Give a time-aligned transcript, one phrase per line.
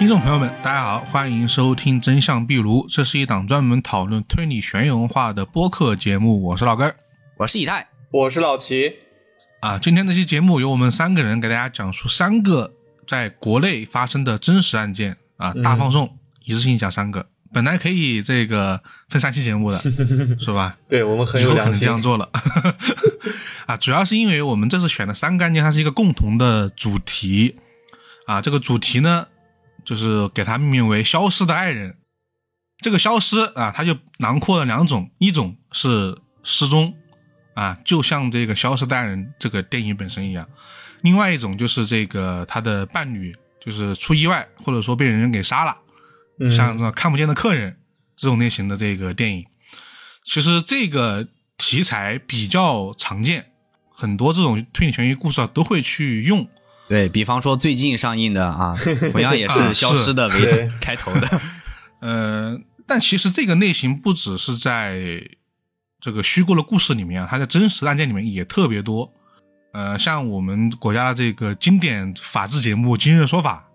[0.00, 6.42] 听众朋友们，大家好，欢迎收听《真相壁炉》，这是一档专门讨论推理悬疑文化的播客节目。
[6.42, 6.96] 我是老根儿
[7.36, 8.94] 我是以太，我是老齐，
[9.60, 9.78] 啊。
[9.78, 12.72] 今天这期节目由我们三个人给大家讲述三个
[13.06, 17.26] 在国内发生的真实案件啊，大放送，一次性讲三个。
[17.52, 19.78] 本来可以这个分三期节目的，
[20.40, 20.78] 是吧？
[20.88, 21.88] 对我们很以后可能这有良心。
[21.88, 22.26] 样做了
[23.66, 27.56] 啊，主要是因为我们这次选的三个案件，它是一个共同的主题
[28.24, 28.40] 啊。
[28.40, 29.26] 这个主题呢，
[29.84, 31.96] 就是给它命名为“消失的爱人”。
[32.82, 36.94] 这个消失啊，它就囊括了两种，一种是失踪
[37.54, 40.46] 啊，就像这个《消失的爱人》这个电影本身一样；
[41.02, 45.76] 另外一种就是这个他的伴侣就是出意外，或者说被人给杀了。
[46.38, 47.78] 嗯像这看不见的客人
[48.16, 49.44] 这种类型的这个电影，
[50.24, 51.28] 其实这个
[51.58, 53.52] 题材比较常见，
[53.90, 56.48] 很多这种推理悬疑故事啊都会去用。
[56.90, 58.74] 对比方说最近上映的啊，
[59.12, 61.40] 同样也啊是消失的为对开头的，
[62.02, 64.98] 呃，但其实这个类型不只是在
[66.00, 69.12] 这个虚构的故事里面啊，它在真实案件里面也特别多。
[69.72, 73.68] 呃，像我们国家的这个经典法制节目《今日说法》，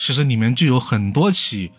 [0.00, 1.72] 其实里面就有很多起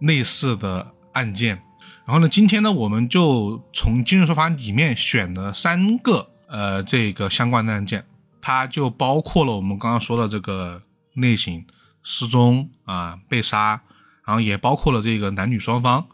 [0.00, 1.62] 类似的案件。
[2.04, 8.04] 然后呢，今天呢，我们就从《今日说法》里面选了三个呃这个相关的案件，
[8.46, 10.80] 它就包括了我们刚刚说的这个
[11.14, 11.66] 类型
[12.04, 13.82] 失踪啊、被杀，
[14.24, 16.06] 然后也包括了这个男女双方。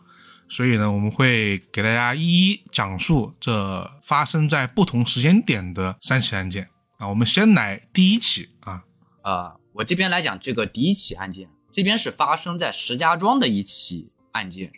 [0.49, 7.07] 所以呢，我们会给大家一一讲述这发生在不同时间点的三起案件啊。
[7.07, 8.83] 我们先来第一起啊，
[9.21, 14.73] 啊，我这边来讲这个第一起案件，这边是发生在石家庄的一起案件，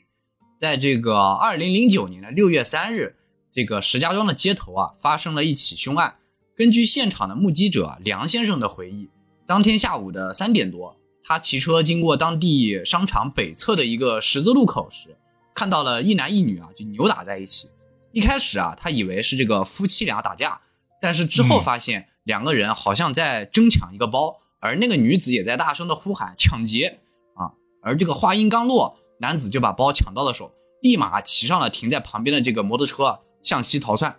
[0.59, 3.15] 在这个二零零九年的六月三日，
[3.53, 6.17] 这个石家庄的街头啊发生了一起凶案。
[6.57, 9.09] 根据现场的目击者啊梁先生的回忆，
[9.45, 15.17] 当天下午的三点多，他骑车经过当地商场北侧的一个十字路口时，
[15.53, 17.69] 看到了一男一女啊就扭打在一起。
[18.13, 20.61] 一开始啊，他以为是这个夫妻俩打架，
[21.01, 27.01] 但是之后发现两个人好像在争抢一个包，而那个女子也在大声的呼喊抢劫
[27.35, 27.51] 啊。
[27.83, 34.15] 而这个话音刚落，男子就把包抢到了手，立马骑上了停在旁边的这个摩托车啊，向西逃窜。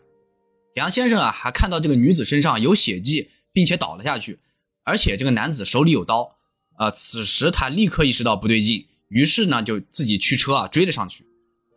[0.76, 4.40] 梁先生啊，还看到这个女子身上有血迹，并且倒了下去，
[4.84, 6.36] 而且这个男子手里有刀。
[6.78, 11.26] 呃，此时他立刻意识到不对劲，于是呢就自己驱车啊追了上去。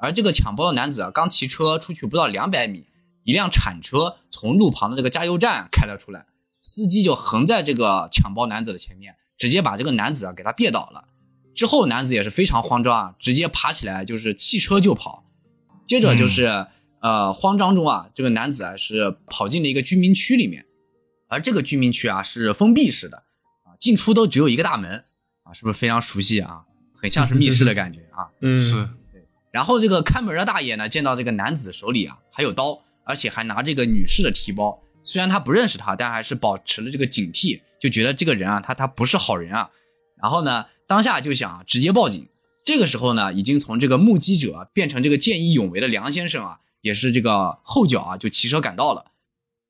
[0.00, 2.88] 而这个抢包的男子啊，刚骑车出去不到两百米，
[3.22, 6.26] 一辆铲车从路旁的这个加油站开了出来，
[6.60, 11.04] 司机就横在这个抢包男子的前面，直接把这个男子啊给他别倒了。
[11.54, 15.24] 之后男子也是非常慌张啊，直接爬起来就是弃车就跑。
[15.86, 16.66] 接着就是、
[17.00, 20.66] 呃慌张中啊，这个男子啊是跑进了一个居民区里面，
[21.28, 23.18] 而这个居民区啊是封闭式的
[23.64, 25.04] 啊，进出都只有一个大门
[25.44, 26.64] 啊，是不是非常熟悉啊？
[26.94, 28.28] 很像是密室的感觉啊。
[28.40, 28.88] 嗯，是
[29.50, 34.82] 然后这个看门的大爷呢，见到这个男子手里啊还有刀，而且还拿这个女士的提包。
[35.04, 39.70] 虽然他不认识他，但还是保持了这个警惕，就觉得这个人啊，他他不是好人啊。
[40.20, 42.28] 然后呢，当下就想直接报警。
[42.62, 49.12] 这个时候呢，已经从这个目击者啊变成这个见义勇为的梁先生啊，也是这个后脚啊就骑车赶到了。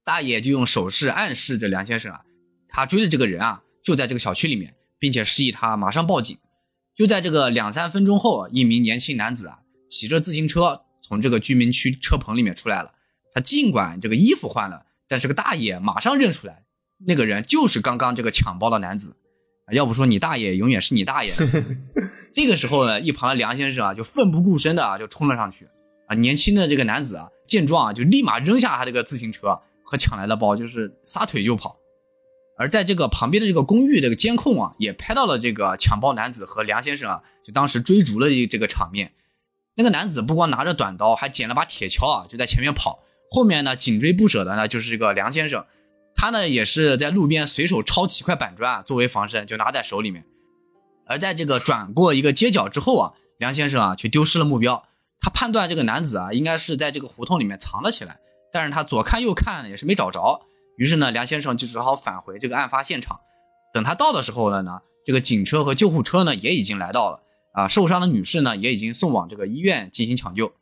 [0.05, 2.23] 大爷就用手势暗示着梁先生啊，
[2.69, 6.39] 他追的这个人啊就在这个小区里面，并且示意他马上报警。
[6.95, 12.93] 就在这个两三分钟后啊，一名年轻男子啊骑着自行车从这个居民区车棚里面出来了。
[13.33, 16.65] 他尽管这个衣服换了，但是个大爷马上认出来，
[17.07, 19.17] 那个人就是刚刚这个抢包的男子。
[19.67, 21.33] 啊要不说你大爷永远是你大爷。
[22.33, 25.69] 这个时候呢，一旁的梁先生啊就奋不顾身的啊就冲了上去。
[26.09, 31.77] 啊，年轻的这个男子啊见状啊就立马扔下他这个自行车和抢来的包，就是撒腿就跑。
[32.57, 39.13] 而在这个旁边的这个公寓这个监控啊，也拍到了这个抢包男子和梁先生啊，就当时追逐了这个场面。
[39.77, 43.05] 那个男子不光拿着短刀，还捡了把铁锹啊，就在前面跑。
[43.31, 45.67] 后面呢，紧追不舍的呢，就是这个梁先生，
[46.17, 50.25] 他呢也是在路边随手抄起一块板砖啊，作为防身，就拿在手里面。
[51.07, 54.85] 而在这个转过一个街角之后啊，梁先生啊却丢失了目标。
[55.21, 58.21] 他判断这个男子啊应该是在这个胡同里面藏了起来，
[58.53, 60.43] 但是他左看右看也是没找着。
[60.77, 63.21] 于是呢，梁先生就只好返回这个案发现场。
[63.75, 67.23] 等他到的时候了呢，这个警车和救护车呢也已经来到了
[67.53, 70.55] 啊，受伤的女士呢也已经送往这个医院进行抢救。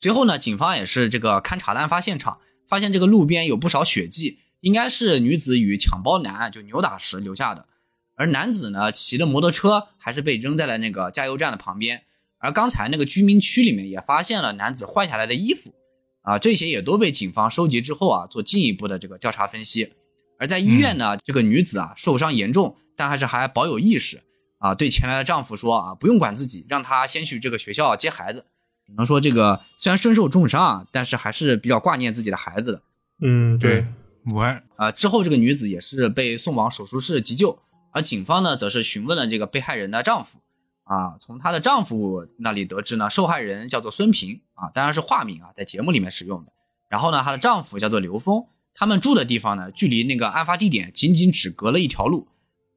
[0.00, 7.66] 随后呢，警方也是这个勘察了案发现场，发现这个路边有不少血迹，应该是女子与抢包男就扭打时留下的。
[8.14, 12.04] 而男子呢，骑的摩托车还是被扔在了那个加油站的旁边。
[12.38, 15.74] 而刚才那个居民区里面也发现了男子换下来的衣服，
[16.22, 19.92] 啊，这些也都被警方收集之后啊，做进一步的这个调查分析。
[20.38, 24.20] 而在医院呢，这个女子啊受伤严重，但还是还保有意识。
[24.58, 28.46] 啊，对前来的丈夫说啊，不用管自己，让他先去这个学校接孩子。
[28.86, 32.82] 只能说这个虽然身受重伤啊，但是还是比较挂念自己的孩子的。
[33.20, 33.86] 嗯，对，
[34.32, 34.42] 我
[34.76, 37.58] 啊，之后这个女子也是被送往手术室急救，
[37.92, 40.38] 而警方呢，则是询问了这个被害人的丈夫。
[40.86, 46.52] 啊，从她的丈夫那里得知呢，受害人叫做孙平啊，当然是化名啊，在节目里面使用的。
[46.88, 52.28] 然后呢，她的丈夫叫做刘峰，他们住的地方呢，距离那个案发地点仅仅只隔了一条路，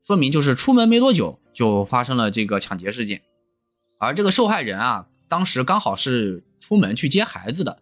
[0.03, 3.21] 说明就是出门没多久就发生了这个抢劫事件。
[3.99, 7.77] 而这个受害人啊，当时刚好是出门去接孩子的，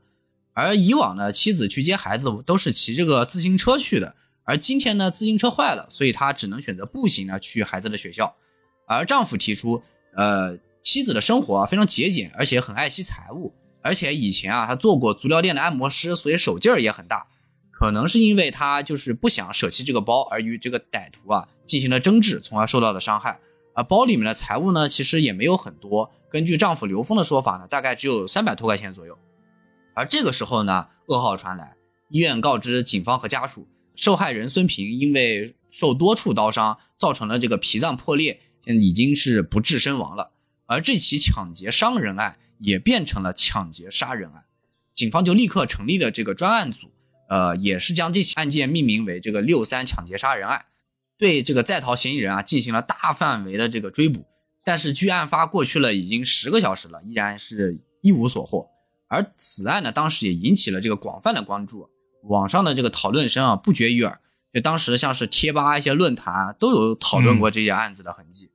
[0.51, 8.35] 而以往呢，妻子去接孩子都是骑这个自行车去的，而今天呢，自行车坏了，所以他只能选择步行呢去孩子的学校。
[8.87, 9.81] 而丈夫提出。
[10.17, 13.53] 呃，妻子的生活啊非常节俭，而且很爱惜财物，
[13.83, 17.27] 而且以前啊他做过足疗店的按摩师，所以手劲儿也很大。
[17.69, 23.39] 可能是因为他就是不想舍弃这个包，而与这个歹徒啊进行了争执，从而受到了伤害。
[23.75, 26.09] 而包里面的财物呢，其实也没有很多。
[26.27, 29.15] 根据丈夫刘峰的说法呢，大概只有三百多块钱左右。
[29.93, 31.75] 而这个时候呢，噩耗传来，
[32.09, 38.41] 医院告知警方和家属，受害人孙平因为受多处刀伤，造成了这个脾脏破裂。
[38.75, 40.31] 已经是不治身亡了，
[40.65, 44.43] 而这起抢劫伤人案也变成了抢劫杀人案，
[44.93, 46.91] 警方就立刻成立了这个专案组，
[47.29, 50.65] 呃，也是将这起案件命名为这个六三抢劫杀人案，
[51.17, 54.25] 对这个在逃嫌疑人啊进行了大范围的这个追捕，
[54.65, 58.67] 但是距案发过去了已经十个小时了，依然是一无所获。
[59.07, 61.89] 而此案呢，当时也引起了这个广泛的关注，
[62.23, 64.19] 网上的这个讨论声啊不绝于耳，
[64.51, 68.49] 就当时像是贴吧一些论坛啊都有讨论过这些案子的痕迹。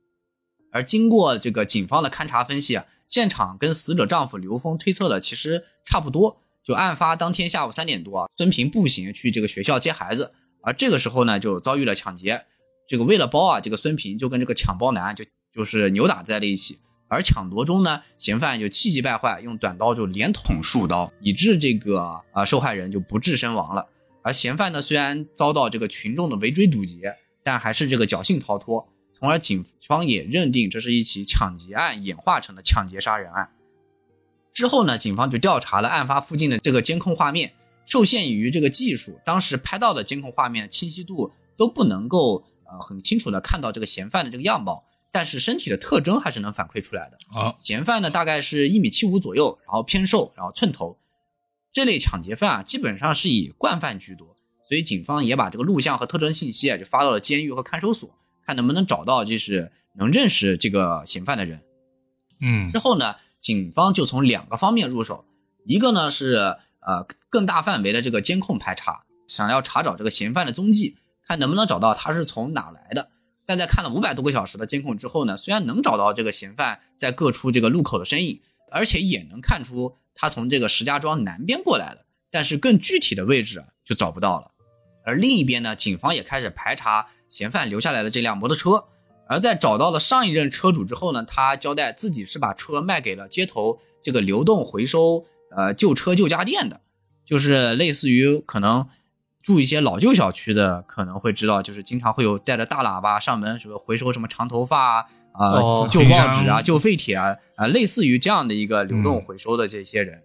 [0.73, 6.41] 而经过这个警方的勘查分析啊，现场跟死者丈夫刘峰推测的其实差不多。
[6.63, 12.45] 就案发当天下午三点多啊，孙平步行去这个学校接孩子，而这个时候呢，就遭遇了抢劫。
[12.87, 15.23] 这个为了包啊，这个孙平就跟这个抢包男就
[15.53, 16.79] 就是扭打在了一起。
[17.09, 23.87] 而抢夺中呢，嫌犯就气急败坏，用短刀就连捅数刀，以致这个啊受害人就不治身亡了。
[24.23, 28.87] 而嫌犯呢，虽然遭到这个群众的围追堵截，但还是这个侥幸逃脱。
[29.23, 33.51] 从而，警方也认定这是一起抢劫案演化成的抢劫杀人案。
[34.51, 37.53] 之后呢，警方就调查了案发附近的这个监控画面。
[37.85, 44.83] 受限于这个技术，当时拍到的监控画面清晰度都不能够呃很清楚的看到这个嫌犯的这个样貌，
[45.13, 47.17] 但是身体的特征还是能反馈出来的。
[47.33, 50.97] 啊，嫌犯呢大概是一米七五左右，然后偏瘦，然后寸头。
[51.71, 54.35] 这类抢劫犯啊，基本上是以惯犯居多，
[54.67, 58.09] 所以警方也把这个录像和特征信息啊就发到了监狱和看守所。
[58.45, 61.61] 看能不能找到就是能认识这个嫌犯的人，
[62.41, 65.25] 嗯，之后呢，警方就从两个方面入手，
[65.65, 73.09] 一个呢是呃更大范围的这个监控排查，想要查找这个嫌犯的踪迹，看能不能找到他是从哪来的。
[73.45, 78.41] 但在看了五百多个小时的监控之后呢，虽然能找到这个嫌犯在各处这个路口的身影，
[78.71, 84.51] 而且也能看出他从这个石家庄南边过来的，但是更具体的位置就找不到了。
[85.05, 87.07] 而另一边呢，警方也开始排查。
[87.33, 88.83] 嫌犯留下来的这辆摩托车，
[89.27, 96.81] 而在找到了上一任车主之后呢，他交代自己是把车卖给了街头这个流动回收呃旧车旧家电的，
[97.25, 98.87] 就是类似于可能
[99.41, 110.21] 住一些老旧小区的可能会知道，就是经常会有带着大喇叭上门什么回收什么长头发啊、啊旧报纸啊、旧废铁啊啊，类似于这样的一个流动回收的这些人，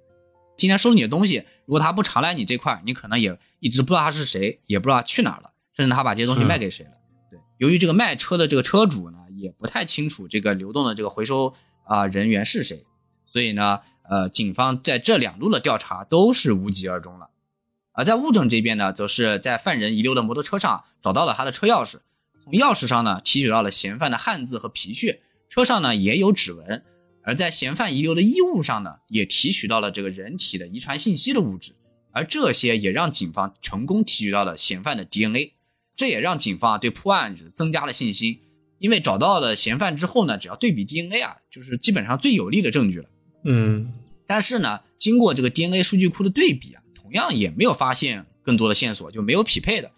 [0.59, 6.91] 今天收你的东西，如果他不常来你这块，你可能也一直不知道他是谁，也不知道去哪了，甚至他把这些东西卖给谁了。
[7.59, 12.87] 由于这个卖车的这个车主呢，也不太清楚这个流动的这个回收啊人员是谁，
[13.27, 17.31] 所以呢，呃，警方在这两路的调查都是无疾而终了。
[17.93, 21.99] 而在物证这边呢，则是在犯人遗留的摩托车上找到了他的车钥匙，
[22.39, 26.85] 从钥匙上呢提取到了嫌犯的汗渍和皮屑，车上呢也有指纹，
[27.25, 31.73] 而在嫌犯遗留的衣物上呢，也提取到了这个人体的遗传信息的物质，
[32.13, 35.55] 而这些也让警方成功提取到了嫌犯的 DNA。
[35.99, 38.39] 这也让警方啊对破案增加了信心，
[38.79, 43.09] 因为找到了嫌犯之后呢，只要对比 DNA 啊，就是基本上最有力的证据了。
[43.45, 43.93] 嗯，
[44.25, 49.91] 但是呢，经过这个 DNA 数据库的对比啊，同样也没有发现更多的线索，就没有匹配的。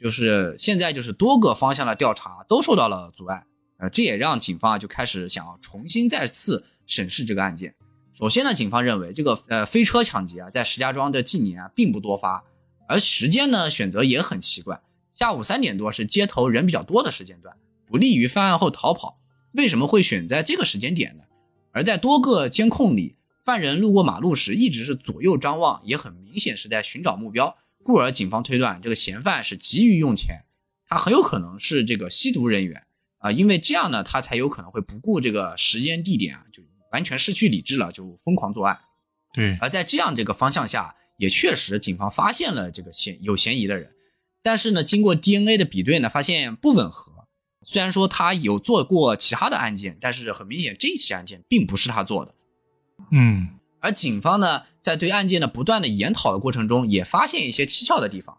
[0.00, 3.44] 就是现在就是多个方向的调查都受到了阻碍，
[3.76, 7.74] 呃，这也让警方啊就开始想要重新再次审视这个案件。
[8.14, 12.42] 首先呢，警方认为这个呃飞车抢劫啊，在石家庄的近年啊并不多发，
[12.88, 14.80] 而时间呢选择也很奇怪。
[15.14, 17.56] 下午三点多是街头人比较多的时间段，
[17.86, 19.20] 不利于犯案后逃跑。
[19.52, 21.22] 为什么会选在这个时间点呢？
[21.70, 27.56] 而在多个监控里，犯人路过马路时一直是左右张望，也很明显是在寻找目标。
[27.84, 30.44] 故而警方推断，这个嫌犯是急于用钱，
[30.88, 32.82] 他很有可能是这个吸毒人员
[33.18, 38.76] 啊，因为这样呢，他才有可能会不顾这个时间地点啊，就完全失去理智了，就疯狂作案。
[39.32, 43.93] 对，而在这样这个方向下，也确实警方发现了这个嫌有嫌疑的人，
[44.44, 47.26] 但是呢，经过 DNA 的比对呢，发现不吻合。
[47.62, 52.34] 虽然说他有做过其他的案件，但是很明显这起案件并不是他做的。
[53.10, 53.48] 嗯，
[53.80, 58.36] 而警方呢，在对案件的不断的研讨的过程中，也发现一些蹊跷的地方。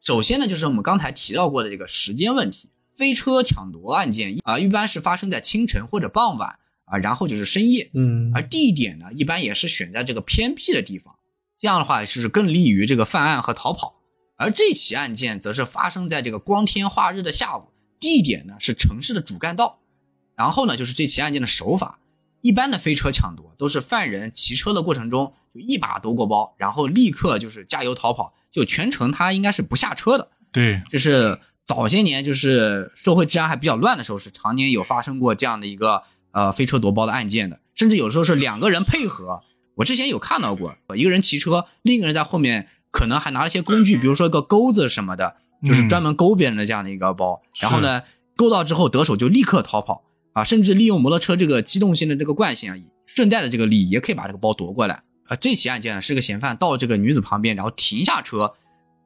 [0.00, 2.70] 首先呢，就是我们刚才提到过的这个时间问题。
[2.88, 7.90] 飞车抢夺案件啊，一般是发生在清晨或者傍晚啊，然后就是深夜。
[7.94, 11.14] 嗯，而地点呢，一般也是选在这个偏僻的地方，
[11.58, 14.01] 这样的话就是更利于这个犯案和逃跑。
[14.42, 17.68] 而这起案件则是发生在这个光天化日的下午。
[18.00, 19.78] 地点呢是城市的主干道，
[20.34, 22.00] 然后呢就是这起案件的手法，
[22.40, 30.32] 一般的飞车抢夺都是犯人骑车的过程中就一把夺过包，然后立刻就是加油逃跑，就全程他应该是不下车的。
[30.50, 39.42] 对，这是早些年就是社会治安还比较乱的时候，是常年有发生过这样的一个呃飞车夺包的案件的，甚至有时候是两个人配合。
[39.76, 45.38] 我之前有看到过，一个人骑车，另一个人在后面，可能还拿了些工具，比如说一个钩子什么的。
[45.64, 48.02] 就是专门勾别人的这样的一个包，然后呢，
[48.34, 55.36] 勾到之后得手就立刻逃跑啊，甚至利用摩托车这个机动性的这个惯性啊，顺带的这个力也可以把这个包夺过来啊。
[55.36, 58.54] 这起案件呢是个嫌犯到这个女子旁边，然后停下车，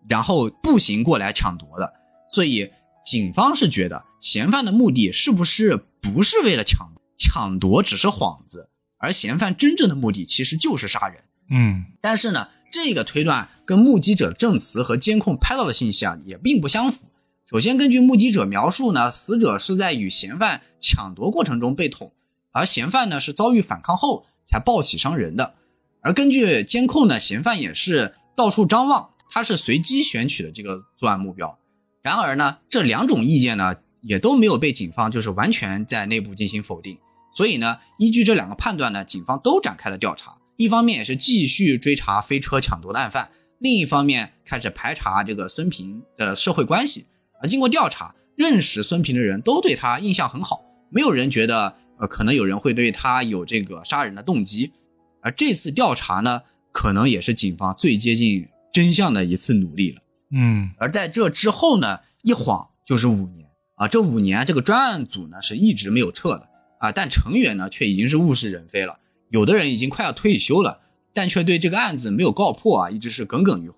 [0.09, 1.93] 然后步行过来抢夺的，
[2.31, 2.71] 所以
[3.05, 6.88] 警方是觉得嫌犯的目的是不是不是为了抢
[7.19, 11.23] 抢夺，只是幌子，而嫌犯真正的目的其实就是杀人。
[11.50, 12.49] 嗯，但是呢。
[12.70, 17.06] 这个推断跟目击者证词和监控拍到的信息啊也并不相符。
[17.49, 22.12] 首先，根据目击者描述呢，死者是在与嫌犯抢夺过程中被捅，
[22.52, 25.54] 而嫌犯呢是遭遇反抗后才暴起伤人的。
[26.00, 31.58] 而根据监控呢，嫌犯也是到处张望，他是随机选取的这个作案目标。
[32.02, 36.99] 然而呢，这两种意见呢也都没有被警方就是完全在内部进行否定。
[37.32, 40.36] 所以呢，依据这两个判断呢，警方都展开了调查。
[40.56, 47.06] 一方面也是继续追查飞车抢夺的案犯，另一方面开始排查这个孙平的社会关系。
[47.42, 54.72] 而经过调查，认识孙平的人都对他印象很好，没有人觉得呃可能有人会对他有这个杀人的动机。
[55.20, 60.00] 而这次调查呢，可能也是警方最接近真相的一次努力了。
[60.30, 66.48] 嗯，而在这之后呢，一晃就是五年啊，这五年这个专案组呢是一直没有撤的
[66.80, 68.98] 啊，但成员呢却已经是物是人非了。
[69.30, 70.80] 有的人已经快要退休了，
[71.12, 73.76] 但却对这个案子没有告破啊，一直是耿耿于怀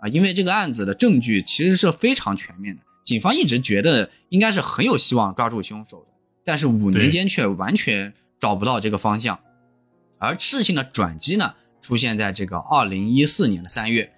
[0.00, 0.08] 啊。
[0.08, 6.06] 因为这个案子的证据其实是非常全面的，警方一直觉得应该是很有希望抓住凶手的，
[6.44, 9.38] 但是五年间却完全找不到这个方向。
[10.18, 14.12] 而事情的转机呢，出现在这个二零一四年的三月，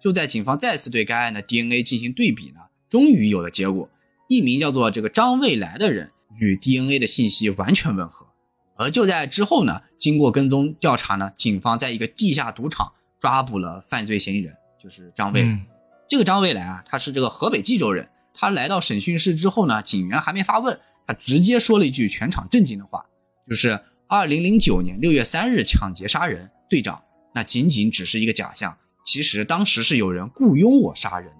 [0.00, 3.88] 就在警方再次对该案的 DNA 进行对比呢，终于有了结果，
[4.28, 8.19] 一名叫做这个张未来的人与 DNA 的信息完全吻合。
[8.80, 15.60] 而就在之后呢，经过跟踪调查呢，警方在一个地下赌场抓捕了犯罪嫌疑人，就是张未来。
[16.08, 18.08] 这个张未来啊，他是这个河北冀州人。
[18.32, 23.04] 他来到审讯室之后呢，警员还没发问，他直接说了一句全场震惊的话，
[23.46, 27.02] 就是二零零九年六月三日抢劫杀人，队长，
[27.34, 31.30] 那仅仅只是一个假象，其实当时是有人雇佣我杀人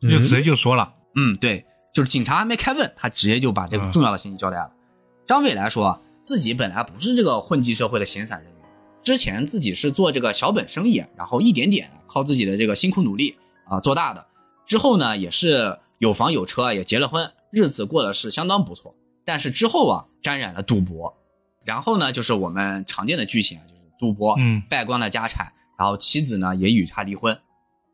[0.00, 0.94] 的，就直接就说了。
[1.16, 4.72] 嗯，对，就是警察还没开问，他直接就把这个重要的信息交代了。
[5.26, 6.00] 张伟来说。
[6.28, 8.62] 自己本来不是这个混迹社会的闲散人员，
[9.02, 14.26] 之前自己是做这个小本生意，然后一点点靠自己的这个辛苦努力啊做大的。
[14.66, 18.94] 之后呢，也是有房有车，也结了婚，日子过得是相当不错。
[19.24, 21.16] 但是之后啊，沾染了赌博，
[21.64, 27.38] 然后呢，就是我们常见的剧情啊，就是赌博，嗯，败光了家产，然后妻子呢也与他离婚。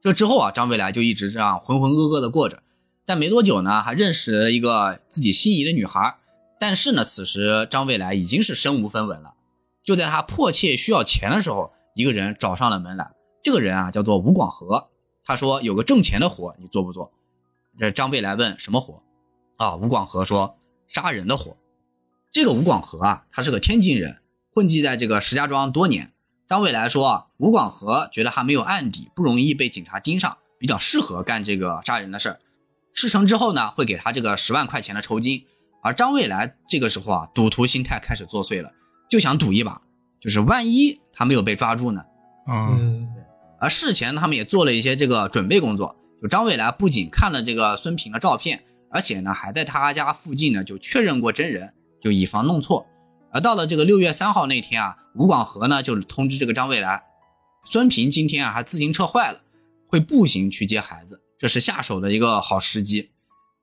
[0.03, 2.65] 这之后啊，张未来就一直这样浑浑噩噩的过着。
[3.07, 6.17] 但没多久呢，还认识了一个自己心仪的女孩。
[6.67, 9.35] 但是呢，此时张未来已经是身无分文了。
[9.83, 13.11] 就在他迫切需要钱的时候，一个人找上了门来。
[13.43, 14.89] 这个人啊，叫做吴广和。
[15.27, 17.13] 他说有个挣钱的活，你做不做？
[17.79, 19.03] 这张未来问什么活？
[19.59, 20.57] 啊，吴广和说
[20.89, 21.55] 杀人的活。
[22.33, 24.23] 这个吴广和啊，他是个天津人，
[24.55, 26.15] 混迹在这个石家庄多年。
[26.49, 32.41] 张未来说啊，吴广和觉得他没有案底，不容易被警察盯上，比较适合干这个杀人的事儿。
[32.95, 35.45] 事成之后呢，会给他这个十万块钱的酬金。
[35.85, 38.73] 而张未来这个时候啊，赌徒心态开始作祟了，
[39.11, 39.83] 就想赌一把，
[40.19, 42.03] 就是万一他没有被抓住呢？
[42.49, 43.07] 嗯，
[43.61, 52.87] 而事前他们也做了一些这个准备工作，就张未来不仅看了这个孙平的照片，而且呢还在他家附近呢就确认过真人，就以防弄错。
[53.31, 57.03] 而到了这个六月三号那天啊，吴广和呢就通知这个张未来，
[57.67, 59.43] 孙平今天啊还自行车坏了，
[59.87, 63.11] 会步行去接孩子，这是下手的一个好时机。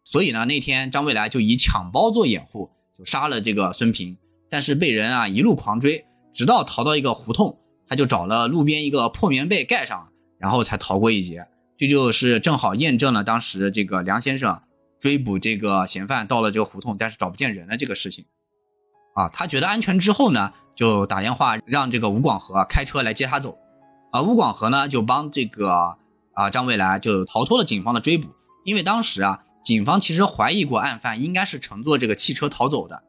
[0.03, 4.17] 所以呢，那天张未来就以抢包做掩护，就杀了这个孙平。
[4.50, 11.48] 但是被人啊一路狂追，直到逃到一个胡同，他就找了路边一个破棉被盖上，然后才逃过一劫。
[11.77, 14.62] 这就是正好验证了当时这个梁先生
[15.00, 18.25] 追捕这个嫌犯到了这个胡同，但是找不见人的这个事情。
[19.15, 23.58] 啊，他觉得安全之后呢，就打电话让这个吴广和开车来接他走。
[24.12, 25.96] 啊，吴广和呢就帮这个
[26.34, 28.29] 啊张未来就逃脱了警方的追捕，
[28.65, 33.03] 因为当时啊警方其实怀疑过案犯应该是乘坐这个汽车逃走的。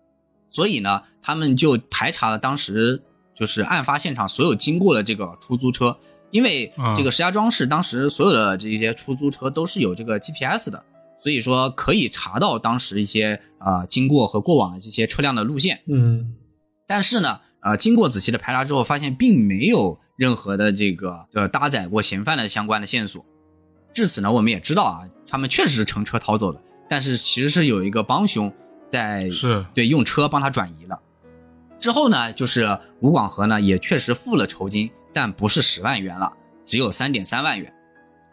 [0.50, 3.02] 所以呢，他们就排查了当时
[3.35, 5.97] 就是案发现场所有经过的这个出租车，
[6.30, 10.85] 因为这个石家庄市当时所有的这些出租车都是有这个 GPS 的，
[11.23, 15.80] 所以说可以查到当时一些啊经过和过往的这些车辆的路线。
[15.87, 16.35] 嗯，
[16.87, 23.25] 但是呢，呃，经过仔细的排查之后，发现并没有任何的这个呃搭载过嫌犯的相关的线索。
[23.92, 28.52] 至此呢，我们也知道啊，他们确实是乘车逃走的，但是其实是有一个帮凶。
[28.90, 31.00] 在是对用车帮他转移了，
[31.78, 36.30] 之后呢，就是吴广和呢也确实付了酬金，但不是十万元了，
[36.66, 37.72] 只有三点三万元。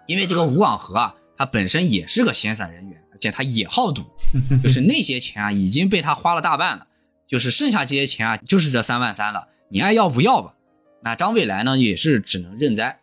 [0.05, 4.03] 因为这个吴广和啊，他本身也是个闲散人员，而且他也好赌，
[4.61, 6.85] 就是那些钱啊已经被他花了大半了，
[7.25, 10.55] 就是剩下这些钱啊就是这三万三了，你爱要不要吧？
[11.03, 12.99] 那张未来呢也是只能认栽。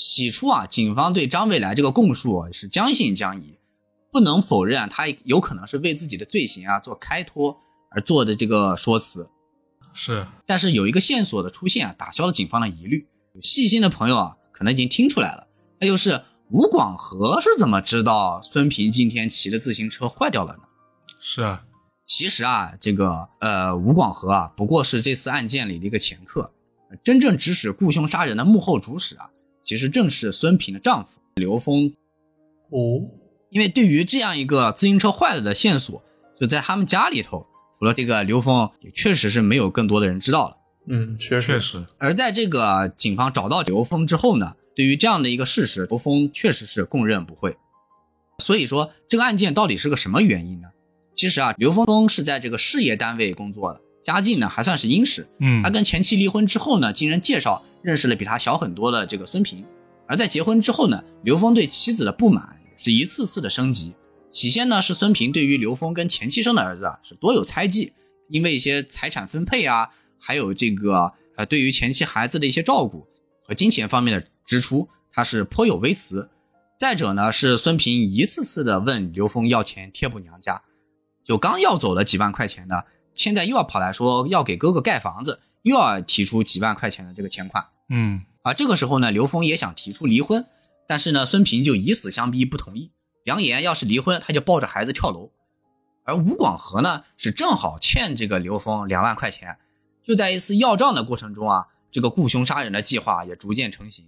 [0.00, 3.58] 起初啊，警方对张未来这个供述是将信将疑。
[4.10, 7.56] 不能否认啊，他有可能是为自己的罪行啊做开脱
[7.90, 9.28] 而做的这个说辞，
[9.92, 10.26] 是。
[10.46, 13.06] 但是有一个线索的出现啊，打消了警方的疑虑。
[13.42, 15.46] 细心的朋友啊，可能已经听出来了，
[15.78, 20.62] 那就是吴广和是怎么知道孙平今天骑的自行车坏掉了呢？
[21.20, 21.64] 是啊，
[22.06, 26.52] 其实啊，这个呃，吴广和啊，不过是这次案件里的一个前客，
[27.04, 29.30] 真正指使雇凶杀人的幕后主使啊，
[29.70, 31.92] 其实正是孙平的丈夫刘峰。
[32.70, 33.06] 哦。
[33.50, 36.02] 因为对于这样一个自行车坏了的线索，
[36.36, 37.46] 就在他们家里头，
[37.78, 40.56] 除了这个刘峰，也确实是没有更多的人知道了。
[40.88, 41.86] 嗯，确确实。
[41.98, 47.56] 而在这个警方找到刘峰之后呢，对于这样的一个事实，刘峰确实是供认不讳。
[48.40, 50.66] 所以说，这个案件到底是个什么原因呢？
[51.14, 55.28] 其实啊，刘峰峰是在这个事业单位工作的，家境呢还算是殷实。
[55.38, 59.64] 嗯，他跟前妻离婚之后呢，经人介绍认识了比他小很多的这个孙平。
[60.06, 62.56] 而在结婚之后呢，刘峰对妻子的不满。
[62.82, 63.94] 是一次次的升级。
[64.30, 67.92] 起先呢，是孙平对于刘峰跟前妻生的儿子啊，是多有猜忌，
[68.30, 73.06] 因为一些财产分配啊，还有这个呃，对于前妻孩子的一些照顾
[73.46, 76.30] 和金钱方面的支出，他是颇有微词。
[76.78, 80.62] 再者呢，是孙平一次次的问刘峰要钱贴补娘家，
[81.22, 82.76] 就刚要走了几万块钱呢，
[83.14, 87.66] 现在又要跑来说要给哥哥盖房子，又要提出几万块钱的这个钱款。
[87.88, 90.46] 嗯，啊，这个时候呢，刘峰也想提出离婚。
[90.86, 92.90] 但是呢，孙平就以死相逼，不同意，
[93.24, 95.30] 扬言要是离婚，他就抱着孩子跳楼。
[96.04, 99.56] 而吴广和呢，是正好欠这个刘峰两万块钱，
[100.02, 104.06] 就在一次要账的过程中啊，这个雇凶杀人的计划也逐渐成型。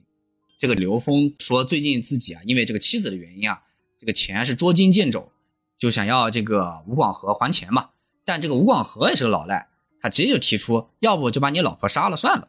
[0.59, 3.63] 这个刘峰说，最近自己啊，因为这个妻子的原因啊，
[3.99, 5.31] 这个钱是捉襟见肘，
[5.79, 7.91] 就想要这个吴广和还钱嘛。
[8.25, 9.69] 但这个吴广和也是个老赖，
[10.03, 12.49] 他直接就提出，要不就把你老婆杀了算了。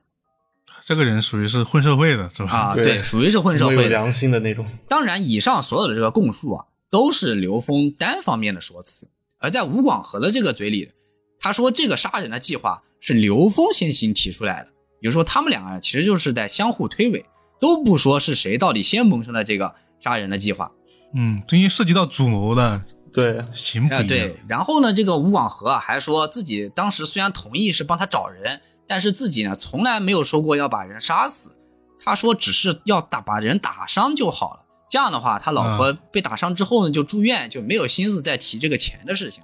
[0.85, 2.51] 这个人属于是混社会的，是吧？
[2.51, 4.65] 啊，对，属于是混社会、有良心的那种。
[4.89, 9.07] 当然，以上所有的这个供述啊，都是刘峰单方面的说辞。
[9.37, 10.91] 而在吴广和的这个嘴里，
[11.39, 14.69] 他说这个杀人的计划是刘峰先行提出来的，
[15.01, 17.23] 也就是说，他们两个人其实就是在相互推诿，
[17.59, 20.71] 都不说是谁到底先萌生了这个杀人的计划。
[21.13, 22.81] 嗯，这些涉及到主谋的，
[23.13, 24.03] 对，行不？
[24.03, 24.37] 对。
[24.47, 28.61] 然后呢，这个吴广和啊，还说自己当时虽然同意是帮他找人。
[28.85, 31.55] 但是自己呢，从来没有说过要把人杀死，
[32.03, 34.65] 他说只是要打把人打伤就好了。
[34.89, 39.41] 这样的话，他老婆被打伤之后呢，就住院，就没有心思再提这个钱的事情。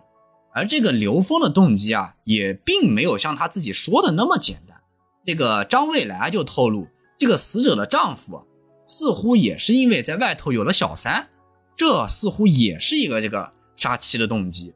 [0.53, 4.77] 而这个刘峰的动机啊，也并没有像他自己说的那么简单。
[5.25, 8.45] 这个张未来就透露，这个死者的丈夫
[8.85, 11.29] 似乎也是因为在外头有了小三，
[11.77, 14.73] 这似乎也是一个这个杀妻的动机。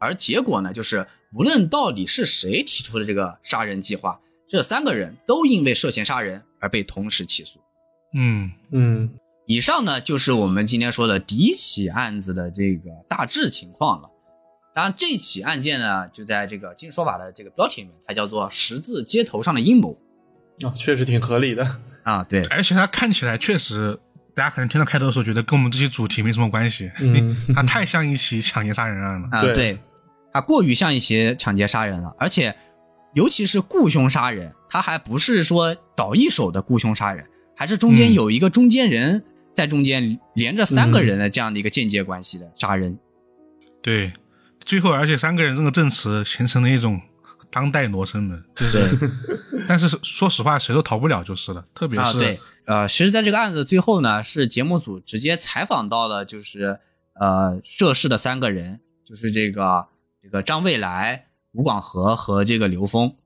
[0.00, 4.18] 而结果呢，就是无论到底是谁提出的这个杀人计划，
[4.48, 7.60] 这三个人都因为涉嫌杀人而被同时起诉。
[8.14, 9.10] 嗯嗯，
[9.46, 14.08] 以上呢就是我们今天说的第一起案子的这个大致情况了。
[14.74, 19.94] 当然，这起案件呢，就在这个《今日说法》的这个标题里面，它叫做“十字街头上的阴谋”。
[20.64, 22.24] 啊，确实挺合理的啊。
[22.24, 24.00] 对，而且它看起来确实，
[24.34, 29.28] 大家可能听到开头的时候觉得跟我们这些主题没什么关系，嗯， 它太像一起抢劫杀人案了。
[29.32, 29.78] 啊，对。
[30.34, 32.56] 他过于像一起抢劫杀人了，而且，
[33.12, 37.22] 尤其是雇凶杀人，他还不是说倒一手的雇凶杀人，
[37.54, 42.98] 还是中间有一个中间人在中间连着三个人的这样的一个间接关系的杀人。
[43.82, 44.10] 对，
[44.64, 46.98] 最后而且三个人这个证词形成了一种
[47.50, 49.10] 当代罗生门，就是，
[49.68, 56.78] 但是说实话，谁都逃不了就是了，特别啊，是、对，呃，其实在这个案子最后呢，是节目组直接采访到了，就是
[57.14, 59.86] 呃涉事的三个人，就是这个
[60.22, 63.16] 这个张未来、吴广和和这个刘峰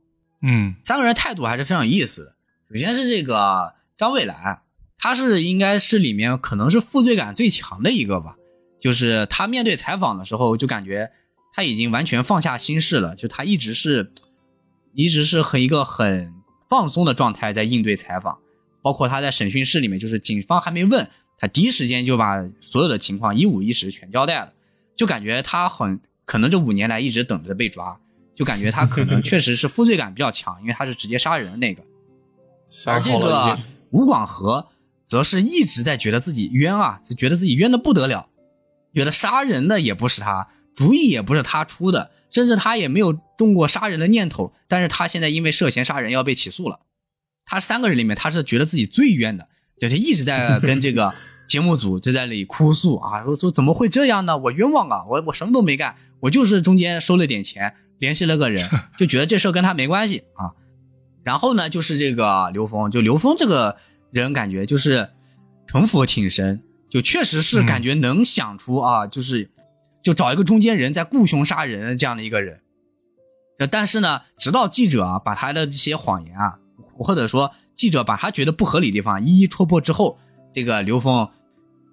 [0.43, 2.35] 嗯三个人态度还是非常有意思的。
[2.69, 4.63] 首先是这个张未来，
[4.99, 8.37] 他是应该是里面可能是负罪感最强的一个吧，
[8.81, 11.13] 就是他面对采访的时候，就感觉
[11.53, 14.13] 他已经完全放下心事了，就他一直是
[14.95, 16.33] 一直是和一个很
[16.69, 18.39] 放松的状态在应对采访，
[18.87, 24.53] 包括他在审讯室里面，就是警方还没问他，第一时间就把所有的情况一五一十全交代了，
[24.95, 27.99] 就感觉他很可能这五年来一直等着被抓，
[28.37, 31.83] 就感觉他可能确实是负罪感比较强，因为他是直接杀人的那个。
[32.87, 33.59] 而这个。
[33.91, 34.69] 吴广和
[35.05, 38.29] 则是一直在觉得自己冤啊，就觉得自己冤的不得了，
[38.95, 40.47] 觉得杀人的也不是他，
[40.77, 44.53] 主意也不是他出的，甚至他也没有动过杀人的念头。
[44.69, 46.79] 但是他现在因为涉嫌杀人要被起诉了，
[47.47, 51.15] 他三个人里面他是觉得自己最冤的，就他一直在 跟这个
[51.49, 54.37] 节目组就在那里哭诉啊，说说怎么会这样呢？
[54.37, 60.53] 我冤枉啊，我我什么都没干，我就是中间收了点钱，联系了个人， 就觉得这事儿跟他没关系啊。
[61.23, 63.77] 然后呢，就是这个刘峰，就刘峰这个
[64.11, 65.11] 人，感觉就是
[65.67, 69.51] 城府挺深，就确实是感觉能想出啊，就是
[70.03, 72.61] 就找一个中间人在雇凶杀人这样的一个人。
[73.59, 76.59] 呃但是呢，直到记者啊把他的这些谎言啊，
[76.99, 80.19] 或者说记者把他觉得不合理的地方一一戳破之后，
[80.53, 81.29] 这个刘峰，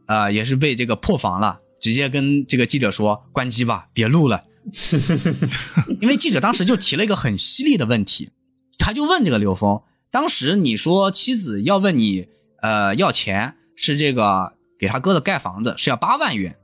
[0.08, 4.44] 呃，也是被这个破防了，直接跟这个记者说关机吧，别录了。
[6.00, 8.30] 因为记者当时就提了一个很犀利的问题，
[8.78, 12.28] 他就问这个刘峰，当时你说妻子要问你，
[12.62, 16.56] 呃，要钱是这个给他哥哥盖房子是要八万元，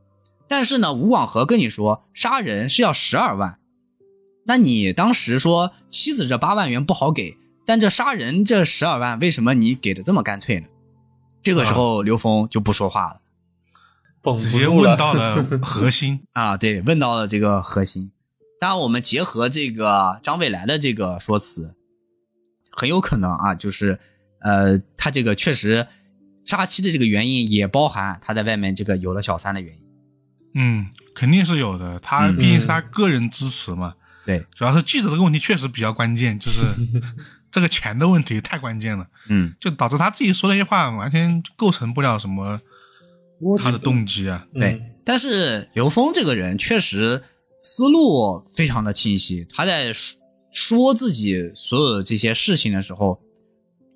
[0.48, 3.60] 但是呢，吴广和跟你说杀人是要十二万，
[4.46, 7.38] 那你当时说妻子这八万元不好给，
[7.70, 10.66] 但这杀人这十二万为什么你给的这么干脆呢？
[11.44, 13.22] 这个时候刘峰就不说话了。
[14.24, 14.68] 绷直接。
[14.68, 16.20] 问到了核心。
[16.34, 18.12] 啊，对，问到了这个核心。
[18.60, 21.76] 当然，我们结合这个张未来的这个说辞，
[22.72, 24.00] 很有可能啊，就是
[24.42, 25.86] 呃，他这个确实
[26.44, 29.84] 杀妻的这个原因也包含他在外面这个有了小三的原因。
[30.56, 32.00] 嗯，肯定是有的。
[32.00, 33.94] 他嗯毕竟是他个人支持嘛，
[34.26, 36.62] 对，主要是记者这个问题确实比较关键，就是
[37.52, 42.60] 这个钱的问题太关键了，嗯，就导致他自己说那些话完全构成不了什么
[43.60, 44.46] 他的动机啊。
[44.54, 44.74] 对。
[44.74, 47.24] 嗯但是刘峰这个人确实
[47.60, 50.20] 思路非常的清晰，他在说
[50.52, 53.20] 说自己所有的这些事情的时候，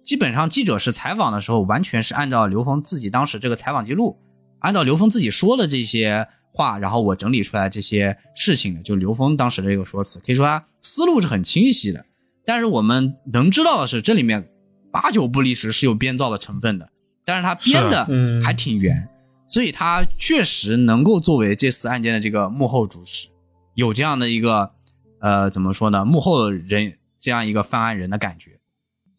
[0.03, 4.17] 基本上记者是采访的时候，完全是按照刘峰自己当时这个采访记录，
[4.61, 12.03] 按照刘峰自己说的这些话，然后我整理出来这些事情的，就刘峰当时的一个说辞，可以说他思路是很清晰的。
[12.45, 14.49] 但是我们能知道的是，这里面
[14.91, 16.89] 八九不离十是有编造的成分的，
[17.25, 19.08] 但是他编的嗯还挺圆，
[19.47, 23.27] 所以他确实能够作为这次案件的这个幕后主使，
[23.75, 24.71] 有这样的一个
[25.19, 28.60] 呃怎么说呢，幕后人这样一个犯案人的感觉。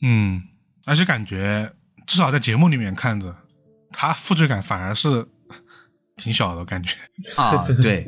[0.02, 0.42] 嗯，
[0.84, 1.72] 而且感觉
[2.06, 3.34] 至少在节目里面看着，
[3.90, 5.26] 他负罪感反而是
[6.16, 6.96] 挺小的感觉。
[7.36, 8.06] 啊，对，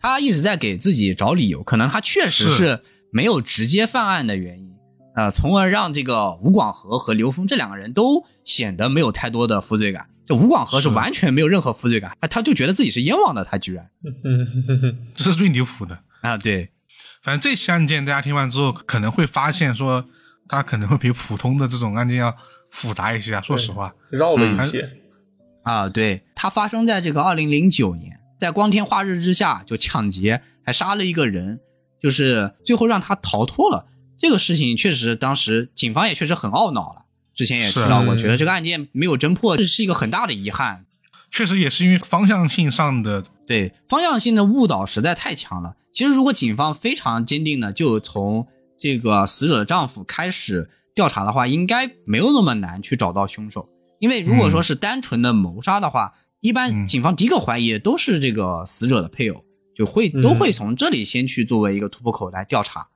[0.00, 4.70] 他一直在给自己找理由，可能他确实是是没有直接犯案的原因，
[5.14, 10.06] 啊，从而让这个吴广和和刘峰这两个人都显得没有太多的负罪感。
[10.26, 13.88] 就吴广和是是完全没有任何负罪感，他他就觉得自己是冤枉的，他居然
[15.16, 15.98] 这是最离谱的。
[16.20, 16.68] 啊，对，
[17.22, 20.04] 反正这起案件大家听完之后，可能会发现说，
[20.46, 22.36] 他可能会比普通的这种案件要
[22.70, 23.40] 复杂一些啊。
[23.40, 24.90] 说实话，绕了嗯一些。
[25.62, 31.58] 啊，对，它发生在这个二零零九年，在光天化日之下就抢劫，还杀了一个人，
[32.00, 33.86] 就是最后让他逃脱了。
[34.16, 37.04] 这个事情确实，当时警方也确实很懊恼了。
[37.34, 40.86] 之前也提到过，觉得这个案件没有侦破，这是一个很大的遗憾。
[41.30, 45.76] 确实也是因为方向性上的，对方向性的误导实在太强了。
[45.92, 53.68] 其实，如果警方非常坚定的就从这个死者的丈夫开始调查的话，应该没有那么难去找到凶手。
[54.00, 59.44] 因为如果说是单纯的谋杀的话，一般嗯警方第一个怀疑的都是这个死者的配偶，
[59.78, 62.88] 就会都会从这里先去作为一个突破口来调查。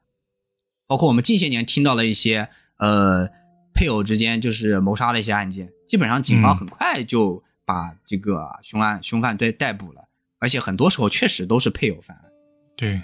[0.88, 3.29] 包括我们近些年听到了一些呃
[3.73, 10.09] 配偶之间就是谋杀的一些案件，基本上警方嗯很快就把这个凶案凶犯对逮捕了，
[10.40, 12.25] 而且很多时候确实都是配偶犯案。
[12.77, 13.01] 对。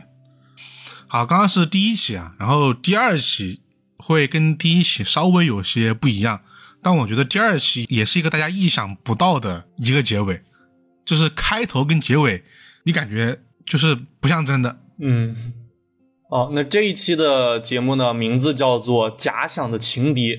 [1.07, 3.63] 好，刚刚是第一起啊，然后第二起
[3.97, 6.43] 会跟第一起稍微有些不一样，
[6.83, 10.43] 但我觉得第二期也是一个大家意想不到的一个结尾，
[11.07, 12.43] 就是开头跟结尾，
[12.83, 14.79] 你感觉就是不像真的。
[15.01, 15.37] 嗯，
[16.31, 20.35] 哦，那这一期的节目呢，名字叫做《假想的情敌》。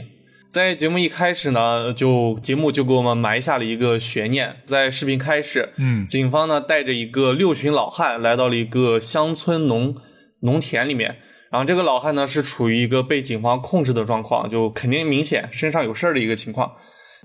[0.49, 4.57] 在节目一开始呢，就节目就给我们埋下了一个悬念。
[4.63, 9.95] 在视频开始，嗯警方呢带着一个六旬老汉来到了一个乡村农
[10.41, 11.17] 农田里面，
[11.51, 16.71] 然后这个老汉呢是处于一个被警方控制的状况，就肯定明显身上有事儿的一个情况。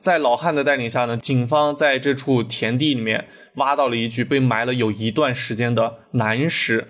[0.02, 6.88] 在老汉的带领下呢，警方在这处田地里面挖到了一具被埋了有一段时间的男尸。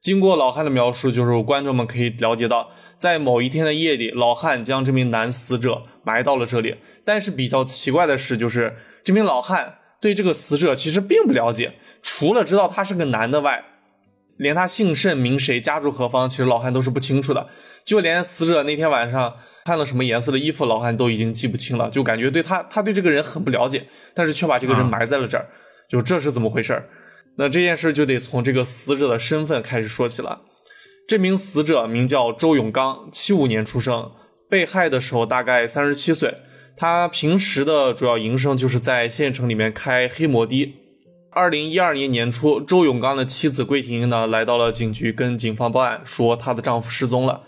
[0.00, 6.76] 经过老汉的描述，就是观众们可以了解到，在某一天的夜里，老汉将这名男死者埋到了这里。
[7.04, 13.64] 但是比较奇怪的是，就是这名老汉对这个死者其实并不了解，除了知道他是个男的外，
[14.36, 17.46] 连他姓甚名谁、家住何方，其实老汉都是不清楚的。
[17.84, 25.46] 就连死者那天晚上穿了什么颜色的衣服，老汉都已经记不清了，就感觉对他，他对这个人很不了解，但是却把这个人埋在了这儿，
[25.94, 26.88] 就这是怎么回事儿？
[27.36, 30.40] 那这件事就得从这个死者的身份开始说起了。
[31.06, 34.10] 这名死者名叫周永刚，七五年出生，
[34.50, 36.38] 被害的时候大概三十七岁。
[36.76, 40.74] 他平时的主要营生就是在县城里面开黑摩的。
[41.30, 47.42] 二零一二年年初，周永刚的妻子桂婷呢来到了警局，跟警方报案说她的丈夫失踪了。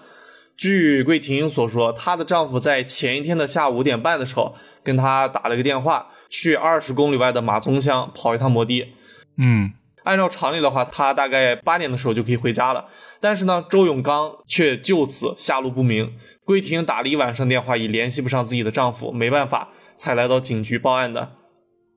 [0.56, 4.54] 据桂婷所说，她的丈夫在前一天的下午五点半的时候
[4.84, 8.92] 跟她打了个电话，去二十公里外的马宗乡跑一趟摩的。
[9.38, 9.72] 嗯
[10.04, 12.84] 按照常理的话，他大概八点的时候就可以回家了。
[13.18, 16.12] 但是呢，周永刚却就此下落不明。
[16.44, 21.32] 桂婷打了一晚上电话，也联系不上自己的丈夫，没办法，才来到警局报案的。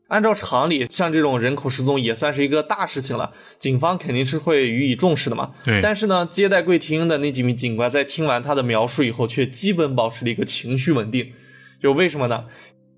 [0.07, 5.51] 按照常理，像这种人口失踪也算是一个大事情了，警方肯定是会予以重视的嘛。
[5.63, 11.33] 对但是呢，接待桂婷的那几名警官在听完他的描述以后，却基本保持了一个情绪稳定。
[11.81, 12.43] 就为什么呢？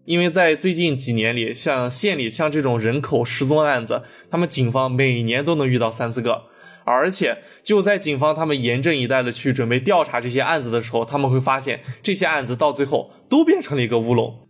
[0.06, 6.46] 因为在最近几年里，像县里像这种人口失踪案子，他们警方每年都能遇到三四个，
[6.86, 14.48] 而且就在警方他们严阵以待的去准备调查这些案子的时候，他们会发现这些案子到最后都变成了一个乌龙，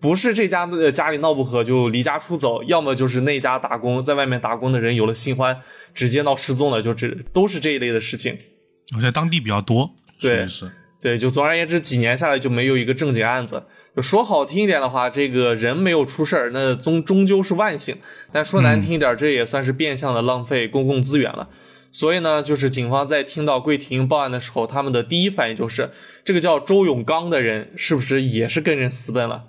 [0.00, 5.60] 不是这家的家里闹不和就离家出走，要么就是那家打工在外面打工的人有了新欢，
[5.92, 8.38] 直接闹失踪了，就这都是这一类的事情。
[8.96, 13.64] 我在当地比较多，对是是对，就总而言之，几年下来就没有一个正经案子。
[13.94, 17.96] 就说好听一点的话，这个人没有出事儿，那终终究是万幸；
[18.32, 21.48] 但说难听一点，这也算是变相的浪费公共资源了。
[21.92, 25.90] 所以呢，就是警方在听到桂婷报案的时候，他们的第一反应就是，
[26.24, 29.44] 这个叫周永刚的人是不是也是跟人私奔了？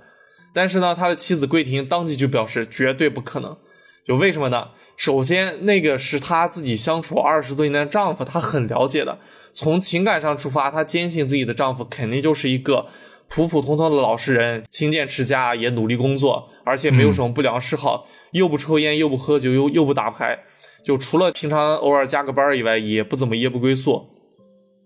[0.54, 3.58] 但是呢，他的妻子桂婷当即就表示绝对不可能。
[4.06, 4.70] 就为什么呢？
[4.96, 9.20] 首先，那个是她自己相处二十多年的丈夫，他很了解的。
[9.58, 12.86] 从情感上出发，她坚信自己的丈夫肯定就是一个
[13.28, 20.44] 普普通通的老实人，勤俭持家，也努力工作，而且没有什么不良嗜好，又不抽烟，又不喝酒，又又不打牌，
[20.86, 24.10] 就除了平常偶尔加个班以外，也不怎么夜不归宿。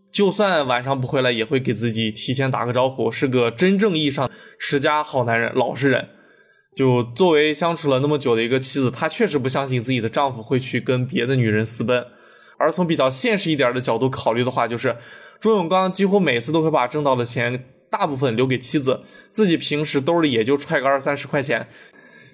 [0.09, 6.07] 就算晚上不回来，也会给自己提前打个招呼，是个真正意义上持家好男人、老实人。
[6.73, 12.07] 就作为相处了那么久的一个妻子，她确实不相信自己的丈夫会去跟别的女人私奔。
[12.61, 14.95] 而从比较现实一点的角度考虑的话，就是
[15.39, 21.67] 周永刚几乎每次都会把挣到的钱大部分留给妻子，自己平时兜里也就揣个二三十块钱。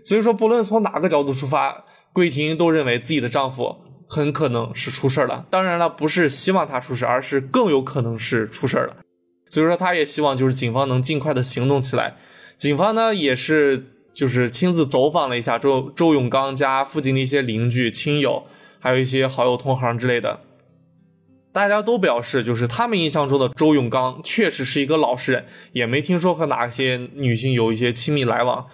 [0.03, 5.45] 所以说，不论从哪个角度出发，桂婷都认为自己的丈夫很可能是出事了。
[5.49, 8.97] 当然了，不是希望他出事，而是更有可能是出事了。
[9.49, 12.17] 所以说，他也希望就是警方能尽快的行动起来。
[12.57, 18.45] 警方呢，也是就是亲自走访了一下周周永刚家附近的一些邻居、亲友，
[18.87, 20.39] 还有一些好友同行之类的。
[21.51, 28.67] 大家都表示，就是他们印象中的周永刚确实是一个老实人，也没听说和哪些女性有一些亲密来往。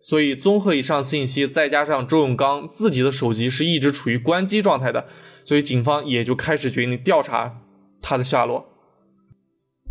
[0.00, 5.06] 所以，综合以上信息，再加上周永刚自己的手机是一直处于关机状态的，
[5.44, 7.60] 所以警方也就开始决定调查
[8.02, 8.66] 他的下落。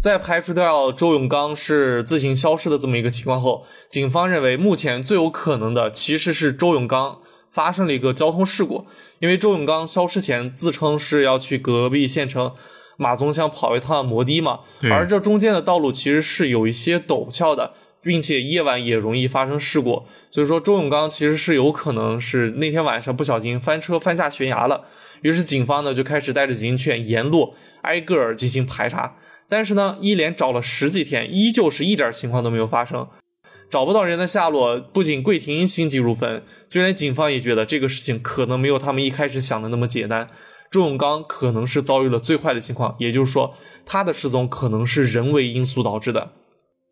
[0.02, 7.22] 在排除掉周永刚是自行消失的这么一个情况后，警方认为目前最有可能的其实是周永刚
[7.54, 8.88] 发生了一个交通事故，
[9.20, 12.52] 因为周永刚消失前自称是要去隔壁县城
[12.98, 24.86] 马宗乡跑一趟摩的嘛，而这中间的道路其实是有一些陡峭的，并且夜晚也容易发生事故，所以说周永刚其实是有可能是那天晚上不小心翻车翻下悬崖了。
[25.22, 29.16] 于是警方呢就开始带着警犬沿路挨个儿进行排查，
[29.48, 33.08] 但是呢一连找了十几天，依旧是一点情况都没有发生，
[33.70, 34.80] 找不到人的下落。
[34.80, 40.30] 不仅桂婷心急如焚，就连警方也觉得这个事情可能没有他们一开始想的那么简单。
[40.72, 43.54] 周永刚可能是遭遇了最坏的情况，也就是说
[43.86, 46.32] 他的失踪可能是人为因素导致的。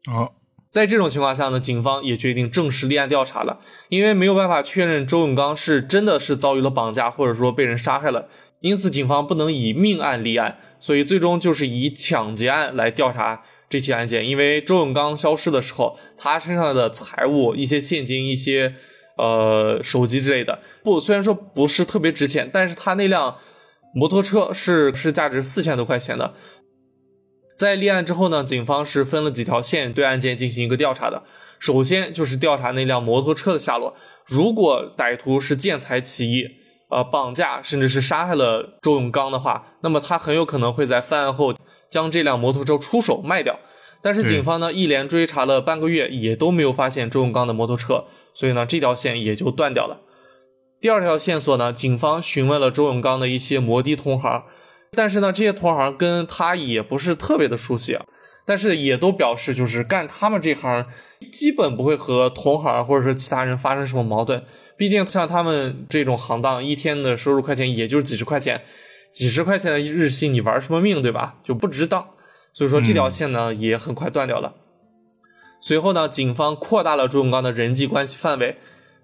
[0.07, 0.34] 哦，
[0.69, 8.27] 在这种情况下呢，警方也决定正式立案调查了，因为没有办法确认周永刚是真的是遭遇了绑架，或者说被人杀害了，
[8.60, 14.27] 因此警方不能以命案立案，所以最终就是以抢劫案来调查这起案件。
[14.27, 18.75] 因为周永刚消失的时候，他身上的财物、一些现金、一些
[19.17, 23.38] 呃手机之类的，不虽然说不是特别值钱，但是他那辆
[23.95, 26.34] 摩托车是是价值四千多块钱的。
[27.55, 31.23] 在立案之后呢，警方是分了几条线对案件进行一个调查的。
[31.60, 33.95] 首先就是调查那辆摩托车的下落。
[34.25, 36.45] 如果歹徒是见财起意，
[36.89, 41.53] 呃，绑架甚至是杀害了周永刚的话，那么他很有可能会在犯案后
[41.91, 43.60] 将这辆摩托车出手卖掉。
[44.01, 49.99] 但是警方呢，一连追查了半个月，也都没有发现周永刚的摩托车，所以呢，这条线也就断掉了。
[50.80, 54.45] 第二条线索呢，警方询问了周永刚的一些摩的同行。
[54.93, 58.04] 但是呢，这些同行跟他也不是特别的熟悉啊，
[58.45, 60.88] 但是也都表示，就是干他们这行，
[61.32, 64.43] 基本不会和同行或者说其他人发生什么矛盾。
[64.75, 68.63] 毕竟像他们这种行当，一天的收入块钱也就是几十块钱，
[69.12, 71.36] 几十块钱的日薪，你玩什么命，对吧？
[71.43, 72.08] 就不值当。
[72.54, 74.56] 所以说这条线呢，也很快断掉了。
[75.62, 78.58] 随后呢，警方扩大了周永刚的人际关系范围，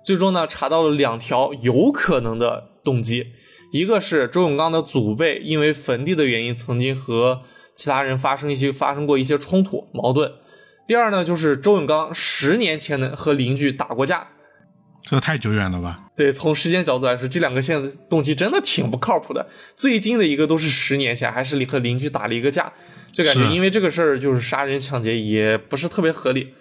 [0.03, 3.33] 最终呢，查到了两条有可能的动机。
[3.71, 7.41] 一个是周永刚的祖辈因为坟地的原因，曾经和
[7.75, 10.31] 其他人发生一些发生过一些冲突矛盾。
[10.87, 14.29] 第二呢，就是周永刚十年前呢和邻居打过架，
[15.03, 16.06] 这太久远了吧？
[16.17, 19.47] 对，从时间角度来说，这两个线的动机真的挺不靠谱的。
[19.75, 22.73] 最近的一个都是十年前，还是和邻居打了一个架，
[23.13, 26.53] 就感觉因为这个事儿就是杀人抢劫也不是特别合理。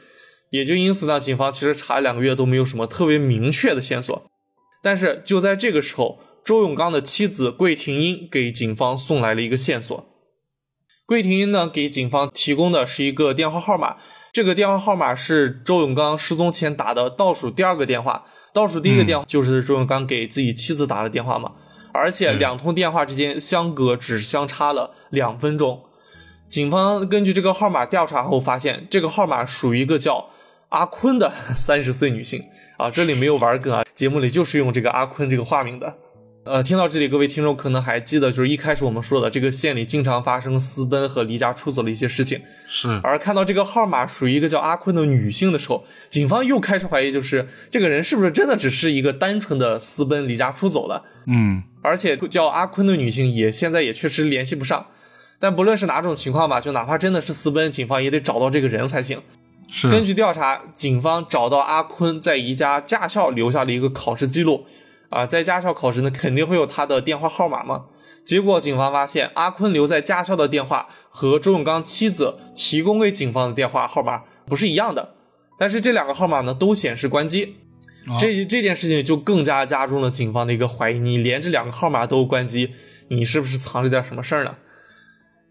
[0.51, 4.31] 也就因此呢，警方其实查了两个月都没有什么特别明确的线索。
[4.83, 6.21] 但是就在这个时候。
[6.47, 10.07] 周永刚的妻子桂婷英给警方送来了一个线索。
[11.05, 13.97] 桂婷英呢，给警方提供的是一个电话号码，
[14.33, 21.53] 这个电话号码是周永刚失踪前打的倒数第二个电话，倒数第一个电话就是周永刚给自己妻子打的电话嘛。
[21.92, 25.83] 而且两通电话之间相隔只相差了两分钟。
[26.49, 30.31] 警方根据这个号码调查后发现，这个号码属于一个叫
[30.71, 32.42] 阿坤的三十岁女性
[32.79, 35.95] 啊，这里没有玩梗啊，节目里就是用这个阿坤这个化名的。
[36.47, 42.41] 呃，听到这里，各位听众可能还记得，就是一开始我们说的这个县里经常发生私奔和离家出走的一些事情。
[42.69, 43.01] 是。
[43.03, 51.03] 而看到这个号码属于一个叫阿坤的女性的时候，警方又开始怀疑，就是这个人是不是真的只是一个单纯的私奔离家出走了？
[51.27, 51.65] 嗯。
[51.83, 54.87] 而且叫阿坤的女性也现在也确实联系不上。
[55.41, 59.21] 但不论是哪种情况吧，就哪怕真的是私奔，警方也得找到这个人才行。
[59.69, 59.91] 是。
[59.91, 64.65] 根据调查，警方找到阿坤在一家驾校留下了一个考试记录。
[65.09, 67.87] 啊，在驾校考试呢，肯定会有他的电话号码嘛。
[68.25, 75.14] 结果警方发现，阿坤留在驾校的电话和周永刚妻子提供给警方的电话号码不是一样的。
[75.59, 77.57] 但是这两个号码呢，都显示关机。
[78.19, 82.73] 这这件事情就更加加重了警方的一个怀疑：你连这两个号码都关机，
[83.09, 84.57] 你是不是藏着点什么事儿呢？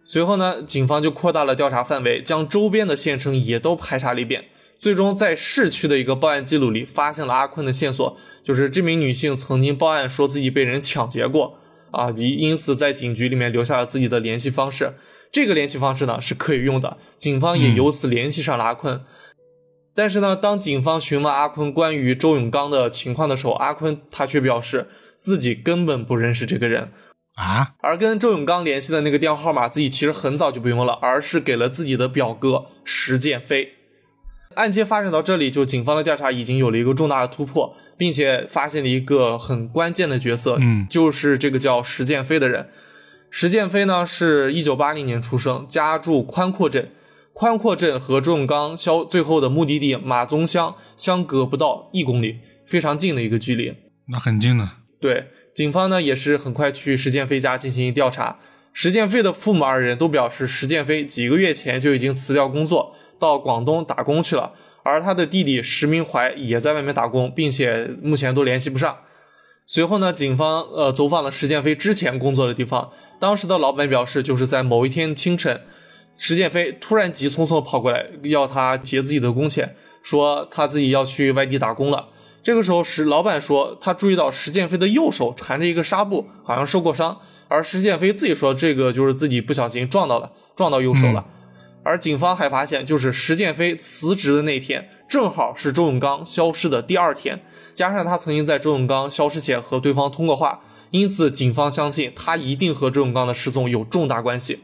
[0.03, 4.45] 随后呢，警方就扩大了调查范围，将周边的县城也都排查了一遍。
[4.79, 11.57] 最终在市区的一个报案记录里发现了阿坤的线索，就是这名女性曾经报案说自己被人抢劫过
[11.91, 14.93] 啊，因因此在警局里面留下了自己的联系方式。
[15.31, 19.01] 这个联系方式呢是可以用的，警方也由此联系上了阿坤。
[19.95, 26.91] 但是呢，当警方询问阿坤关于周永刚的情况的时候，阿坤他却表示自己根本不认识这个人
[27.35, 33.73] 啊，而跟周永刚联系的那个电话号码自己其实很早就不用了，而是给了自己的表哥石建飞。
[34.55, 42.69] 案件发展到这里，就警方的调查已经有了一个重大的突破，并且发现了一个很关键的角色，嗯，就是这个叫石建飞的人。
[43.29, 46.89] 石建飞呢，是一九八零年出生，家住宽阔镇。
[47.33, 53.75] 宽阔镇和周永刚消最后的目的地马宗乡相隔不到一公里，非常近的一个距离。
[54.07, 54.71] 那很近呢。
[55.01, 58.39] 对，警方呢也是很快去石建飞家进行调查。
[58.71, 62.95] 石建飞的父母二人都表示，石建飞几个月前就已经辞掉工作。
[63.19, 64.51] 到广东打工去了，
[64.83, 68.97] 而他的弟弟石明怀也在外面打工，并且目前都联系不上。
[69.65, 75.61] 随后呢，警方呃走访了石建飞之前工作的地方，当时的老板表示，就是在某一天清晨，
[76.17, 82.09] 石建飞突然急匆匆跑过来要他结自己的工钱，说他自己要去外地打工了。
[82.43, 91.25] 这个时候，石老板说他注意到石建飞的右手缠着一个纱布，好像受过伤，而石建飞自己说这个就是自己不小心撞到了，撞到右手了。
[91.85, 97.43] 而警方还发现，就是石建飞辞职的那天，正好是周永刚消失的第二天，
[97.75, 104.61] 加上他曾经在周永刚消失前和对方通过话，因此警方相信他一定和周永刚的失踪有重大关系。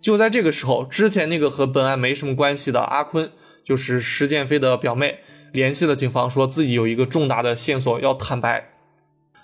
[0.00, 3.30] 就在这个时候，之前那个和本案没什么关系的阿坤，
[3.62, 5.20] 就是石建飞的表妹，
[5.52, 8.70] 联系了警方，说自己有一个重大的线索要坦白，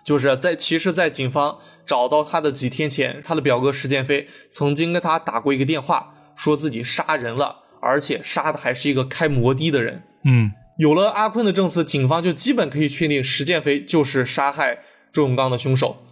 [0.04, 10.04] 就是在其实，在警方找到他的几天前，他的表哥石建飞曾经跟他打过一个电话，说自己杀人了，而且杀的还是一个开摩的的人。
[10.24, 14.80] 嗯有了阿坤的证词，警方就基本可以确定石建飞就是杀害
[15.10, 16.02] 周永刚的凶手。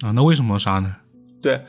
[0.00, 0.96] 啊，那为什么要杀呢？
[1.40, 1.62] 对，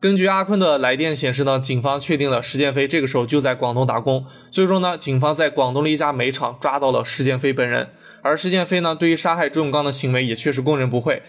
[0.00, 4.24] 根据阿坤的来电显示呢，警方确定了石建飞这个时候就在广东打工。
[4.50, 7.90] 最终呢，警方在广东的一家煤厂抓到了石建飞本人，
[8.22, 11.22] 而石建飞呢，对于杀害周永刚的行为也确实供认不讳，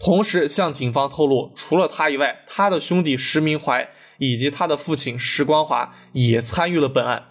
[0.00, 3.88] 同时向警方透露，除了他以外，他的兄弟石明怀
[4.22, 7.24] 以及他的父亲石光华也参与了本案。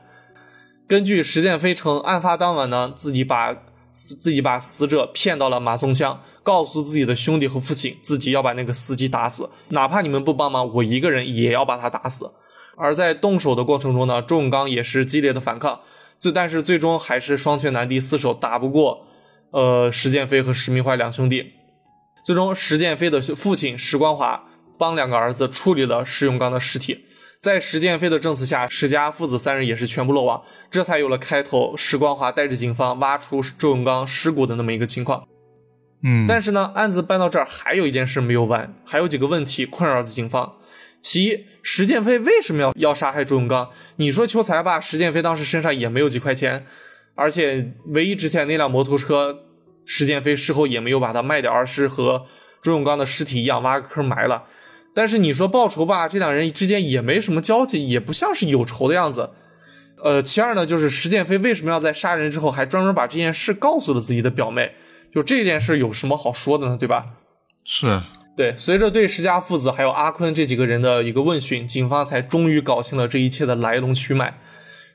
[0.86, 3.56] 根据石建飞称，案发当晚呢，自己把
[3.94, 12.34] 死自己把死者骗到了马宗乡，告诉自己的兄弟和父亲，自己要把那个司机打死，哪怕你们不帮忙，我一个人也要把他打死。
[12.76, 15.80] 而在动手的过程中呢，周永刚也是激烈的反抗，
[16.20, 19.08] 最但是最终还是双拳难敌四手，打不过
[19.52, 21.54] 呃石建飞和石明怀两兄弟。
[22.26, 24.44] 最终，石建飞的父亲石光华
[24.82, 27.06] 帮两个儿子处理了石永刚的尸体。
[27.40, 35.28] 在石建飞的证词下，石家父子三人也是全部落网，这才有了开头石光华带着警方挖出周永刚尸骨的那么一个情况。
[36.04, 40.54] 嗯，但是呢，案子办到这儿还有一件事没有完，还有几个问题困扰着警方。
[41.00, 43.70] 其一，石建飞为什么要要杀害周永刚？
[43.98, 46.66] 你说求财吧，石建飞当时身上也没有几块钱，
[47.16, 49.44] 而且唯一值钱那辆摩托车，
[49.86, 52.26] 石建飞事后也没有把它卖掉，而是和
[52.62, 54.44] 周永刚的尸体一样挖个坑埋了。
[54.94, 59.30] 但是你说报仇吧，这两人之间也没什么交集，也不像是有仇的样子。
[60.04, 64.74] 呃，其二呢，就是石建飞为什么要在杀人之后还专门把这件事告诉了自己的表妹？
[65.14, 66.78] 就这件事有什么好说的呢？
[66.78, 67.06] 对吧？
[67.64, 68.02] 是
[68.36, 74.40] 对，随着对石家父子还有阿坤这几个人的一个问询，警方才终于搞清了这一切的来龙去脉。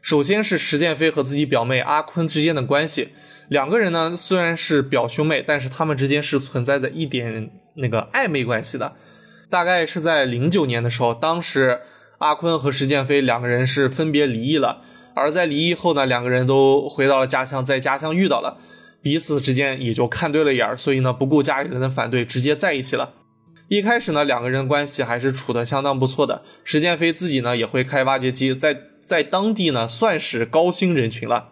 [0.02, 3.10] 首先是石建飞和自己表妹阿坤之间的关系，
[3.48, 8.94] 两个人呢虽然是表兄妹，但是他们之间是存在着一点那个暧昧关系的。
[9.48, 11.80] 大概是在零九年的时候，当时
[12.18, 14.82] 阿坤和石建飞两个人是分别离异了，
[15.14, 18.58] 而在离异后呢，两个人都回到了家乡，在家乡遇到了
[19.02, 23.12] 彼此之间也就看对了眼儿，所以呢不顾家里人的反对，直接在一起了。
[23.68, 26.42] 一开始呢，两个人关系还是处的相当不错的。
[26.62, 31.48] 石建飞自己呢也会开挖掘机，在在当地呢算是高薪人群了。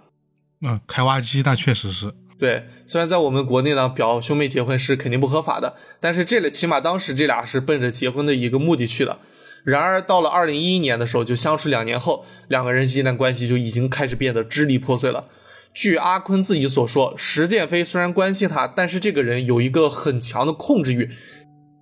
[0.67, 9.19] 嗯，开挖机那确实是，对，虽然在我们国内呢，表兄妹结婚是肯定不合法的，但是这里起码当时这俩是奔着结婚的一个目的去的。
[9.65, 15.29] 然而到了二零一一年的时候，就相处两年后，两个人之间的关系就已经开始变得支离破碎了。
[15.73, 21.11] 据阿坤自己所说，石建飞虽然关心他，但是这个人有一个很强的控制欲，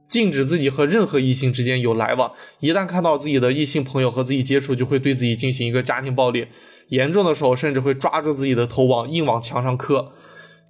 [0.09, 2.33] 禁止自己和任何异性之间有来往。
[2.61, 6.47] 一旦看到自己的异性朋友和自己接触，就会对自己进行一个家庭暴力，
[6.89, 10.13] 严重的时候甚至会抓住自己的头往硬往墙上磕。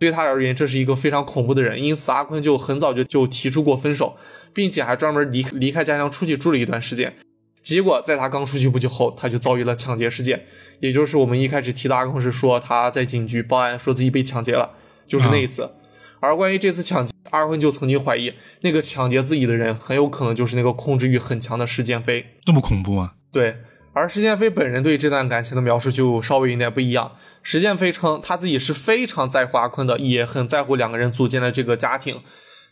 [0.03, 4.17] 对他而言，这是一个非常恐怖的人，因此阿坤就很早就就提出过分手，
[4.53, 7.15] 并且还专门离离开家乡出去住了一段时间。
[7.63, 10.45] 结果在他刚出去不久后，他就遭遇了抢劫事件，
[10.81, 14.73] 也就是我们一开始提到阿坤是说他在警局报案说自己被抢劫了，
[15.07, 15.71] 就是那一次。
[16.19, 22.27] 而关于这次抢劫，阿坤就曾经怀疑那个抢劫自己的人很有可能就是那个控制欲很强的石建飞。
[22.45, 23.15] 这么恐怖啊？
[23.31, 23.59] 对，
[23.95, 27.13] 而石建飞本人对这段感情的描述就稍微有点不一样。
[27.43, 32.23] 石建飞称他自己是非常在乎阿坤的，也很在乎两个人组建的这个家庭，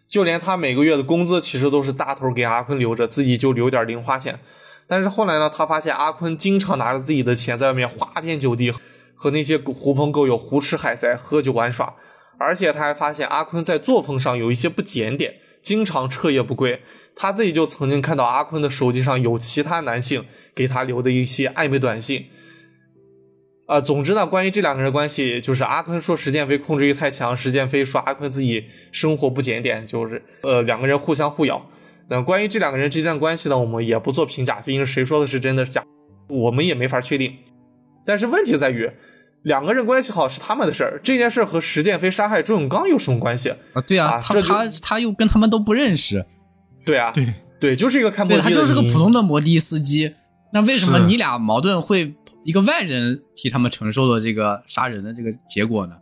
[0.09, 4.39] 就连他每个月的工资其实都是大头给阿坤留着，自己就留点零花钱。
[4.87, 8.73] 但是后来呢，他发现阿坤经常拿着自己的钱在外面花天酒地，
[9.15, 11.95] 和那些狐朋狗友胡吃海塞、喝酒玩耍，
[12.39, 16.83] 而且他还发现阿坤在作风上有一些不检点，经常彻夜不归。
[17.15, 22.27] 他自己就曾经看到阿坤的手机上有其他男性给他留的一些暧昧短信。
[23.67, 31.71] 呃，总之呢，关于这两个人关系，就是阿坤说石建飞控制欲太强，石建飞说阿坤自己生活不检点，就是呃两个人互相互咬。
[32.09, 35.85] 那关于这两个人之间的关系呢，我们也不做评价，毕竟谁说的是真的是假，
[36.29, 37.37] 我们也没法确定。
[38.05, 38.91] 但是问题在于，
[39.43, 43.51] 两个人关系好是他们的事儿，这件事和石建飞杀害周永刚有什么关系？
[43.73, 46.27] 啊，对啊，他他他又跟他们都不认识，
[46.85, 50.15] 对啊，对，对，就是一个开摩的的，他就是个普通的摩的司机，
[50.53, 52.15] 那为什么你俩矛盾会
[52.45, 55.95] 一个外人替他们承受了这个杀人的这个结果呢？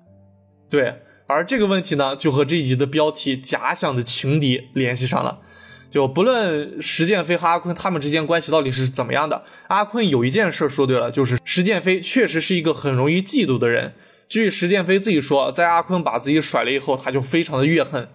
[0.69, 0.95] 对，
[1.29, 5.39] 而这个问题呢，就和这一集的标题“假想的情敌”联系上了。
[5.91, 13.95] 就不论石建飞和阿坤他们之间关系到底是怎么样的，阿坤有一件事说对了，就是石建飞确实是一个很容易嫉妒的人。
[14.29, 18.09] 据石建飞自己说，在阿坤把自己甩了以后，他就非常的怨恨。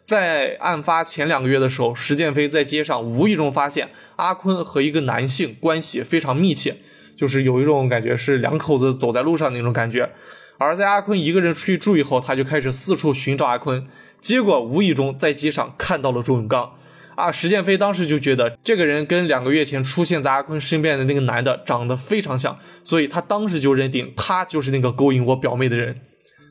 [0.00, 6.78] 在案发前两个月的时候，石建飞在街上无意中发现阿坤和一个男性关系非常密切，
[7.14, 10.10] 就是有一种感觉是两口子走在路上那种感觉。
[10.56, 13.86] 而在阿坤一个人出去住以后，他就开始四处寻找阿坤，
[14.18, 16.72] 结果无意中在街上看到了周永刚。
[17.20, 26.00] 啊，石建飞当时就觉得这个人跟两个月前出现在阿坤身边的那个男的长得非常像，所以他当时就认定他就是那个勾引我表妹的人，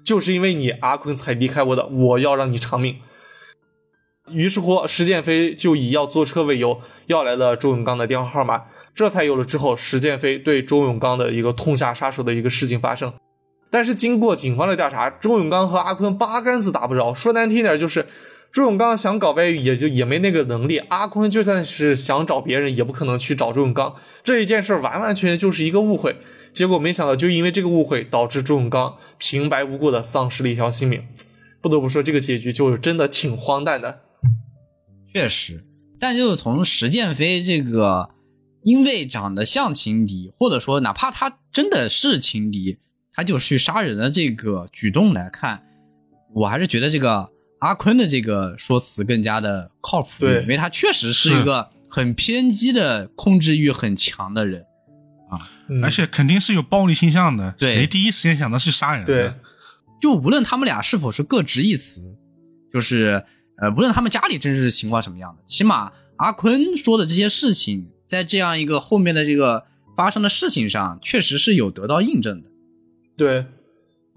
[0.05, 2.97] 就是因为你阿坤才离开我的，我要让你偿命。
[4.32, 13.11] 于是乎，石建飞就以要坐车为由要来了周永刚的电话号码，这才有了之后石建飞对周永刚的一个痛下杀手的一个事情发生。
[13.72, 18.05] 但是经过警方的调查，周永刚和阿坤八竿子打不着，说难听点就是。
[18.52, 20.80] 朱永刚想搞外遇，也就也没那个能力。
[20.89, 23.95] 阿坤就算是想找别人，也不可能去找朱永刚。
[24.24, 26.18] 这一件事完完全全就是一个误会。
[26.52, 31.04] 结果没想到，就因为这个误会，导致朱永刚平白无故的丧失了一条性命。
[31.62, 34.00] 不得不说，这个结局就是真的挺荒诞的。
[35.14, 35.64] 确实，
[36.00, 38.10] 但就是从石建飞这个
[38.64, 42.80] 因为长得像情敌，或者说哪怕他真的是情敌，
[43.14, 45.62] 他就去杀人的这个举动来看，
[46.34, 47.30] 我还是觉得这个。
[47.60, 54.64] 阿坤的这个说辞更加的靠谱，对，因为他确实是一个很偏激的、控制欲很强的人
[55.30, 55.51] 啊，
[55.84, 57.53] 而且肯定是有暴力倾向的。
[57.57, 59.03] 对，谁第一时间想到是杀人？
[59.03, 59.34] 对，
[60.01, 62.16] 就无论他们俩是否是各执一词，
[62.72, 63.26] 就是
[63.57, 69.66] 呃，无论他们家里真实情况什么样的，起码阿坤说的这些事情，在这样一个后面的这个
[69.97, 72.49] 发生的事情上，确实是有得到印证的。
[73.18, 73.45] 对。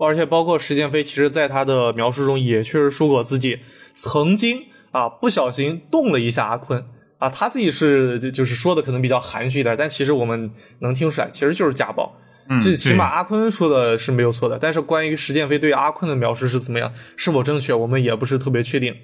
[0.06, 3.58] 而且包括石建飞，其实在他的描述中也确实说过自己
[3.94, 6.84] 曾经啊不小心动了一下阿坤
[7.18, 10.50] 啊，他自己是就是说的可能比较含蓄一点，但其实我们
[10.80, 12.18] 能听出来，其实就是家暴。
[12.60, 18.96] 这起码阿坤说的是没有错的，但是关于石建飞对阿坤的描述是怎么样，是否正确，我们也不是特别确定。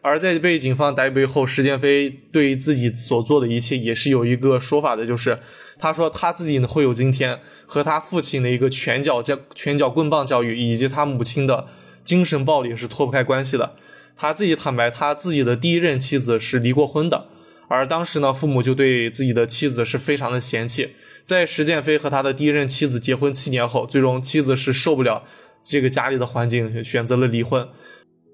[0.00, 5.38] 而在被警方逮捕后，石建飞对自己所做的一切也是有一个说法的，就是
[5.78, 11.66] 他说他自己会有今天，和他父亲的一个拳脚教、拳脚棍棒教育，以及他母亲的
[12.02, 13.74] 精神暴力是脱不开关系的。
[14.16, 17.26] 他自己坦白，他自己的第一任妻子是离过婚的，
[17.68, 20.96] 而当时呢，父母就对自己的妻子是非常的嫌弃。
[21.22, 25.22] 在石建飞和他的第一任妻子结婚七年后，最终妻子是受不了
[25.60, 27.68] 这个家里的环境，选择了离婚。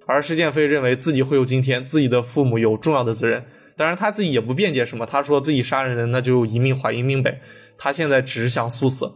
[0.07, 3.45] 而石建飞认为自己会有今天，自己的父母有重要的责任。
[3.77, 7.41] 当然，他自己也不辩解什么，他说自己杀人那就一命还一命呗。
[7.77, 9.15] 他现在只是想速死。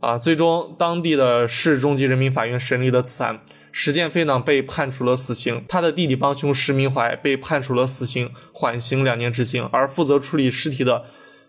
[0.00, 11.04] 啊，最终当地的市中级人民法院审理了此案，石建飞呢被判处了死刑，他的弟弟帮凶石明怀被判处了死刑，缓刑两年执行，而负责处理尸体的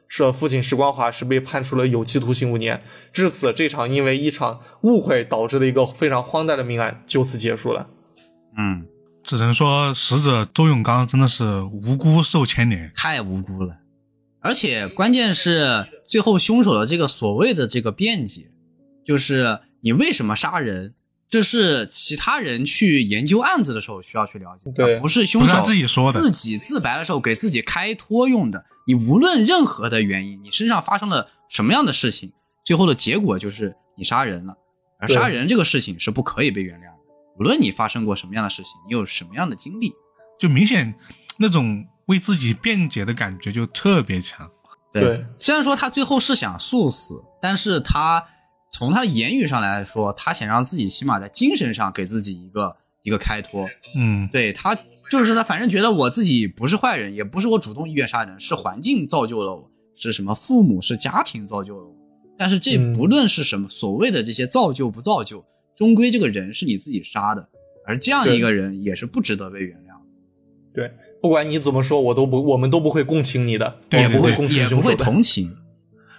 [0.09, 2.83] 是父亲石光华是被判处了有期徒刑五年。
[3.13, 7.87] 至此，这场因为一场误会导致的一个非常荒诞的命案就此结束了。
[8.57, 8.85] 嗯，
[9.23, 13.77] 只能说死者周永刚真的是无辜受牵连，太无辜了。
[14.39, 18.49] 而且关键是最后凶手的这个所谓的这个辩解，
[19.05, 20.95] 就是你为什么杀人，
[21.29, 28.65] 这是其他人去研究案子的时候需要去了解，对，不是凶手自己说的，自己自白的时候给自己开脱用的。
[28.87, 32.33] 你无论任何的原因，你身上发生了什么样的事情，
[32.65, 34.55] 最后的结果就是你杀人了，
[34.99, 36.90] 而杀人这个事情是不可以被原谅。
[37.41, 39.91] 无论你发生过什么样的事情，你有什么样的经历，
[40.39, 40.93] 就明显
[41.37, 44.47] 那种为自己辩解的感觉就特别强。
[44.93, 48.23] 对，虽然说他最后是想速死，但是他
[48.71, 53.67] 从他的言语上来说，他想让自己起码在精神上给自己一个一个开脱。
[53.97, 54.77] 嗯，对他
[55.09, 61.95] 就是他，反正觉得我自己不是坏人，也不是我主动意愿杀人，是环境造就了我，是什么父母是家庭造就了我。
[62.37, 65.43] 但是这不论是什么所谓的这些造就不造就。
[65.81, 67.49] 终归这个人是你自己杀的，
[67.87, 69.99] 而这样一个人也是不值得被原谅。
[70.71, 75.57] 对，不管你怎么说，我都不，我们都不会共情你的，也不会共情，也不会同情。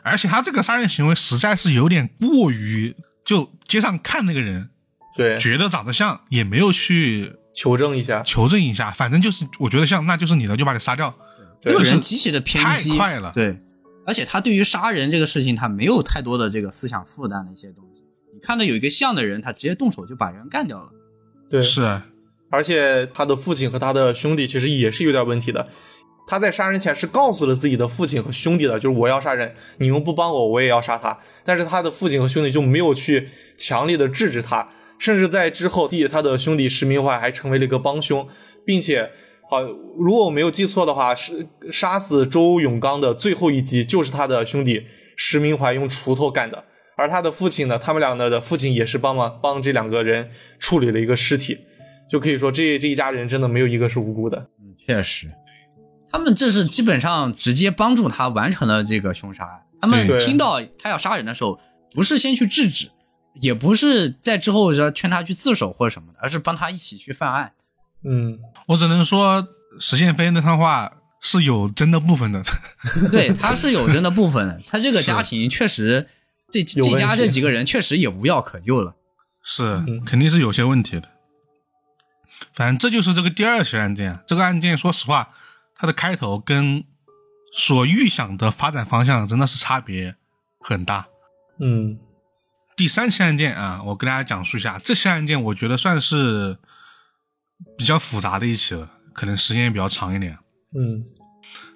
[0.02, 4.70] 而且他这个杀人行为实在是有点过于，就街上看那个人，
[5.14, 11.14] 对，觉得长得像，也没有去求证一下，求证一下，反正就是我觉得像，那就是你的，就把你杀掉。
[11.60, 13.30] 这个人极其的偏激，太快了。
[13.32, 13.60] 对，
[14.04, 18.01] 而且他对于杀人这个事情，他没有太多的这个思想负担的一些东西。
[18.40, 20.90] 看到有一个像的人，他直接动手就把人干掉了。
[21.50, 22.00] 对，是。
[22.50, 25.68] 而且他的父亲和他的兄弟其实也是有点问题的。
[26.26, 31.18] 他在杀人前是告诉了自己的父亲和兄弟的，就是我要杀人，你们不帮我，我也要杀他。
[31.44, 34.68] 但是他的父亲和兄弟就没有去强烈的制止他，
[34.98, 38.28] 甚至在之后，弟他的兄弟石明怀还成为了一个帮凶，
[38.64, 39.10] 并且，
[39.50, 46.64] 好，如果我没有记错的话，是杀死周永刚的最后一击就是他的兄弟石明怀用锄头干的。
[46.96, 47.78] 而他的父亲呢？
[47.78, 51.58] 他们两个的父亲也是帮忙帮这两个人处理了一个尸体，
[52.08, 54.48] 就可以说这这一家人真的没有一个是无辜的。
[54.60, 55.30] 嗯，确实，
[56.10, 59.62] 他们这是基本上直接帮助他完成了这个凶杀案。
[59.80, 61.58] 他们听到他要杀人的时候，
[61.92, 62.90] 不是先去制止，
[63.34, 67.52] 也不是在之后要劝他去自首或者什么的，而是帮他一起去犯案。
[68.04, 68.38] 嗯，
[68.68, 69.48] 我只能说
[69.80, 72.42] 石宪飞那番话是有真的部分的。
[73.10, 74.60] 对，他是有真的部分的。
[74.66, 76.08] 他这个家庭确实，
[76.52, 78.94] 这有问这家这几个人确实也无药可救了。
[79.42, 81.08] 是，肯定是有些问题的。
[82.52, 84.20] 反正这就是这个第二起案件。
[84.26, 85.30] 这个案件，说实话，
[85.74, 86.84] 它的开头跟
[87.52, 90.16] 所预想的发展方向真的是差别
[90.60, 91.06] 很大。
[91.60, 91.98] 嗯，
[92.76, 94.78] 第三起案件啊，我跟大家讲述一下。
[94.82, 96.58] 这起案件我觉得算是
[97.76, 100.38] 比较复杂的一起了，可能时间也比较长一点。
[100.76, 101.04] 嗯，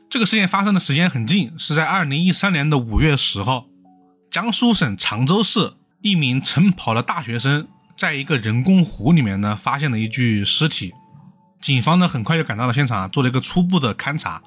[0.08, 3.66] 这个事件发生的时间很近，是在二零一三年的五月十号，
[4.30, 10.92] 江苏省常州市一名晨跑的大学生，在一个人工湖里面呢，发现了一具尸体。
[11.60, 14.42] 警方呢很快就赶到了现场，做了一个初步的勘查。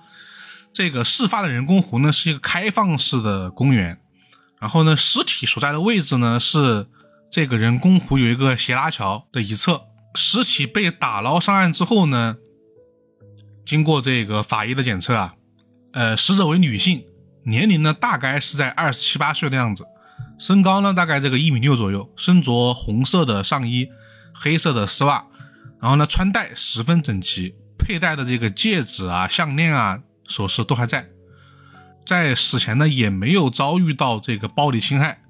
[0.72, 4.00] 这个事发的人工湖呢是一个开放式的公园，
[4.60, 6.88] 然后呢尸体所在的位置呢是
[7.32, 9.82] 这个人工湖有一个斜拉桥的一侧。
[10.16, 12.38] 尸体被打捞上岸之后呢，
[13.66, 15.34] 经过这个法医的检测啊，
[15.94, 17.04] 呃，死者为女性，
[17.50, 19.86] 年龄呢大概是在二十七八岁的样子，
[20.38, 23.90] 身高呢大概这个一米六左右，身着红色的上衣，
[24.34, 25.26] 黑色的丝袜，
[25.82, 31.08] 然后呢穿戴十分整齐，佩戴的这个戒指啊、项链啊、首饰都还在，
[32.06, 35.22] 在死前呢也没有遭遇到这个暴力侵害，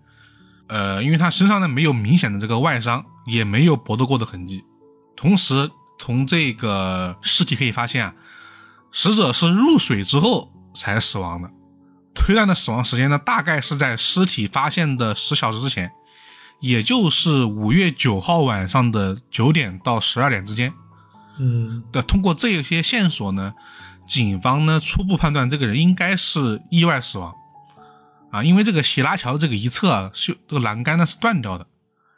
[0.67, 4.63] 呃，因为他身上呢没有明显的这个外伤，也没有搏斗过的痕迹，
[5.15, 8.13] 同时从这个尸体可以发现啊。
[8.91, 11.51] 死者是入水之后才死亡的，
[12.13, 15.91] 推断的死亡时间呢，大概是在尸体发现的十小时之前，
[16.59, 20.73] 也就是五月九号晚上的九点到十二点之间。
[21.37, 23.53] 嗯，的通过这些线索呢，
[24.05, 27.33] 警方呢初步判断这个人应该是意外死亡，
[28.31, 31.65] 啊，因为这个斜拉桥的这个一侧啊，是这个栏杆呢是断掉的，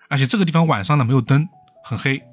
[0.09, 1.47] 而且这个地方晚上呢没有灯，
[1.83, 2.23] 很黑。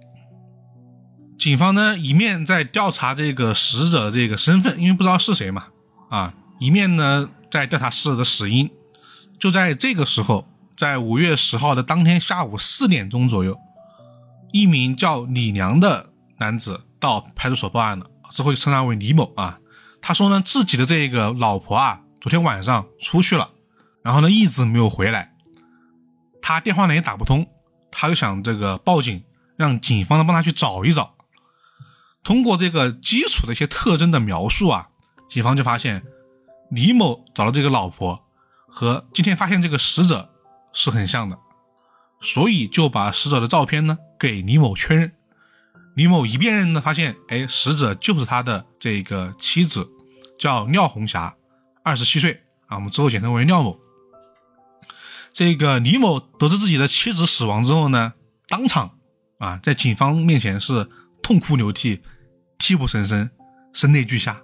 [1.37, 5.67] 警方呢一面在调查这个死者的这个身份，因为不知道是谁嘛，
[6.09, 8.71] 啊，一面呢在调查死者的死因。
[9.39, 13.59] 就在这个时候，在五月十号的当天下午四点钟左右，
[14.53, 19.61] 一名叫李良的男子到派出所报案了，之后就称他为李某啊。
[20.01, 23.51] 他说呢，自己的这个老婆啊，昨天晚上出去了，
[24.03, 25.33] 然后呢一直没有回来，
[26.41, 27.47] 他电话呢也打不通，
[27.91, 29.23] 他就想这个报警，
[29.57, 31.15] 让警方呢帮他去找一找。
[32.25, 34.89] 通过这个基础的一些特征的描述啊，
[35.29, 36.05] 警方就发现
[36.71, 38.25] 李某找到这个老婆
[38.69, 40.31] 和今天发现这个死者
[40.73, 41.39] 是很像的，
[42.21, 45.13] 所以就把死者的照片呢给李某确认。
[45.95, 49.89] 李某一辨认呢，发现哎，死者就是他的这个妻子，
[50.39, 51.35] 叫廖红霞，
[51.83, 53.79] 二十七岁啊，我们之后简称为廖某。
[55.33, 58.13] 这个李某得知自己的妻子死亡之后呢，
[58.49, 58.99] 当场
[59.39, 60.89] 啊在警方面前是
[61.23, 62.03] 痛哭流涕。
[62.61, 63.31] 泣不成声，
[63.73, 64.43] 声泪俱下，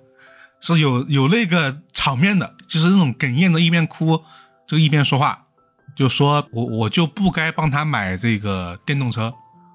[0.73, 4.23] 是有有那个场面的，就是那种哽咽的，一边哭，
[4.67, 5.47] 这个一边说话，
[5.95, 9.35] 就说我我就不该帮他买这个电动车，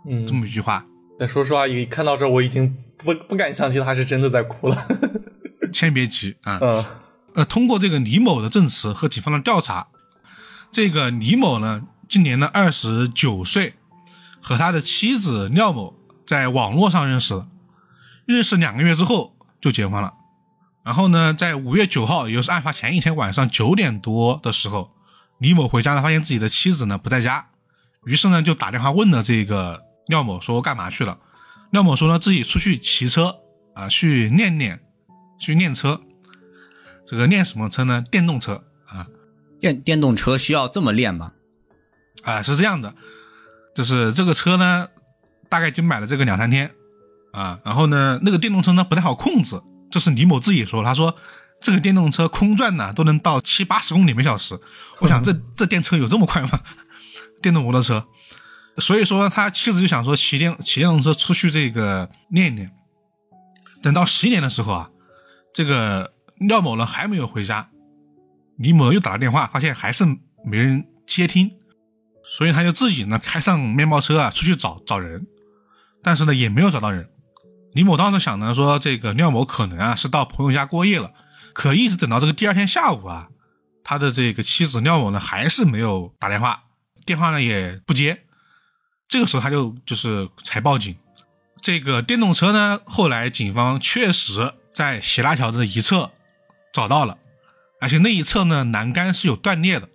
[0.10, 0.84] 嗯，这么一句话。
[1.20, 4.88] 但说实话，一看到这，我已经不不敢相信他是真的在哭了。
[5.72, 6.86] 先别急啊，嗯，
[7.36, 9.88] 呃，通过这个李某的证词和警方的调查，
[10.72, 13.76] 这个李某呢，今年呢二十九岁，
[14.42, 15.94] 和他的妻子廖某
[16.26, 17.48] 在网络上认识的。
[18.26, 20.14] 认识两个月之后就结婚了，
[20.90, 24.90] 然后呢，在五月九号，也就是案发前一天晚上九点多的时候，
[25.38, 27.46] 李某回家呢，发现自己的妻子呢不在家，
[28.06, 31.20] 于是呢就打电话问了这个廖某说干嘛去了。
[31.70, 33.36] 廖某说呢自己出去骑车
[33.76, 34.80] 啊，去练练，
[35.40, 36.02] 去练车。
[37.06, 38.04] 这个练什么车呢？
[38.10, 39.06] 电动车啊。
[39.62, 41.34] 电电动车需要这么练吗？
[42.24, 42.96] 啊，是这样的，
[43.76, 44.88] 就是这个车呢，
[45.50, 46.72] 大概就买了这个两三天。
[47.32, 49.62] 啊，然后呢，那个电动车呢不太好控制，
[49.92, 51.16] 这是李某自己说，他说
[51.62, 54.60] 这个电动车空转呢都能到七八十公里每小时。
[55.00, 56.60] 我想这 这电车有这么快吗？
[57.42, 58.06] 电动摩托车，
[58.78, 62.72] 所以说他妻子就想说骑电骑电动车出去这个练一练。
[63.82, 64.90] 等到十一点的时候啊，
[65.54, 67.70] 这个廖某呢还没有回家，
[68.58, 70.06] 李某又打了电话，发现还是
[70.46, 71.50] 没人接听，
[72.26, 75.26] 所以他就自己呢开上面包车啊出去找找人，
[76.04, 77.10] 但是呢也没有找到人。
[77.74, 81.12] 李某当时想呢，说这个廖某可能啊是到朋友家过夜了，
[81.54, 83.28] 可一直等到这个第二天下午啊，
[83.84, 86.64] 他的这个妻子廖某呢还是没有打电话，
[87.06, 88.24] 电话呢也不接，
[89.08, 90.96] 这个时候他就就是才报警。
[91.62, 96.12] 这个电动车呢，后来警方确实在斜拉桥的一侧
[96.74, 97.18] 找到了，
[97.82, 99.90] 而且那一侧呢栏杆是有断裂的，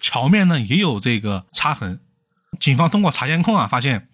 [0.00, 2.00] 桥面呢也有这个擦痕。
[2.60, 4.08] 警方通过查监控啊，发现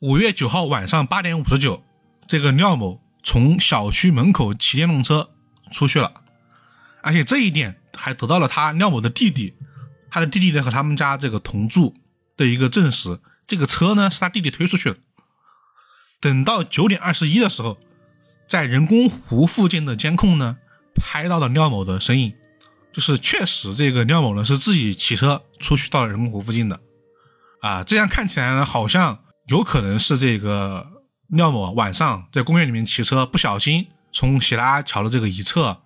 [0.00, 1.82] 五月九号晚上八点五十九，
[2.30, 5.30] 这个廖某从小区门口骑电动车
[5.72, 6.12] 出去了，
[7.02, 9.54] 而且这一点还得到了他廖某的弟弟，
[10.08, 11.96] 他的弟弟呢和他们家这个同住
[12.36, 13.18] 的一个证实，
[13.48, 14.96] 这个车呢是他弟弟推出去的。
[16.20, 17.80] 等到九点二十一的时候，
[18.48, 20.58] 在人工湖附近的监控呢
[20.94, 22.32] 拍到了廖某的身影，
[22.92, 26.78] 就是确实这个廖某呢是自己骑车出去到人工湖附近的。
[27.60, 30.89] 啊，这样看起来呢，好像有可能是这个
[31.30, 35.80] 廖某晚上在公园里面骑车，不小心从喜拉桥的这个一侧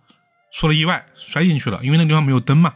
[0.53, 1.85] 出了意外，摔进去了。
[1.85, 2.75] 因为那地方没有灯嘛。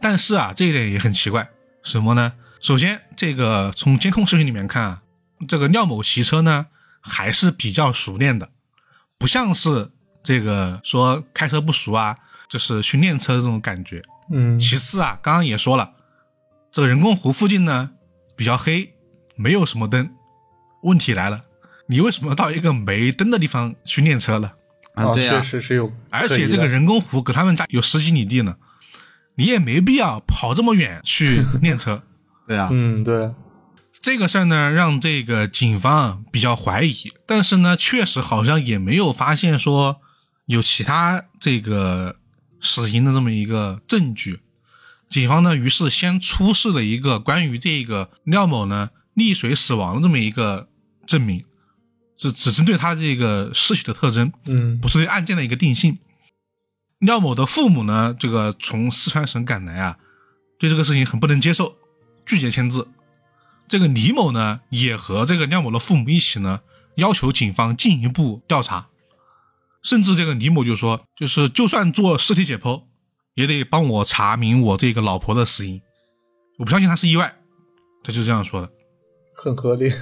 [0.00, 1.48] 但是啊，这一点也很奇怪，
[1.82, 2.34] 什么呢？
[2.60, 5.02] 首先，这个从监控视频里面看啊，
[5.48, 6.66] 这个廖某骑车呢
[7.00, 8.50] 还是比较熟练的，
[9.18, 9.90] 不像是
[10.22, 12.16] 这个说开车不熟啊，
[12.48, 14.02] 就是训练车这种感觉。
[14.30, 15.92] 嗯，其次啊，刚刚也说了，
[16.70, 17.90] 这个人工湖附近呢。
[18.36, 18.92] 比较黑，
[19.36, 20.10] 没有什么灯。
[20.82, 21.44] 问题来了，
[21.88, 24.54] 你为什么到一个没灯的地方去练车了？
[24.94, 25.92] 啊，对确实是有。
[26.10, 28.56] 而且这个人工湖隔他们家有十几里地呢，
[29.34, 32.02] 你也没必要跑这么远去 练车。
[32.46, 33.30] 对啊，嗯，对。
[34.02, 40.00] 这个事儿呢，让这个警方比较怀疑，但是呢，确实好像也没有发现说
[40.44, 42.16] 有其他这个
[42.60, 44.40] 死因的这么一个证据。
[45.08, 50.68] 警方呢，于是先出示了一个关于这个廖某呢溺水死亡的这么一个
[51.06, 51.42] 证明，
[52.16, 55.98] 是只针对他这个尸体的特征，嗯，不是对案件的一个定性。
[56.98, 59.98] 廖某的父母呢，这个从四川省赶来啊，
[60.58, 61.76] 对这个事情很不能接受，
[62.24, 62.88] 拒绝签字。
[63.68, 66.60] 这个李某呢，也和这个廖某的父母一起呢，
[66.96, 68.88] 要求警方进一步调查，
[69.82, 72.82] 甚至这个李某就说，就是就算做尸体解剖。
[73.34, 75.82] 也得帮我查明我这个老婆的死因，
[76.56, 77.34] 我不相信他是意外，
[78.04, 78.70] 他就这样说的，
[79.36, 79.92] 很合理。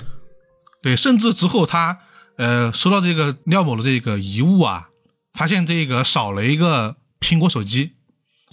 [0.83, 2.01] 对，甚至之后他
[2.37, 4.89] 呃收到这个廖某的这个遗物啊，
[5.33, 7.93] 发现这个少了一个苹果手机，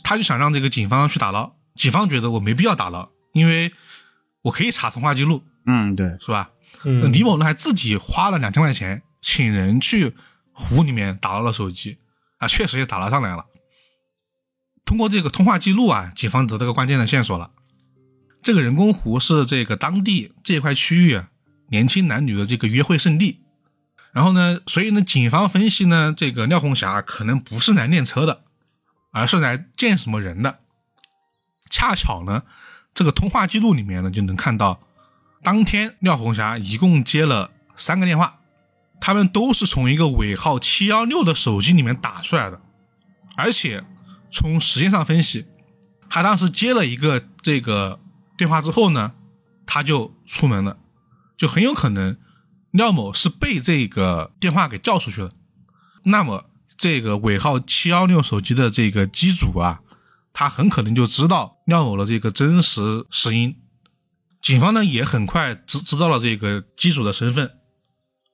[0.04, 3.74] 他就想让这个警方去打捞，警方觉得我没必要打捞，因为
[4.44, 6.52] 我可以查通话记录，嗯，对，是吧？
[6.84, 10.14] 嗯，李某呢还自己花了两千块钱请人去
[10.54, 11.98] 湖里面打捞了手机，
[12.38, 13.46] 啊，确实也打捞上来了。
[14.86, 17.52] 通过这个通话记录啊，警方得到个关键的线索了。
[18.42, 21.22] 这个人工湖是这个当地这块区域
[21.70, 23.42] 年轻男女的这个约会圣地。
[24.12, 28.44] 然后呢，所以呢，警方分析呢，这个廖红霞可能不是来练车的，
[29.12, 30.60] 而是来见什么人的。
[31.70, 32.44] 恰巧呢，
[32.94, 34.80] 这个通话记录里面呢，就能看到，
[35.44, 38.40] 当天廖红霞一共接了三个电话，
[39.00, 42.62] 他们都是从一个尾号七幺六的手机里面打出来的，
[43.36, 43.84] 而且。
[44.32, 45.48] 从时间上分析，
[46.08, 48.00] 他当时接了一个这个
[48.38, 49.14] 电话之后呢，
[49.66, 50.78] 他就出门了，
[51.40, 52.16] 就很有可能
[52.70, 55.32] 廖某是被这个电话给叫出去了。
[56.04, 59.82] 那么这个尾号七幺六手机的这个机主啊，
[60.32, 63.56] 他很可能就知道廖某的这个真实死因。
[64.40, 67.52] 警方呢也很快知知道了这个机主的身份，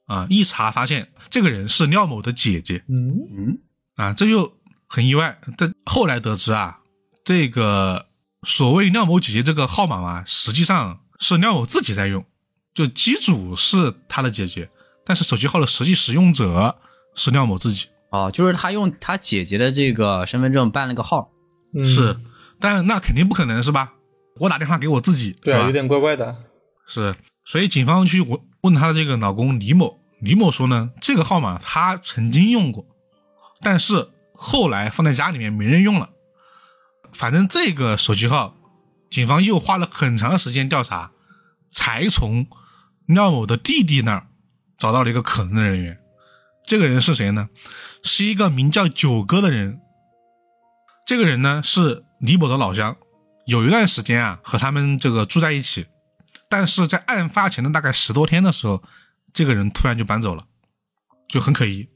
[0.08, 2.84] 啊，一查发现这个人是廖某的姐姐。
[2.90, 3.60] 嗯嗯，
[3.96, 4.58] 啊，这就。
[4.88, 6.78] 很意外，但后来得知啊，
[7.26, 8.06] 这个
[8.44, 12.24] 所谓廖某姐姐这个号码嘛，实际上是廖某自己在用，
[12.76, 14.70] 就机主是他的姐姐，
[15.04, 16.78] 但是手机号的实际使用者
[17.16, 17.88] 是廖某自己。
[18.12, 21.32] 哦，就是他用他姐姐的这个身份证办了个号，
[21.84, 22.16] 是，
[22.60, 23.94] 但那肯定不可能是吧？
[24.40, 26.36] 我打电话给我自己，对，有点怪怪的。
[26.86, 27.16] 是，
[27.46, 32.86] 所以警方去问问他的这个老公李某，李某说呢，这个号码他曾经用过，
[33.62, 34.12] 但是。
[34.38, 36.10] 后来放在家里面没人用了，
[37.14, 38.54] 反正这个手机号，
[39.10, 41.12] 警方又花了很长时间调查，
[41.72, 42.46] 才从
[43.06, 44.28] 廖某的弟弟那儿
[44.78, 46.00] 找到了一个可能的人员。
[46.64, 47.50] 这个人是谁呢？
[48.04, 49.80] 是一个名叫九哥的人。
[51.06, 52.98] 这个人呢是李某的老乡，
[53.46, 55.86] 有一段时间啊和他们这个住在一起，
[56.50, 58.82] 但是在案发前的大概十多天的时候，
[59.32, 60.46] 这个人突然就搬走了，
[61.28, 61.88] 就很可疑。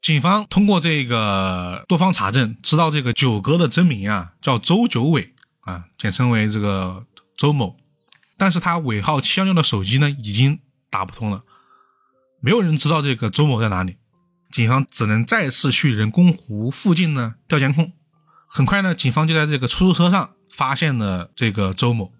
[0.00, 7.04] 警方通过这个多方查证，知道这个九哥的真名啊叫周九伟啊，简称为这个
[7.36, 7.76] 周某。
[8.36, 10.60] 但是他尾号七幺六的手机呢已经
[10.90, 11.44] 打不通了，
[12.40, 13.96] 没有人知道这个周某在哪里。
[14.52, 17.92] 警方只能再次去人工湖附近呢调监控。
[18.48, 22.12] 很快呢，警方就在这个出租车上发现了这个周某。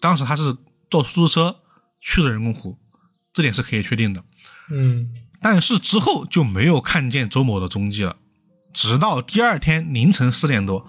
[0.00, 0.56] 当时他是
[0.90, 1.56] 坐出租车
[2.00, 2.78] 去了人工湖，
[3.32, 4.22] 这点是可以确定的。
[4.70, 5.12] 嗯。
[5.40, 8.16] 但是之后就没有看见周某的踪迹了，
[8.72, 10.88] 直到第二天凌晨四点多，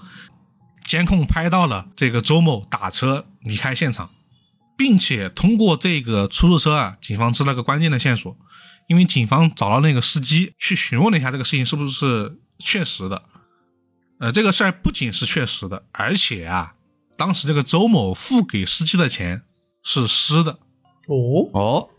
[0.85, 4.11] 监控拍到了这个周某打车离开现场，
[4.77, 8.35] 并且通过这个出租车啊，警方知道个关键的线索，
[8.87, 13.23] 因为警方找到那个司机去询问了一下这个事情是不是确实的。
[14.19, 16.73] 呃，这个事儿不仅是确实的，而且啊，
[17.17, 19.41] 当时这个周某付给司机的钱
[19.83, 20.59] 是湿的
[21.07, 21.89] 哦，哦，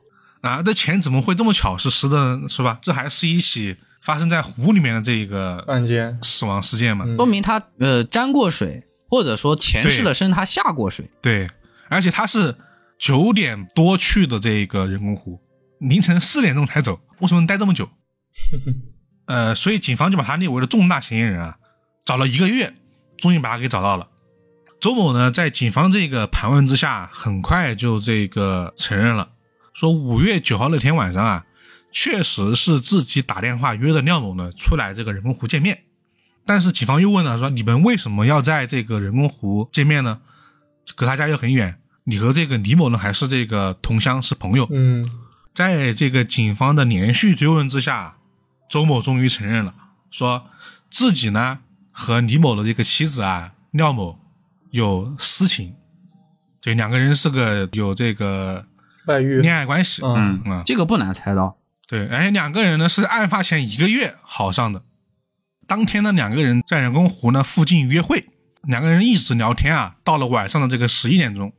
[0.41, 2.49] 啊，这钱怎么会这么巧是湿的呢？
[2.49, 2.79] 是吧？
[2.81, 7.05] 这还是一起发生在湖里面的这个案件，死亡事件嘛？
[7.07, 11.11] 嗯说明他呃沾过水，或者说前世的身他下过水。
[11.21, 11.47] 对，
[11.95, 12.57] 而且他是
[12.99, 15.41] 九点多去的这个人工湖，
[15.79, 17.89] 凌晨四点钟才走，为什么能待这么久？
[19.27, 21.57] 呃，所以警方就把他列为了重大嫌疑人啊，
[22.05, 22.75] 找了一个月，
[23.17, 24.09] 终于把他给找到了。
[24.81, 29.31] 周某呢，在警方这个盘问之下，很快就这个承认了，
[29.73, 31.47] 说五月九号那天晚上啊，
[31.93, 35.85] 确实是自己打电话约的廖某呢出来这个人工湖见面。
[36.45, 40.21] 但是警方又问了，说你们为什么要在这个人工湖见面呢？
[40.95, 44.69] 隔他家又很远，你和这个李某呢还是这个同乡是朋友。
[44.71, 45.11] 嗯，
[45.55, 48.17] 在这个警方的连续追问之下，
[48.69, 49.75] 周某终于承认了，
[50.11, 50.45] 说
[50.91, 54.19] 自己呢和李某的这个妻子啊廖某
[54.71, 55.75] 有私情，
[56.61, 58.67] 对，两个人是个有这个
[59.07, 60.03] 外遇，恋爱关系。
[60.05, 61.57] 嗯嗯，这个不难猜到。
[61.87, 64.83] 对，而且两个人呢是案发前一个月好上的，
[65.67, 68.27] 当天呢两个人在人工湖呢附近约会，
[68.63, 71.53] 两个人一直聊天啊，到了晚上的这个十一点钟，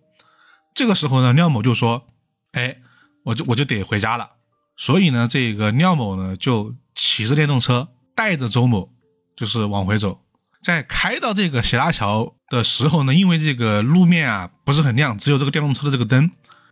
[0.76, 2.06] 这个时候呢廖某就说
[2.54, 2.78] ：“哎，
[3.24, 4.30] 我就我就得回家了。”
[4.78, 8.92] 所以呢，这个廖某呢就骑着电动车带着周某
[9.36, 10.22] 就是往回走，
[10.62, 16.30] 在开到这个斜拉桥的时候呢，因为这个路面啊不是很亮，只有这个电动车的这个灯，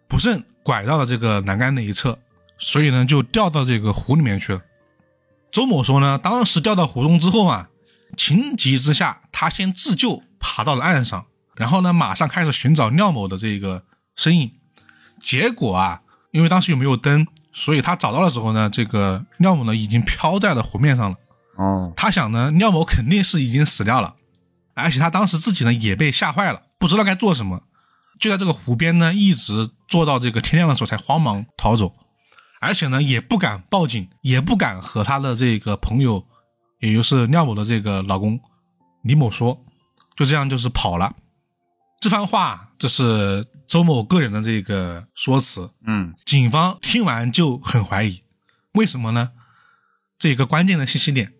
[0.09, 2.19] 不慎拐到了这个栏杆那一侧，
[2.57, 4.61] 所以呢就掉到这个湖里面去了。
[5.49, 7.69] 周某说呢，当时掉到湖中之后啊，
[8.17, 11.25] 情急之下，他先自救，爬到了岸上，
[11.55, 13.83] 然后呢，马上开始寻找廖某的这个
[14.15, 14.51] 身影。
[15.21, 16.01] 结果啊，
[16.31, 21.17] 因为当时又没有灯，所以他找到的时候呢，这个廖某呢已经飘在了湖面上了。
[21.55, 24.15] 哦，他想呢，廖某肯定是已经死掉了，
[24.73, 27.61] 而且他当时自己呢也被吓坏了，不知道该做什么，
[28.19, 31.95] 就在这个湖边呢一直坐到这个天亮的时候才慌忙逃走，
[32.59, 36.25] 而且呢也不敢报警，也不敢和他的这个朋友，
[36.79, 38.39] 也就是廖某的这个老公
[39.03, 39.63] 李某说，
[40.17, 41.13] 就这样就是跑了。
[42.01, 48.21] 这番话这是周某个人的这个说辞，嗯，警方听完就很怀疑，
[48.73, 49.31] 为什么呢？
[50.19, 51.33] 这一个关键的信息点，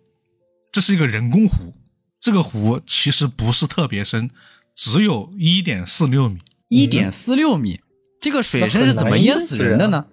[0.72, 1.76] 这是一个人工湖，
[2.20, 4.32] 这个湖其实不是特别深，
[4.74, 6.40] 只有一点四六米。
[6.70, 7.82] 一点四六米，
[8.20, 10.08] 这个水深是怎么淹死人的呢？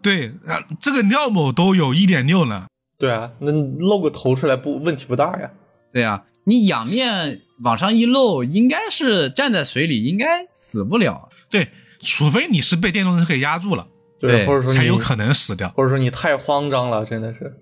[0.00, 2.68] 对啊，这个廖某都有一点六呢。
[3.00, 5.50] 对啊，那露个头出来不问题不大呀？
[5.92, 11.28] 对啊，你仰面往上一露，应该是站在水里，应该死不了。
[11.52, 13.86] 对，除非你是被电动车给压住了，
[14.18, 15.68] 对或者说才有可能死掉。
[15.68, 17.54] 或者说你太慌张了，真的是。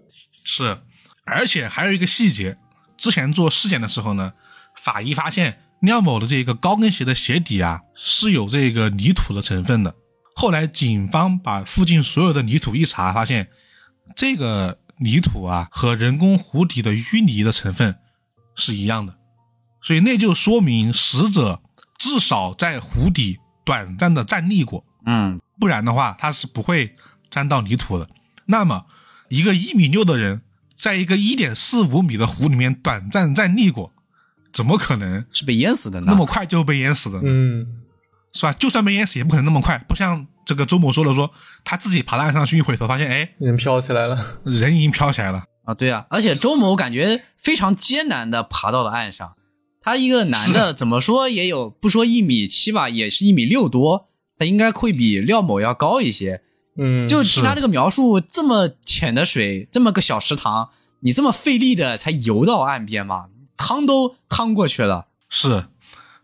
[0.44, 0.78] 是，
[1.26, 2.56] 而且还有一个细节，
[2.96, 4.32] 之前做尸检的时候呢，
[4.82, 9.94] 法医发现廖某的这个高跟鞋的鞋底啊是有这个泥土的成分的。
[10.36, 13.48] 后来警方把附近所有的泥土一查，发现
[14.16, 17.96] 这个泥土啊和人工湖底的淤泥的成分
[18.54, 19.16] 是一样的，
[19.82, 21.60] 所以那就说明死者
[21.98, 23.38] 至少在湖底
[23.70, 24.84] 短暂的站立过。
[25.06, 26.96] 嗯，不然的话他是不会
[27.30, 28.08] 沾到泥土的。
[28.46, 28.86] 那么，
[29.28, 30.42] 一个一米六的人，
[30.76, 33.92] 在一个一点四五米的湖里面短暂站立过，
[34.52, 36.06] 怎么可能是被淹死的呢。
[36.08, 37.22] 那么快就被淹死的呢？
[37.26, 37.66] 嗯，
[38.32, 38.52] 是吧？
[38.54, 39.78] 就算被淹死，也不可能那么快。
[39.88, 41.30] 不像这个周某说的说，
[41.62, 44.18] 他自己爬到岸上去，一回头发现，哎，人飘起来了。
[44.44, 45.44] 人已经飘起来了。
[45.64, 49.34] 啊，对啊，而且周某感觉非常艰难的爬到了岸上。
[49.80, 56.42] 他一个男的，怎么说也有不说一米七吧，也是一米六多，他应该会比廖某要高一些。
[56.76, 60.70] 嗯，就听他这个描述，这么浅的水，这么个小池塘，
[61.00, 63.26] 你这么费力的才游到岸边嘛？
[63.56, 65.08] 趟都趟过去了。
[65.28, 65.64] 是，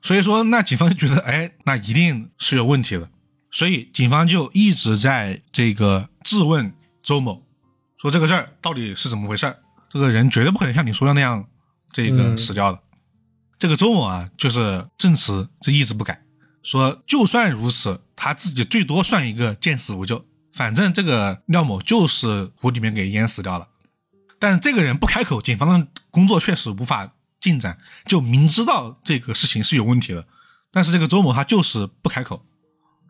[0.00, 3.10] 所以说那警方就觉得，哎，那一定是有问题的，
[3.50, 7.42] 所以警方就一直在这个质问周某，
[8.00, 9.56] 说这个事儿到底是怎么回事儿？
[9.90, 11.44] 这个人绝对不可能像你说的那样
[11.92, 12.78] 这个嗯死掉的。
[13.58, 16.22] 这个周某啊，就是证词就一直不改，
[16.62, 23.68] 说就算如此，他自己最多算一个见死不救，反正这个廖某就是湖里面给淹死掉了。
[24.38, 30.26] 但这个人不开口，警方的工作确实无法进展，就明知道这个事情是有问题的，
[30.70, 32.44] 但是这个周某他就是不开口。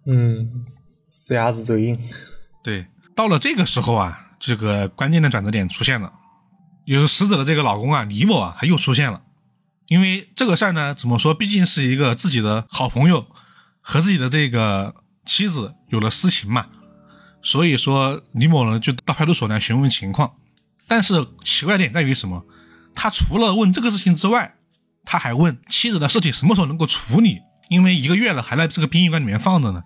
[0.06, 0.64] 嗯，
[1.08, 1.98] 死鸭子嘴硬。
[2.62, 2.86] 对，
[3.16, 6.12] 到了这个时候啊，这个关键的转折点出现了。
[6.86, 9.20] 就是死者的这个老公啊，李某啊，他又出现了。
[9.88, 13.26] 因为这个事儿呢，怎么说，毕竟是一个自己的好朋友
[13.80, 16.66] 和自己的这个妻子有了私情嘛，
[17.42, 20.32] 所以说李某呢就到派出所来询问情况。
[20.88, 22.44] 但是奇怪点在于什么？
[22.94, 24.54] 他除了问这个事情之外，
[25.04, 29.82] 他还问妻子的尸体什么时候能够处理，因为一个月了还在这个殡仪馆里面放着呢。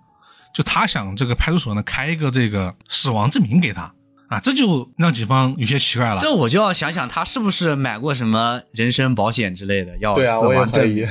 [0.55, 3.93] 就他想这个派出所呢开一个这个死亡证明给他
[4.31, 6.21] 啊，这就让警方有些奇怪了。
[6.21, 11.05] 这我就要想想他是不是买过什么人身保险之类的，要对啊，我也死亡证怀疑。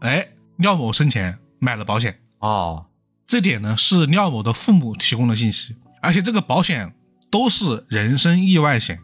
[0.00, 2.86] 哎，廖某生前买了保险，哦，
[3.28, 6.92] 这点呢是廖某的父母提供的信息，而且这个保险
[7.30, 8.98] 都是人身意外险。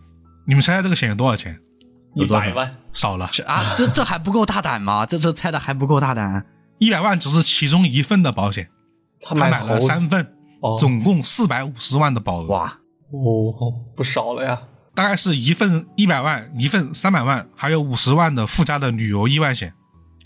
[0.44, 1.56] 你们猜猜这个险有多少钱？
[2.16, 5.06] 一百万，少了，这啊，这这还不够大胆吗？
[5.06, 6.44] 这这猜的还不够大胆？
[6.78, 8.68] 一百万只是其中一份的保险，
[9.22, 12.48] 他他买了三份，哦总共四百五十万的保额。
[12.48, 12.76] 哇，
[13.12, 14.62] 哦，不少了呀。
[14.94, 19.72] 大概是一份一百万，一份三百万，还有五十万的附加的旅游意外险。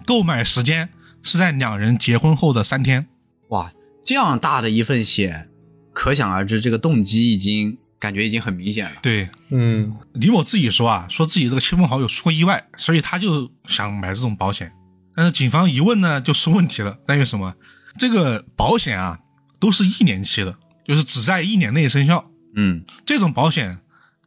[0.05, 0.89] 购买时间
[1.23, 3.07] 是在两人结婚后的三天。
[3.51, 3.71] 哇，
[4.05, 5.49] 这样大的一份险，
[5.93, 8.97] 可想而知，这个动机已经感觉已经很明显了。
[9.03, 14.73] 对，嗯，李某自己说啊，说自己这个亲朋好友出过意外，所以他就想买这种保险。
[15.15, 17.55] 但是警方一问呢，就出问题了，在于什么？
[17.99, 19.19] 这个保险啊，
[19.61, 22.29] 都是一年期的，就是只在一年内生效。
[22.57, 23.79] 嗯，这种保险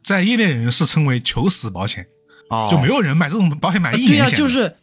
[0.02, 2.06] 在业内人士称为求死保险，
[2.48, 4.36] 哦，就没有人买这种保险买一对呀、年险的。
[4.38, 4.76] 就是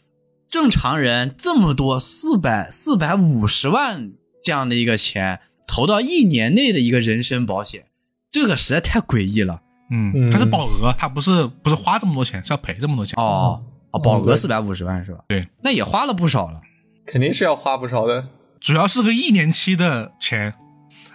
[0.49, 4.11] 正常人这么多四百四百五十万
[4.43, 7.85] 这样的一个钱投到一年内的一个人身保险，
[8.31, 9.61] 这个实在太诡异了。
[9.89, 13.15] 嗯，嗯它是保额，它不是不是花这么多钱，是要赔这么多钱。
[13.17, 15.19] 哦哦，保额对四百五十万是吧？
[15.29, 16.59] 对，那也花了不少了。
[17.05, 18.27] 肯定是要花不少的。
[18.59, 20.53] 主要是个一年期的钱，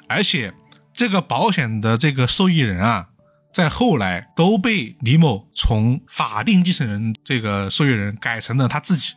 [0.09, 0.55] 而且
[0.95, 3.09] 这个保险的这个受益人啊，
[3.53, 9.15] 在后来都被李某从法定继承人这个受益人改成了他自己，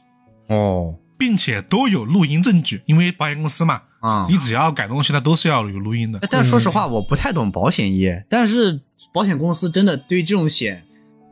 [0.47, 6.19] 哦，并且都有录音证据，因为保险公司嘛，啊、你只要改东西，它都是要有录音的。
[6.29, 8.81] 但说实话，我不太懂保险业，但是
[9.13, 10.85] 保险公司真的对这种险，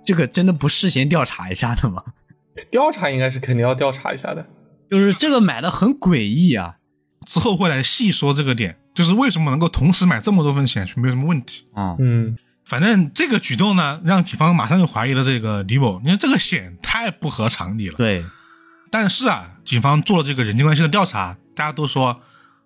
[0.06, 2.04] 这个真的不事先调查一下的吗？
[2.70, 4.46] 调查应该是肯定要调查一下的。
[4.90, 6.76] 就是这个买的很诡异啊。
[7.26, 11.66] 之后会来细说这个点，就是为什么能够同时买这么多份险，没有什么问题。
[11.74, 17.96] 啊、嗯，反正这个举动呢，让警方马上就怀疑了这个李某，你看这个险太不合常理了。
[17.96, 18.24] 对，
[18.92, 22.22] 但是啊，警方做了这个人际关系的调查，大家都说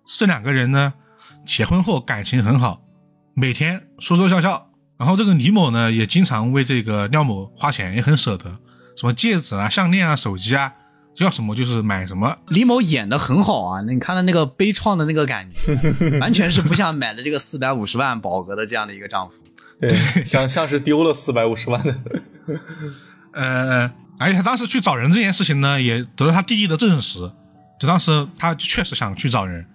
[0.06, 0.92] 这两个人呢
[1.46, 2.82] 结婚后感情很好，
[3.34, 4.66] 每天说说笑笑。
[4.98, 8.58] 然后这个李某呢也经常为这个廖某花钱，也很舍得，
[8.96, 10.72] 什么戒指啊、项链啊、手机啊，
[11.18, 12.36] 要什么就是买什么。
[12.48, 15.72] 李某演的很好啊，你看他那个悲怆的那个感觉，
[16.18, 19.34] 完全是不像买的这个四百五十万保额的这样的一个丈夫。
[19.80, 21.96] 对，像像是丢了四百五十万的。
[23.32, 27.20] 呃，而且他当时去找人这件事情呢，也得到他弟弟的证实，
[27.78, 29.66] 就当时他确实想去找人，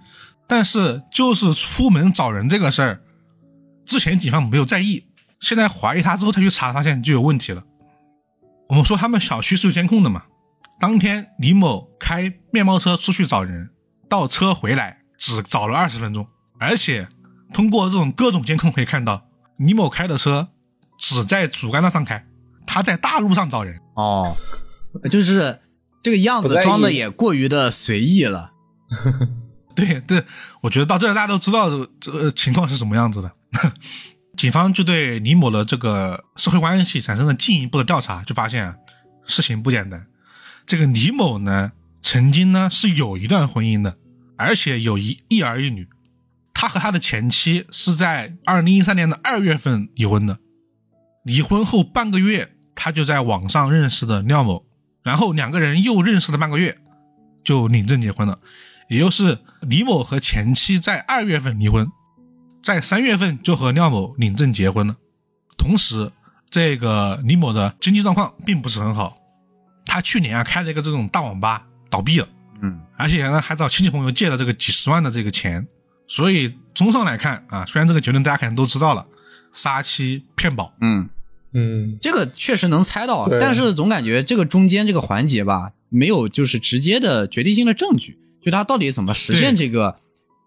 [0.47, 2.99] 但是就是出门找人这个事儿，
[3.85, 5.05] 之前警方没有在意，
[5.39, 7.63] 现在怀疑他之后他去查，发现就有问题了。
[8.67, 10.23] 我们说他们小区是有监控的嘛，
[10.83, 13.69] 当天李某开面包车出去找人，
[14.09, 16.27] 倒车回来只找了二十分钟，
[16.59, 17.07] 而且
[17.53, 19.25] 通过这种各种监控可以看到，
[19.59, 20.49] 李某开的车
[20.99, 22.27] 只在主干道上开，
[22.65, 23.79] 他在大路上找人。
[23.93, 24.35] 哦，
[25.09, 25.61] 就是
[26.01, 28.51] 这个样子装的也过于的随意了。
[29.73, 30.25] 对对，
[30.59, 31.69] 我觉得到这儿大家都知道
[32.01, 33.31] 这个情况是什么样子的。
[34.35, 38.75] 警方就对李某的这个社会关系产生了进一步的调查，就发现啊，
[39.25, 40.05] 事情不简单。
[40.65, 43.97] 这个李某呢，曾经呢是有一段婚姻的，
[44.37, 45.87] 而且有一一儿一女。
[46.53, 50.39] 他和他的前妻是在二零一三年的二月份离婚的。
[51.23, 54.65] 离婚后半个月，他就在网上认识的廖某，
[55.03, 56.77] 然后两个人又认识了半个月，
[57.43, 58.39] 就领证结婚了。
[58.89, 61.87] 也就是李某和前妻在二月份离婚，
[62.61, 64.95] 在三月份就和廖某领证结婚了。
[65.57, 66.11] 同时，
[66.49, 69.17] 这个李某的经济状况并不是很好，
[69.93, 72.27] 他去年啊开了一个这种大网吧倒闭了，
[72.63, 75.67] 嗯，而且呢还找亲戚朋友借了这个几十万的这个钱。
[76.07, 79.05] 所以综上来看啊，虽然这个结论大家可能都知道了，
[79.53, 81.07] 杀妻骗保，嗯，
[81.53, 89.99] 嗯，这个确实能猜到，但是总感觉这个中间这个环节吧，没有就是直接的决定性的证据，就他到底怎么实现这个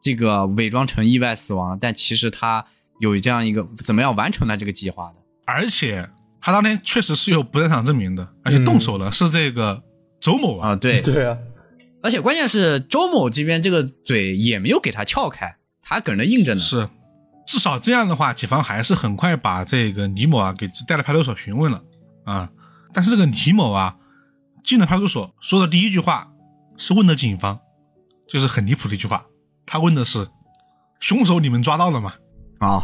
[0.02, 2.66] 这个伪装成意外死亡，但其实他
[2.98, 5.14] 有这样一个怎么样完成了这个计划的。
[5.46, 9.82] 而且他当天确实是有不在场证明的，而且动手的是这个
[10.20, 11.36] 周某啊，啊，对，对啊，
[12.02, 16.60] 而且关键是周某这边这个嘴也没有给他撬开，他搁那硬着呢。
[16.60, 16.88] 是，
[17.46, 21.82] 至少这样的话，警方还是很快把这个李某啊给带到派出所询问了。
[22.24, 22.50] 啊。
[22.92, 23.96] 但是这个李某啊，
[24.64, 26.32] 进了派出所说的第一句话
[26.76, 27.58] 是问的警方，
[28.28, 29.26] 就是很离谱的一句话。
[29.66, 30.28] 他问的是
[31.00, 32.14] ：“凶手你们抓到了吗
[32.58, 32.82] 啊，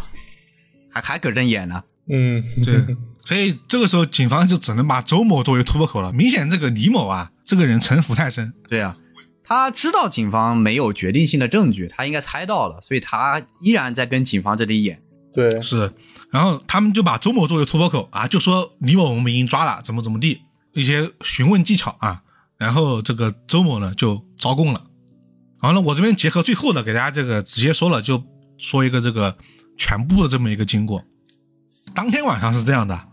[0.91, 1.83] 还还搁这演呢？
[2.11, 2.85] 嗯，对，
[3.25, 6.13] 所以这个时候警方就只能把周某作为突破口了。
[6.13, 8.53] 明显这个李某啊，这个人城府太深。
[8.69, 8.97] 对啊，
[9.45, 15.01] 他知道警方没有决定性的证据，他应该猜到了，所以他依然在跟警方这里演。
[15.33, 15.93] 对，是。
[16.31, 20.41] 然后他们就把周某作为突破口啊，就说李某我们已经抓了，怎么怎么地，
[20.75, 22.23] 一些询问技巧啊。
[22.59, 24.83] 然后这个周某呢就招供了。
[25.61, 28.23] 然后呢，我这边结合最后的给大家这个直接说了，就
[28.59, 29.37] 说一个这个
[29.77, 31.05] 全部的这么一个经过。
[31.95, 33.09] 当天晚上是这样的，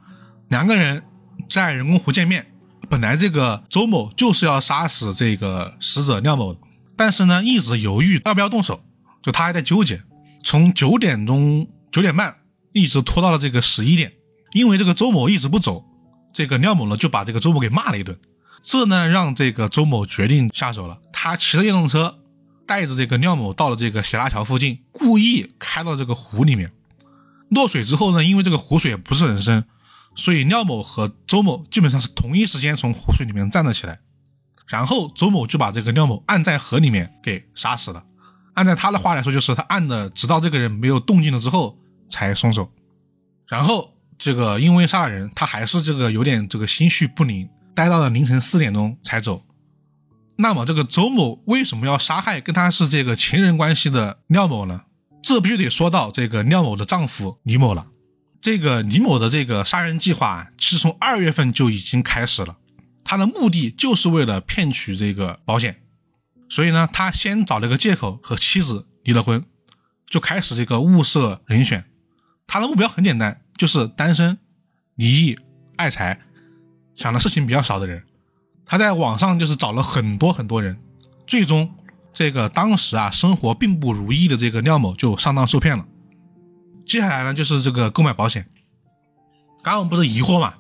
[0.50, 1.04] 两个人
[1.50, 2.46] 在人工湖见面。
[2.90, 6.60] 本来这个周某就是要杀死这个死者廖某的，
[6.98, 8.84] 但是呢一直犹豫要不要动手，
[9.22, 10.02] 就他还在纠结。
[10.44, 12.36] 从九点钟九点半
[12.74, 14.12] 一直拖到了这个十一点，
[14.54, 15.86] 因为这个周某一直不走，
[16.34, 18.18] 这个廖某呢就把这个周某给骂了一顿。
[18.64, 22.16] 这呢让这个周某决定下手了，他骑着电动车。
[22.66, 26.72] 带着这个廖某到了这个斜拉桥附近，故意开到这个湖里面。
[27.50, 29.66] 落水之后呢，因为这个湖水不是很深，
[30.16, 34.00] 所以廖某和周某基本上是同一时间从湖水里面站了起来。
[34.68, 38.04] 然后周某就把这个廖某按在河里面给杀死了。
[38.54, 41.80] 按照他的话来说，就是他按的，直到这个人没有动静了之后
[42.10, 42.72] 才松手。
[43.48, 49.44] 然后这个因为杀人，他还是这个有点这个心绪不宁，待到了凌晨四点钟才走。
[50.38, 54.82] 那么这个周某为什么要杀害跟他是这个情人关系的廖某呢？
[55.24, 57.88] 这必须得说到这个廖某的丈夫李某了。
[58.42, 62.58] 这个李某的这个杀人计划其实从二月份就已经开始了，
[63.04, 65.82] 他的目的就是为了骗取这个保险。
[66.50, 69.46] 所以呢，他先找了个借口和妻子离了婚，
[70.08, 71.86] 就开始这个物色人选。
[72.48, 74.38] 他的目标很简单，就是单身、
[74.96, 75.38] 离异、
[75.76, 76.20] 爱财，
[76.96, 78.04] 想的事情比较少的人。
[78.66, 80.80] 他在网上就是找了很多很多人，
[81.28, 81.76] 最终
[82.14, 85.86] 这个当时啊生活并不如意的这个廖某就上当受骗了。
[86.90, 88.46] 接下来呢就是这个购买保险。
[89.64, 90.56] 刚刚我们不是疑惑嘛，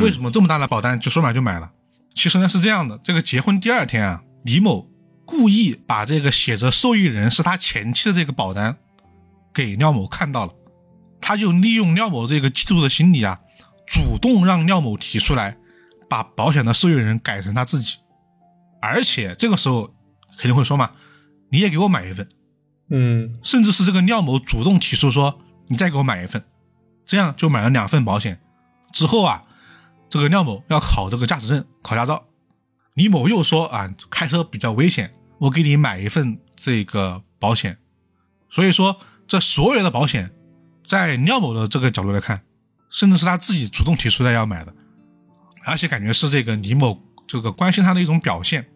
[0.00, 1.70] 为什么这么大的保单就说买就买了？
[2.14, 4.88] 其实呢是这样的，这个结婚第二天啊，李某
[5.26, 8.76] 故意把这个写着受益人是他前妻的这个保单
[9.52, 10.52] 给廖某看到了，
[11.20, 13.40] 他就利用廖某这个嫉妒的心理啊，
[13.86, 15.56] 主动让廖某提出来。
[16.10, 17.96] 把保险的受益人改成他自己，
[18.82, 19.86] 而且这个时候
[20.36, 20.90] 肯定会说嘛，
[21.50, 22.28] 你也给我买一份，
[22.90, 25.38] 嗯，甚至是这个廖某主动提出说，
[25.72, 26.44] 你再给我买一份，
[27.06, 28.38] 这样就买了两份保险。
[28.92, 29.42] 之后啊，
[30.10, 32.24] 这个廖某要考这个驾驶证、考驾照，
[32.92, 37.78] 李某又说啊，开车比较危险，我给你买一份这个保险。
[38.50, 40.30] 所以说，这所有的保险，
[40.86, 42.42] 在廖某的这个角度来看，
[42.90, 44.74] 甚至是他自己主动提出来要买的。
[45.64, 48.68] 而且感觉是这个李某这个关心他的一种表现，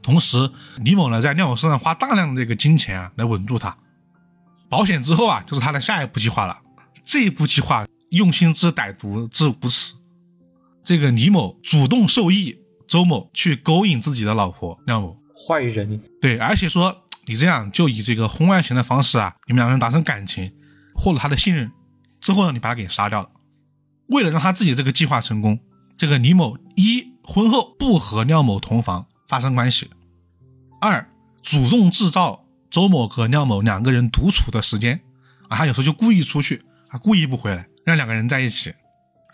[0.00, 3.76] 同时李某呢在廖某身上花大量的这个金钱啊来稳住他。
[4.68, 6.58] 保险之后啊，就是他的下一步计划了。
[7.04, 9.94] 这一步计划用心之歹毒之无耻。
[10.82, 16.00] 这个李某主动授意周某去勾引自己的老婆廖某，坏人。
[16.20, 20.52] 对，而且说你这样就以这个婚外情的方式啊，你们两个人达成感情，
[20.94, 21.70] 获得他的信任
[22.20, 23.30] 之后呢，你把他给杀掉了。
[24.08, 25.58] 为了让他自己这个计划成功。
[25.98, 29.90] 这个李某一婚后不和廖某同房发生关系，
[30.78, 31.08] 二
[31.42, 32.44] 主动制造
[32.76, 35.00] 周某和廖某两个人独处的时间
[35.48, 38.70] 啊，他有时候就故意出去啊，故意不回来，让两个人在一起，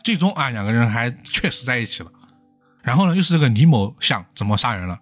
[0.05, 2.13] 最终啊两个人还确实在一起了。
[2.83, 4.97] 然后呢，又是这个李某想怎么杀人了。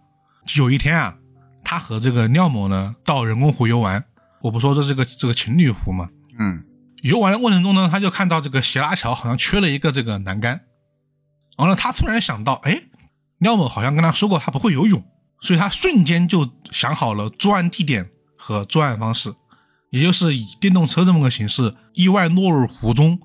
[0.56, 1.14] 有一天啊，
[1.62, 4.02] 他和这个廖某呢到人工湖游玩，
[4.40, 6.08] 我不说这是个这个情侣湖嘛，
[6.38, 6.64] 嗯，
[7.02, 10.62] 游玩的过程中呢，他就看到这个斜拉桥好像缺了一个这个栏杆。
[11.58, 12.84] 完了，他突然想到，哎，
[13.36, 15.04] 廖某好像跟他说过他不会游泳，
[15.42, 18.08] 所以他瞬间就想好了作案地点
[18.40, 19.34] 和作案方式，
[19.90, 23.20] 也就是以电动车这么个形式意外落入湖中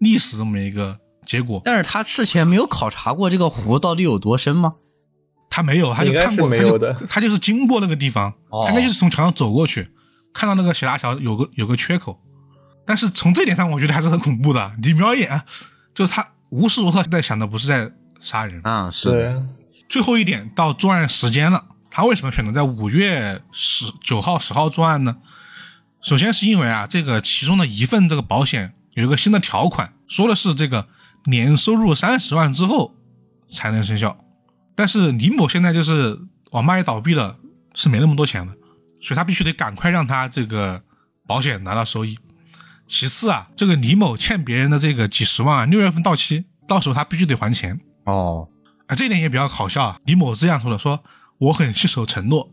[0.00, 1.62] 溺死这么一个结果。
[1.64, 4.74] 但是他事前没有考察过这个湖到底有多深吗？
[5.48, 8.34] 他没有，他就看过，没有的，他就是经过那个地方，
[8.66, 9.90] 他应该就是从桥上走过去，
[10.34, 12.20] 看到那个斜拉桥有个有个缺口，
[12.86, 14.72] 但是从这点上我觉得还是很恐怖的。
[14.82, 15.42] 你瞄一眼
[15.94, 16.26] 就是他。
[16.50, 17.88] 无时无刻在想的不是在
[18.20, 19.40] 杀人啊，是。
[19.88, 25.16] 最后一点到作案时间了，他为什么选择在五月十九号、十号作案呢？
[26.00, 30.88] 首先是因为啊，这个其中的一份这个保险有一个新的条款，说的是这个
[31.24, 32.94] 年收入三十万之后
[33.50, 34.16] 才能生效。
[34.74, 36.18] 但是李某现在就是
[36.52, 37.36] 网吧也倒闭了，
[37.74, 38.52] 是没那么多钱的，
[39.02, 40.82] 所以他必须得赶快让他这个
[41.26, 42.18] 保险拿到收益。
[42.86, 47.78] 其次啊，这个李某欠别人的这个几十万啊，六月份到期，到时候他必须得还钱。
[48.04, 48.48] 哦，
[48.86, 49.98] 啊，这一点也比较好笑啊。
[50.06, 51.04] 李某是这样说的：说
[51.40, 52.52] 我很信守承诺，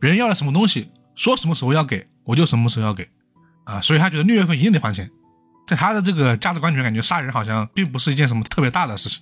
[0.00, 3.08] 别人要了什么东西，说什么时候要给，我就什么时候要给。
[3.64, 5.10] 啊，所以他觉得六月份一定得还钱。
[5.66, 9.20] 在他的这个价值观里面，感觉杀人好像并不是一件什么特别大的事情。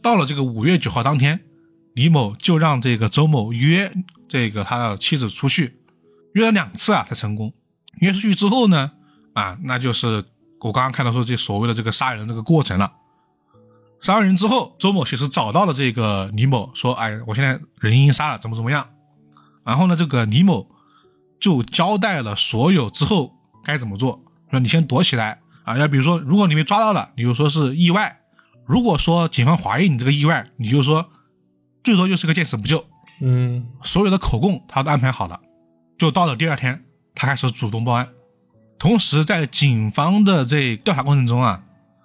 [0.00, 1.38] 到了这个五月九号当天，
[1.94, 3.92] 李某就让这个周某约
[4.28, 5.76] 这个他的妻子出去，
[6.32, 7.52] 约了两次啊才成功。
[8.00, 8.92] 约出去之后呢，
[9.34, 10.24] 啊，那就是
[10.60, 12.90] 我刚刚看到说这所谓的这个杀人这个过程了。
[14.02, 18.86] 杀完人之后，周某其实找到了这个李某，说：“哎，我现在人已经杀了，怎么怎么样？”
[19.64, 20.68] 然后呢，这个李某
[21.40, 23.32] 就交代了所有之后
[23.64, 24.20] 该怎么做，
[24.50, 28.16] 说你先躲起来啊，要比如说，如果你被抓到了，你就说是意外；
[28.66, 31.08] 如果说警方怀疑你这个意外，你就说
[31.84, 32.84] 最多就是个见死不救。
[33.20, 35.38] 嗯所有的口供他都安排好了，
[35.96, 36.84] 就到了第二天，
[37.14, 38.08] 他开始主动报案。
[38.80, 41.62] 同时，在警方的这调查过程中啊，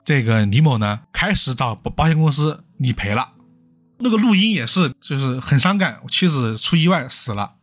[0.07, 3.33] 这个李某呢开始找保保险公司理赔了。
[3.97, 7.55] 那个录音也是，就是很伤感，我妻子出意外死了，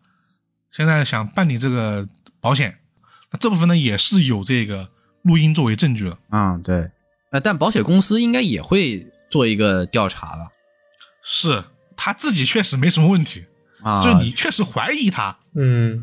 [0.70, 2.06] 现在想办理这个
[2.42, 2.80] 保险，
[3.32, 4.90] 那这部分呢也是有这个
[5.22, 6.18] 录音作为证据的。
[6.32, 6.90] 嗯，对。
[7.30, 10.48] 呃，但保险公司应该也会做一个调查吧？
[11.22, 11.64] 是
[11.96, 13.46] 他自己确实没什么问题，
[13.82, 16.02] 啊，就是你确实怀疑他，嗯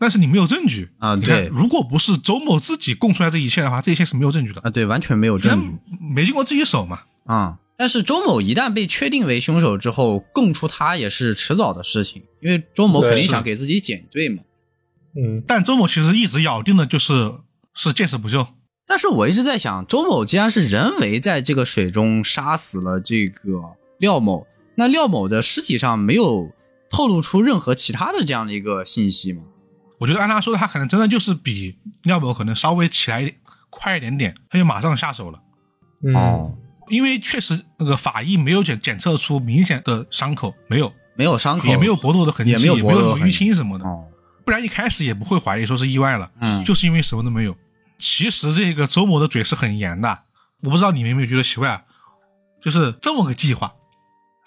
[0.00, 5.68] 但是你没有证据啊对如果不是周某自己供出来这一切的话，这一切是没有证据的，啊，对，完全没有证据。
[6.12, 7.02] 没经过自己手嘛。
[7.26, 14.42] 啊、但是周某一旦被确定为凶手之后，供出他也是迟早的事情，因为周某肯定想给自己减罪嘛。
[15.14, 17.34] 嗯但周某其实一直咬定的就是
[17.74, 18.46] 是见死不救。
[18.86, 24.46] 但是我一直在想，周某既然是人为在这个水中杀死了这个廖某，
[24.76, 26.50] 那廖某的尸体上没有
[26.90, 29.42] 透露出任何其他的这样的一个信息吗？
[30.00, 33.36] 我觉得按他说的，他可能真的就是比廖某可能稍微起来一点
[33.68, 35.38] 快一点点，他就马上下手了。
[36.02, 36.54] 嗯哦，
[36.88, 44.06] 因为确实那个法医没有检检测出明显的伤口，没有，没有伤口，也没有搏斗的痕迹，也没有搏斗的什么淤青什么的，哦，
[44.44, 47.54] 不然一开始也不会怀疑说是意外了，嗯就是因为什么都没有。
[47.98, 50.20] 其实这个周某的嘴是很严的，
[50.62, 51.82] 我不知道你们有没有觉得奇怪啊？
[52.62, 53.74] 就是这么个计划，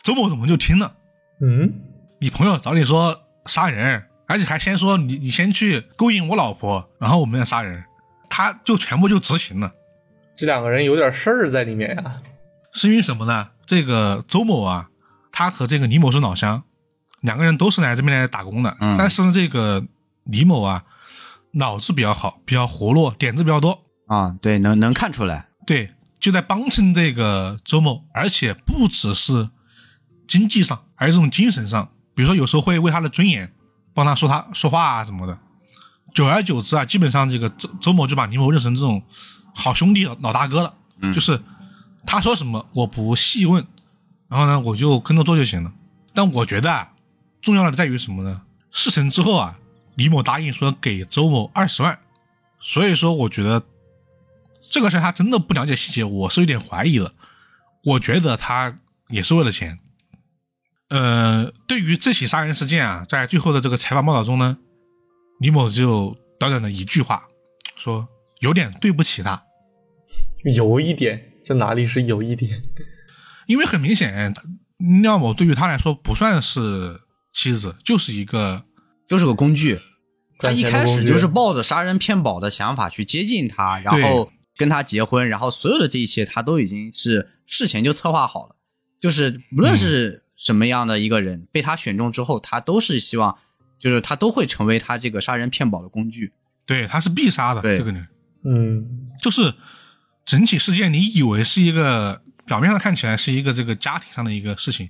[0.02, 0.96] 周某怎么就听了？
[1.40, 1.72] 嗯
[2.20, 7.84] 你朋友找你说杀人，而且还先说你你先去勾引我老婆，然后我们要杀人，
[8.30, 9.72] 他就全部就执行了。
[10.36, 12.16] 这两个人有点事儿在里面呀。
[12.72, 13.50] 是因为什么呢？
[13.66, 14.90] 这个周某啊，
[15.32, 16.64] 他和这个李某是老乡，
[17.22, 18.76] 两个人都是来这边来打工的。
[18.80, 19.86] 嗯但是呢，这个
[20.24, 20.84] 李某啊，
[21.52, 23.84] 脑子比较好，比较活络，点子比较多。
[24.08, 29.50] 啊，对，能能看出来，对，就在帮衬这个周某，而且不只是
[30.28, 33.52] 经济上，还有这种精神上，比如说有时候会为他的尊严
[33.94, 35.38] 帮他说他说话啊什么的。
[36.14, 39.02] 久而久之啊，基本上这个周周某就把李某认成这种
[39.54, 41.42] 好兄弟、老大哥了，嗯就是
[42.06, 43.66] 他说什么我不细问，
[44.28, 45.74] 然后呢我就跟着做就行了。
[46.14, 46.92] 但我觉得啊，
[47.42, 48.44] 重要的在于什么呢？
[48.70, 49.58] 事成之后啊，
[49.96, 51.98] 李某答应说给周某二十万，
[52.60, 53.64] 所以说我觉得
[54.70, 57.14] 这个事儿他真的不了解细节，我是有点怀疑的。
[57.84, 58.78] 我觉得他
[59.10, 59.80] 也是为了钱。
[60.94, 64.60] 呃，对于这起杀人事件啊，在最后的这个采访报道中呢，
[65.40, 67.24] 李某就短短的一句话，
[67.76, 68.08] 说
[68.42, 69.42] 有点对不起他，
[70.56, 72.62] 有一点，这哪里是有一点？
[73.48, 74.32] 因为很明显，
[75.02, 77.02] 廖某对于他来说不算是
[77.34, 78.64] 妻子，就是一个
[79.10, 79.80] 就是个工具。
[80.38, 88.56] 他一开始就是抱着杀人骗保的想法去接近他，然后跟他结婚，然后所有的这一切他都已经是事前就策划好了。
[89.02, 93.38] 就是无论是什么样的一个人、被他选中之后，他都是希望，
[93.80, 96.34] 就是他都会成为他这个杀人骗保的工具。
[96.66, 98.08] 对他是必杀的这个人，
[98.44, 99.10] 嗯。
[99.22, 99.54] 就是
[100.26, 104.90] 整起事件，你以为是一个表面上看起来是一个这个家庭上的一个事情，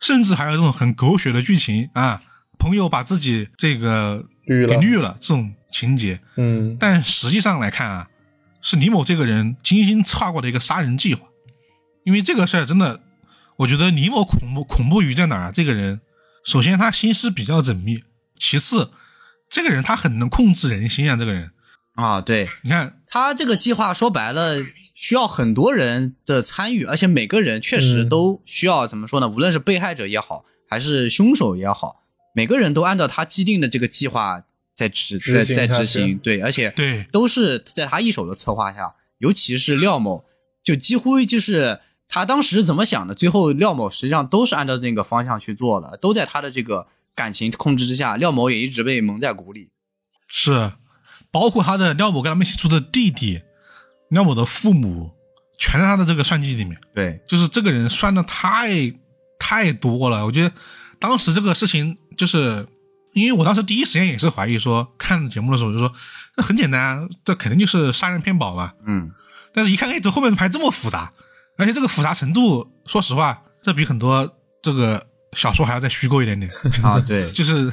[0.00, 2.22] 甚至还有这种很狗血的剧情啊，
[2.60, 4.68] 朋友把自己这个绿了。
[4.68, 6.76] 给绿了这种情节，嗯。
[6.78, 8.08] 但实际上来看啊，
[8.60, 11.26] 是李某这个人精心策划过的一个杀人计划。
[12.04, 13.00] 因为这个事儿真的，
[13.62, 15.52] 我觉得李某恐怖恐怖于在哪儿啊？
[15.52, 16.00] 这个人，
[16.44, 18.02] 首先他心思比较缜密，
[18.36, 18.90] 其次，
[19.48, 21.16] 这个人他很能控制人心啊。
[21.16, 21.50] 这个人，
[21.94, 24.56] 啊，对你看，他这个计划说白了
[24.94, 29.28] 需要很多人的参与，而且每个人确实嗯都需要、怎么说呢？
[29.28, 32.02] 无论是被害者也好，还是凶手也好，
[32.34, 34.42] 每个人都按照他既定的这个计划
[34.74, 40.24] 在执执在在执行，对，而且对都是在他一手的策划下，尤其是廖某，
[40.64, 41.78] 就几乎就是
[42.12, 49.70] 他当时怎么想的，最后廖某实际上都是按照那个方向去做的，都在他的这个感情控制之下，廖某也一直被蒙在鼓里。
[50.28, 50.72] 是
[51.30, 53.40] 包括他的廖某跟他们一起住的弟弟，
[54.10, 55.10] 廖某的父母，
[55.58, 56.78] 全在他的这个算计里面。
[56.94, 58.92] 对，就是这个人算的太
[59.38, 60.26] 太多了。
[60.26, 60.52] 我觉得
[60.98, 62.68] 当时这个事情，就是
[63.14, 65.90] 因为我当时第一时间也是怀疑说，看节目的时候就说，
[66.36, 68.72] 那很简单啊，这肯定就是杀人骗保嘛。
[68.84, 69.10] 嗯，
[69.54, 71.10] 但是一看，哎，这后面排这么复杂，
[71.58, 76.50] 而且这个复杂程度，说实话，这比很多这个小说还要再虚构一点点。
[76.82, 77.72] 啊，对， 就是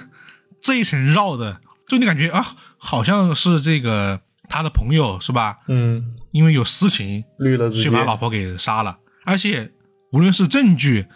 [0.61, 5.60] 这一层绕的，就你感觉啊，好像是这个他的朋友是吧？
[5.68, 9.72] 嗯，因为有私情，绿了自己去把老婆给杀了，而且
[10.11, 11.07] 无论是证据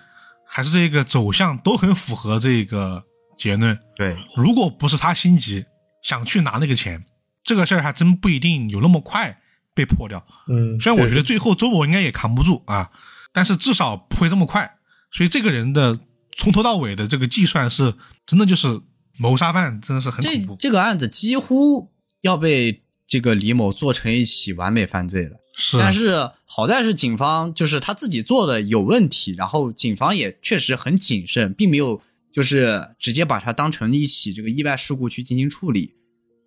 [0.48, 3.04] 还是这个走向都很符合这个
[3.38, 3.78] 结论。
[3.96, 5.66] 对，如果不是他心急
[6.02, 7.04] 想去拿那个钱，
[7.44, 9.38] 这个事儿还真不一定有那么快
[9.74, 10.26] 被破掉。
[10.48, 12.92] 嗯，虽然我觉得最后周某应该也扛不住啊，
[13.32, 14.78] 但是至少不会这么快。
[15.12, 16.00] 所以这个人的
[16.36, 17.94] 从头到尾的这个计算是
[18.26, 18.82] 真的就是
[19.18, 20.56] 谋杀犯，真的是很这恐怖。
[20.60, 21.92] 这个案子几乎
[22.22, 25.38] 要被这个李某做成一起完美犯罪了。
[25.56, 32.02] 是，但是好在是警方就是他自己做的有问题，然后警方也确实很谨慎，并没有
[32.32, 35.94] 就是直接把他当成一起这个意外事故去进行处理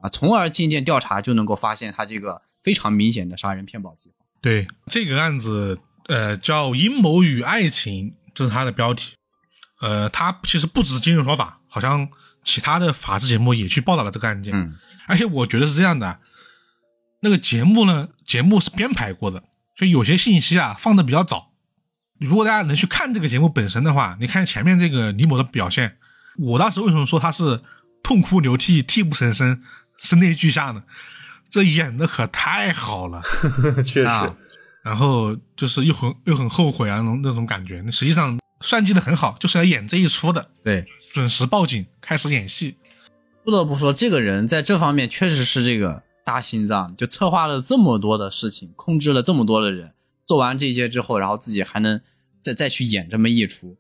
[0.01, 4.27] 啊，从而渐渐调查就能够发现他这个非常明显的杀人骗保计划。
[4.43, 5.79] 对这个案子，
[6.09, 9.15] 呃，叫《阴谋与爱情》，这是它的标题。
[9.81, 12.09] 呃，它其实不止今日说法，好像
[12.43, 14.53] 其他的法制节目也去报道了这个案件。
[14.53, 14.75] 嗯，
[15.07, 16.19] 而且我觉得是这样的，
[17.21, 19.45] 那个节目呢，节目是编排过的，
[19.77, 21.53] 所以有些信息啊放的比较早。
[22.19, 25.99] 如果大家能去看这个节目本身的话，你看前面这个李某的表现，
[26.37, 27.63] 我当时为什么说他是
[28.03, 29.63] 痛哭流涕、泣不成声、
[29.99, 30.83] 声泪俱下呢？
[31.57, 33.23] 这演的可太好了。
[33.83, 34.37] 确实啊，
[34.83, 37.83] 然后就是又很又很后悔啊，那种那种感觉。
[37.83, 40.85] 那实际上算计的很好，就是来演这一出的，对，
[41.15, 42.77] 准时报警，开始演戏。
[43.43, 49.95] 不得不说，这个人在这方面确实是这个大心脏，就策划了这么多的事情，控制了这么多的人，
[50.27, 51.99] 做完这些之后，然后自己还能
[52.43, 53.79] 再再去演这么一出。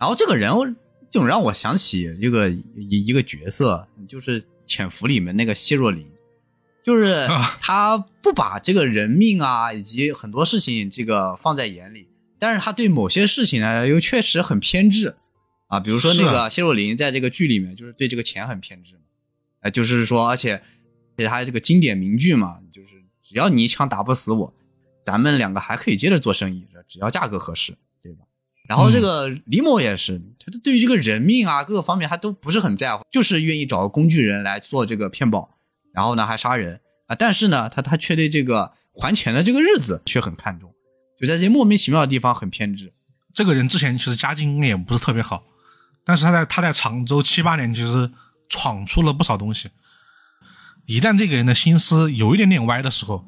[0.00, 0.76] 然后这个人
[1.08, 6.06] 就让我想起一个一一个角色，就是《潜伏》里面那个谢若琳，
[6.88, 7.42] 就是啊。
[7.60, 12.08] 他不把这个人命啊以及很多事情这个放在眼里，
[12.38, 15.16] 但是他对某些事情呢又确实很偏执。
[15.66, 19.00] 啊，比如说那个谢若琳在这个剧里面就是对这个钱很偏执嘛，
[19.60, 22.88] 哎，就是说，而且而且他这个经典名句嘛，就是
[23.22, 24.54] 只要你一枪打不死我，
[25.04, 28.20] 咱们两个还可以接着做生意，只要价格合适，对吧？
[28.66, 35.57] 然后这个李某也是，他对于这个人命啊各个方面他都不是很在乎，就是愿意找个工具人来做这个骗保，
[35.98, 40.72] 然后呢还杀人啊，但是呢他他却对这个还钱的这个日子却很看重，
[41.18, 42.92] 就在这些莫名其妙的地方很偏执。
[43.34, 45.42] 这个人之前其实家境也不是特别好，
[46.04, 48.08] 但是他在他在常州七八年，其实
[48.48, 49.68] 闯出了不少东西。
[50.86, 53.24] 一旦这个人的心思有一点点歪的时候，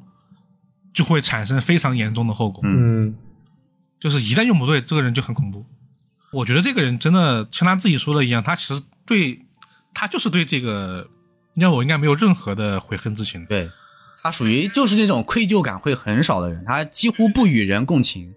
[0.94, 2.62] 就会产生非常严重的后果。
[2.64, 3.16] 嗯
[3.98, 5.66] 就是一旦用不对，这个人就很恐怖。
[6.32, 9.44] 我觉得这个人真的像他自己说的一样，他其实对
[9.92, 11.10] 他就是对这个
[11.54, 13.44] 让我应该没有任何的悔恨之情。
[13.46, 13.70] 对
[14.22, 18.34] 他属于就是那种愧疚感会很少的人，他几乎不与人共情。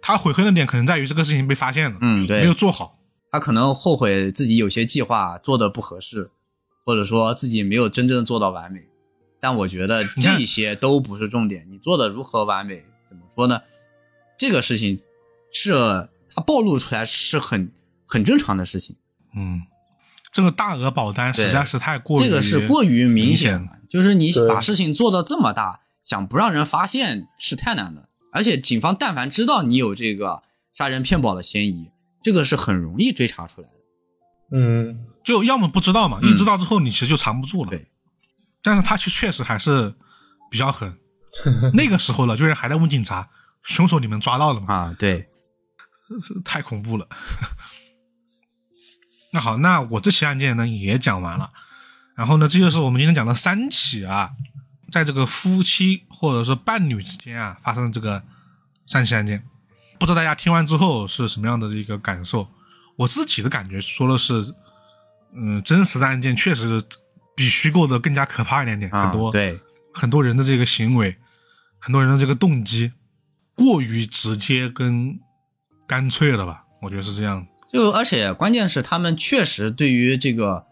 [0.00, 2.98] 他悔恨的点可能在于这个事情被发现了，嗯，对，没有做好。
[3.32, 6.30] 他可能后悔自己有些计划做的不合适，
[6.84, 8.80] 或者说自己没有真正做到完美。
[9.40, 13.60] 但我觉得这些都不是重点，你做的如何完美，怎么说呢？
[14.38, 15.00] 这个事情
[15.52, 15.72] 是
[16.34, 17.72] 他暴露出来是很
[18.06, 18.94] 很正常的事情，
[19.34, 19.62] 嗯，
[20.34, 23.78] 这个大额保单实在是太过于这个是过于明明显了。
[23.88, 28.08] 就是你把事情做到这么大，想不让人发现是太难了。
[28.32, 30.42] 而且警方但凡知道你有这个
[30.76, 33.74] 杀人骗保的嫌疑，这个是很容易追查出来的。
[34.58, 37.70] 嗯，就要么不知道嘛，嗯一知道之后你其实就藏不住了。
[37.70, 37.86] 对，
[38.60, 39.94] 但是他确确实还是
[40.50, 40.98] 比较狠。
[41.74, 43.28] 那个时候了，就是还在问警察，
[43.62, 44.74] 凶手你们抓到了吗？
[44.74, 45.28] 啊，对，
[46.20, 47.06] 这太恐怖了。
[49.34, 51.50] 那好，那我这起案件呢也讲完了，
[52.14, 54.30] 然后呢，这就是我们今天讲的三起啊，
[54.92, 58.22] 在这个夫妻或者是伴侣之间啊发生的这个
[58.86, 59.42] 三起案件，
[59.98, 62.48] 不知道大家听完之后是什么样的一个感受？
[62.94, 64.54] 我自己的感觉说的是，
[65.34, 66.80] 嗯，真实的案件确实
[67.34, 69.58] 比虚构的更加可怕一点点，啊很多对，
[69.92, 71.16] 很多人的这个行为，
[71.80, 72.92] 很多人的这个动机
[73.56, 75.18] 过于直接跟
[75.88, 76.62] 干脆了吧？
[76.80, 77.44] 我觉得是这样。
[77.74, 80.64] 就而且关键是他们确实对于这个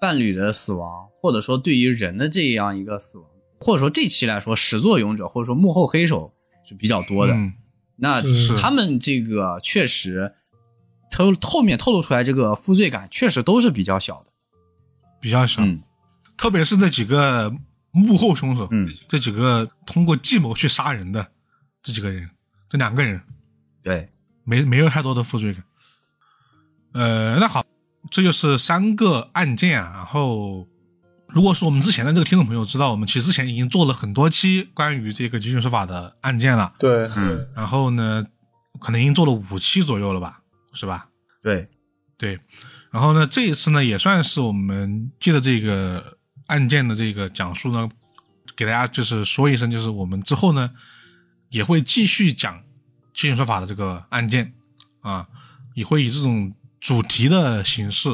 [0.00, 3.28] 伴侣的死亡，或者说对于人的这样一个死亡，
[3.60, 6.32] 或者说这期来说始作俑者或者说幕后黑手
[6.66, 7.34] 是比较多的。
[7.34, 7.52] 嗯，
[7.96, 8.22] 那
[8.58, 10.32] 他们这个确实
[11.10, 14.32] 透后面透露出来这个负罪感确实都是比较小的。
[15.20, 15.82] 比较小，嗯
[16.38, 17.54] 特别是那几个
[17.90, 21.26] 幕后凶手，嗯，这几个通过计谋去杀人的
[21.82, 22.30] 这几个人，
[22.70, 23.20] 这两个人
[23.82, 24.08] 对，
[24.44, 25.62] 没没有太多的负罪感。
[26.96, 27.62] 呃，那好，
[28.10, 29.92] 这就是三个案件啊。
[29.96, 30.66] 然后，
[31.28, 36.72] 如果说我们之前的这个听众朋友知道，我们其实之前已经做了很多期关于这个集权说法的案件了。
[36.78, 38.24] 对，嗯，然后呢，
[38.80, 40.40] 可能已经做了五期左右了吧，
[40.72, 41.08] 是吧？
[41.42, 41.68] 对，
[42.16, 42.40] 对。
[42.90, 46.16] 然后呢，这一次呢，也算是我们借着这个
[46.46, 47.86] 案件的这个讲述呢，
[48.56, 50.70] 给大家就是说一声，就是我们之后呢
[51.50, 52.58] 也会继续讲
[53.12, 54.54] 集权说法的这个案件
[55.02, 55.28] 啊，
[55.74, 58.08] 也会以这种主题的形式，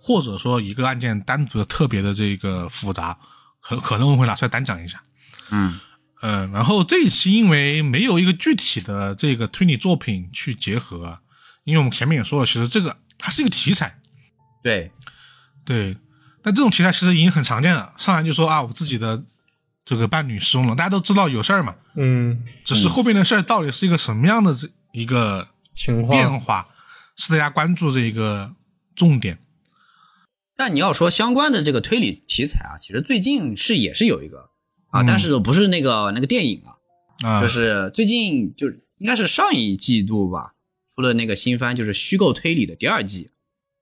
[0.00, 3.18] 或者说一个案件单独的特别的这个复杂，
[3.60, 5.02] 可可能我会拿出来单讲一下。
[5.50, 5.78] 嗯，
[6.22, 11.18] 嗯，然后这一期因为没有一个具体的这个推理作品去结合，
[11.64, 13.98] 因为我们前面也说了，其实这个它是一个题材，
[14.62, 14.90] 对，
[15.64, 15.96] 对，
[16.42, 17.92] 但这种题材其实已经很常见了。
[17.98, 19.22] 上来就说啊，我自己的
[19.84, 26.66] 这个伴侣失踪了，大家都知道有事儿嘛，嗯，只是后边的事儿到底是一个什么样的这一个情况，变化，
[27.16, 28.54] 是大家关注这一个
[28.94, 29.38] 重点。
[30.56, 34.50] 但你要说相关的这个推理题材啊，其实最近是也是有一个
[34.90, 40.52] 啊，嗯但是不是那个那个电影啊，啊，就是最近就是应该是上一季度吧，
[40.94, 43.30] 出了那个新番，就是虚构推理的第二季，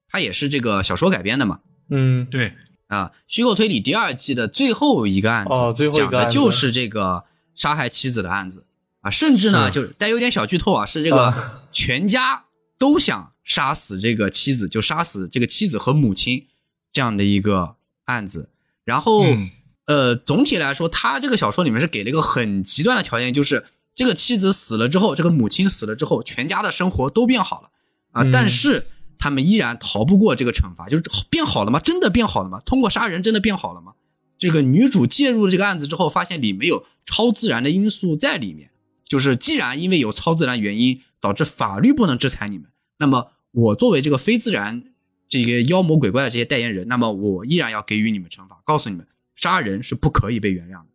[0.08, 1.60] 它也是这个小说改编的嘛。
[1.90, 2.54] 嗯，对，
[2.86, 7.24] 啊，虚构推理第二季的最后一个案子，哦最后一个讲的就是这个
[7.54, 8.64] 杀害妻子的案子
[9.00, 12.44] 啊，甚至呢，是就是带有点小剧透啊，是这个啊全家
[12.80, 16.46] 都想杀死这个妻子，就杀死这个妻子和母亲
[16.90, 17.76] 这样的一个
[18.06, 18.48] 案子。
[18.84, 19.50] 然后，嗯
[19.84, 27.70] 呃，总体来说，他这个小说里面是给了一个很极端的条件，就是这个妻子死了之后，这个母亲死了之后，全家的生活都变好了
[28.12, 28.86] 啊，嗯但是
[29.18, 31.78] 他们依然逃不过这个惩罚，就是变好了吗？
[31.78, 32.60] 真的变好了吗？
[32.64, 33.92] 通过杀人真的变好了吗？
[34.38, 38.70] 这个女主介入了这个案子之后，发现里面有超自然的因素在里面，
[39.04, 42.66] 就是既然因为有超自然原因导致法律不能制裁你们，
[42.98, 44.82] 那么我作为这个非自然
[45.28, 50.88] 这个妖魔鬼怪的这些代言人，那么我依然要给予你们惩罚，告诉你们杀人是不可以被原谅的。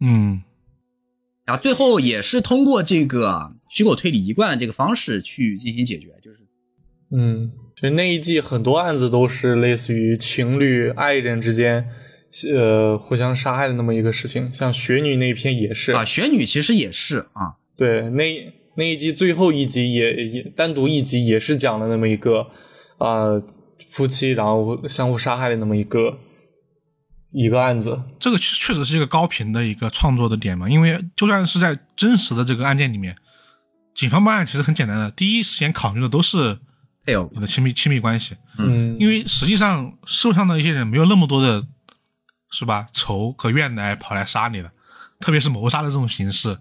[0.00, 0.42] 嗯
[1.46, 6.40] 然后最后也是通过这个虚构推理一贯的这个方式去进行解决，就是
[7.10, 11.86] 嗯，其实那一季很多案子都是类似于情侣、爱人之间，
[12.50, 14.50] 呃，互相杀害的那么一个事情。
[14.54, 22.50] 像雪女那一篇也是，啊，雪女其实也是啊，对，那那一集最后一集也也单独一集也是讲了那么一个
[22.98, 23.40] 啊、
[23.88, 26.18] 夫妻然后相互杀害的那么一个
[27.32, 28.02] 一个案子。
[28.18, 33.16] 这个确确实是一个高频的一个创作的点嘛，因为就算是在真实的这个案件里面，
[33.94, 36.58] 警方办案其实很简单的，第一时间考虑的都是
[37.04, 41.66] 配偶你的亲密亲密关系，嗯因为实际上社会上的一些人没有那么多的，
[42.50, 42.86] 是吧？
[42.92, 44.70] 仇和怨来跑来杀你的，
[45.20, 46.56] 特别是谋杀的这种形式，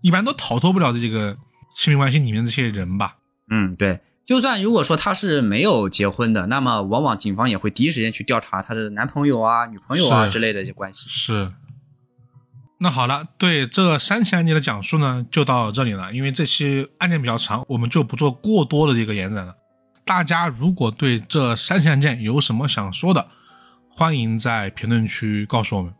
[0.00, 1.36] 一般都逃脱不了这个
[1.76, 3.18] 亲密关系里面这些人吧。
[3.50, 4.00] 嗯，对。
[4.24, 11.06] 就算如果说他是没有结婚的，那么往往警方也会第一时间去调查他的男朋友啊、女朋友啊之类的一些关系。
[11.08, 11.52] 是。
[12.78, 16.12] 那好了，对这三起案件的讲述呢，就到这里了。
[16.12, 19.54] 因为这期案件比较长，我们就不做过多的这个延展了。
[20.04, 23.28] 大家如果对这三起案件有什么想说的，
[23.88, 25.94] 欢迎在评论区告诉我们。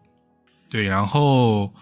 [0.69, 1.73] 对，然后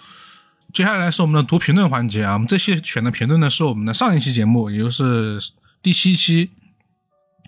[0.74, 2.32] 接下来是我们的读评论环节啊。
[2.32, 5.38] 我们这期选的评论呢，是我们的上一期节目，也就是
[5.80, 6.50] 第七期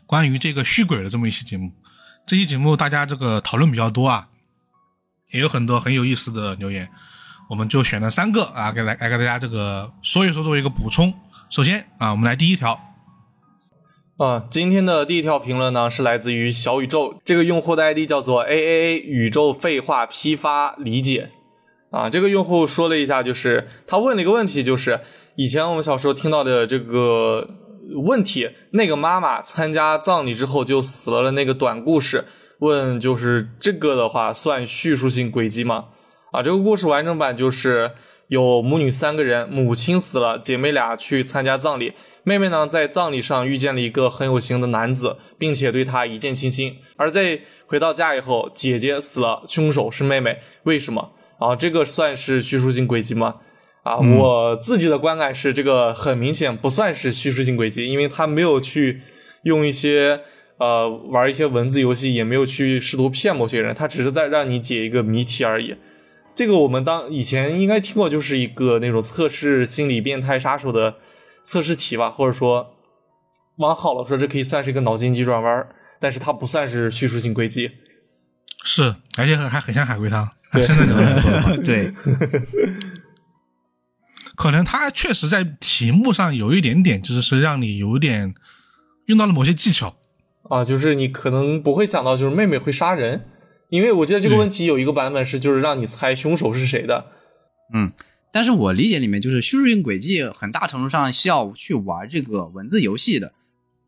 [0.07, 1.73] 关于这个续鬼的这么一期节目。
[2.25, 4.29] 这期节目大家这个讨论比较多啊，
[5.33, 6.89] 也有很多很有意思的留言，
[7.51, 11.13] 我们就选了三个啊，给来来给大家这个说一说，作为一个补充。
[11.51, 12.81] 首先啊，我们来第一条，
[14.19, 21.31] 啊，今天的第一条评论呢是来自于小宇宙，这个用户的 ID 叫做 A A A 宇宙废话批发理解。
[21.97, 25.01] 啊，这个用户说了一下，就是他问了一个问题，就是
[25.37, 27.49] 以前我们小时候听到的这个
[28.05, 32.27] 问题，那个妈妈参加葬礼之后就死了的那个短故事，
[32.59, 35.87] 问就是这个的话算叙述性轨迹吗？
[36.33, 37.93] 啊，这个故事完整版就是
[38.29, 41.95] 有母女三个人，母亲死了，姐妹俩去参加葬礼，
[42.25, 46.77] 妹妹呢在葬礼上遇见了一个很有型的男子，并且对他一见倾心。
[46.97, 51.13] 而在回到家以后，姐姐死了，凶手是妹妹，为什么？
[51.39, 53.37] 啊，这个算是叙述性轨迹吗？
[53.83, 59.01] 啊，我自己的观感是，这个很明显不算是叙述性轨迹，因为他没有去
[59.45, 60.23] 用一些
[60.59, 65.77] 呃玩一些文字游戏，也没有去试图骗某些人，他只是在让你解一个谜题而已。
[66.35, 70.97] 这个我们当以前应该听过，就是一个那种测试心理变态杀手的
[71.45, 72.75] 测试题吧，或者说
[73.59, 75.69] 往好了说，这可以算是一个脑筋急转弯，
[76.01, 77.71] 但是它不算是叙述性轨迹。
[78.65, 80.29] 是，而且还很像海龟汤。
[80.53, 80.67] 对。
[80.67, 81.93] 现在能这么说的话， 对，
[84.37, 88.35] 可能他确实在题目上有一点点，就是是让你有点
[89.07, 89.97] 用到了某些技巧。
[90.49, 93.27] 啊，就是你可能不会想到，就是妹妹会杀人，
[93.69, 97.07] 因为我记得这个问题有一个版本是，就是让你猜凶手是谁的。
[97.75, 97.93] 嗯，
[98.33, 103.33] 但是我理解里面就是叙述性轨迹，很大程度上是要去玩这个文字游戏的。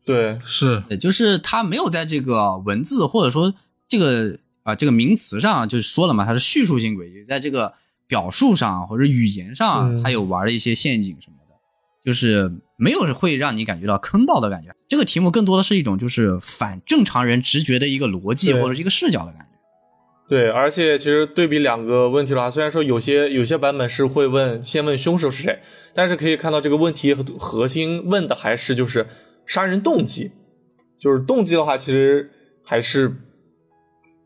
[0.03, 3.53] 对，是，也就是他没有在这个文字或者说
[3.87, 7.73] 这个啊、这个名词上，就是说了嘛，它是叙述性轨迹，在这个
[8.07, 11.55] 表述上或者语言上，嗯它有玩了一些陷阱什么的，
[12.03, 14.69] 就是没有会让你感觉到坑到的感觉。
[14.87, 19.45] 这个题目更多的是一种就是反正常人直觉的一个逻辑或者是一个视角的感觉。
[20.27, 25.59] 对，而且其实对比两个问题的话，虽然说有些有些版本是会问先问凶手是谁，
[25.93, 29.07] 但是可以看到这个问题核核心问的还是就是
[29.47, 30.31] 杀人动机，
[30.99, 32.31] 就是动机的话，其实
[32.63, 33.11] 还是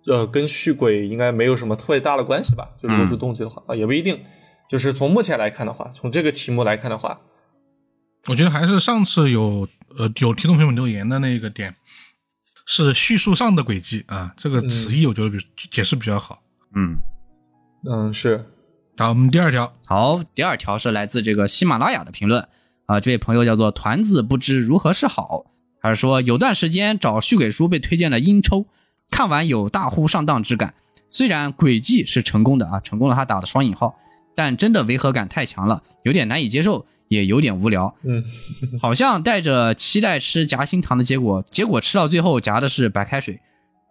[0.07, 2.69] 呃跟续轨应该没有什么特别大的关系吧。
[2.81, 4.19] 就如果是动机的话、啊，也不一定。
[4.69, 7.19] 就是从目前来看的话，从这个题目来看的话，
[8.27, 9.67] 我觉得还是上次有
[9.97, 11.75] 呃有听众朋友留言的那个点，
[12.65, 15.37] 是叙述上的轨迹啊，这个词义我觉得比
[15.69, 16.41] 解释比较好。
[16.73, 16.97] 嗯，
[17.87, 18.45] 嗯，是
[18.97, 22.47] 好，我们第二条，好，第二条是来自这个喜马拉雅的评论
[22.85, 25.45] 啊，这位朋友叫做团子不知如何是好，
[25.81, 28.65] 他是说有段时间找续轨书被推荐了阴抽，
[29.13, 30.73] 看完有大呼上当之感。
[31.07, 33.95] 虽然诡计是成功的啊，成功了，他打的双引号，
[34.35, 37.93] 但真的违和感太强了，有点难以接受，也有点无聊。
[38.01, 38.23] 嗯，
[38.81, 43.39] 好像带着期待吃夹心糖的结果，结果吃到最后夹的是白开水。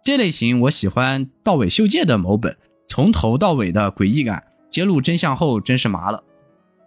[0.03, 2.57] 这类型我喜欢道尾秀介的某本，
[2.89, 6.21] 从头到尾的诡异感，揭露真相后真是麻了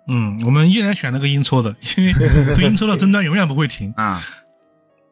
[0.08, 3.94] 嗯，我们依然选那个阴抽的，因为对阴抽的 争端永远不会停。
[3.96, 4.22] 啊！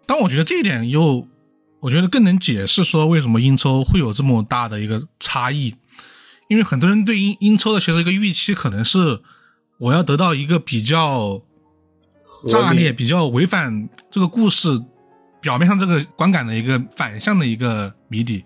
[0.06, 1.26] 但我觉得这一点又，
[1.84, 5.74] 我觉得更能解释说为什么英超会有这么大的一个差异，
[6.48, 9.20] 因为很多人对英英超的其实一个预期可能是
[9.78, 11.42] 我要得到一个比较
[12.50, 14.80] 炸裂、比较违反这个故事
[15.42, 18.42] 表面上这个观感的一个反向的一个谜底，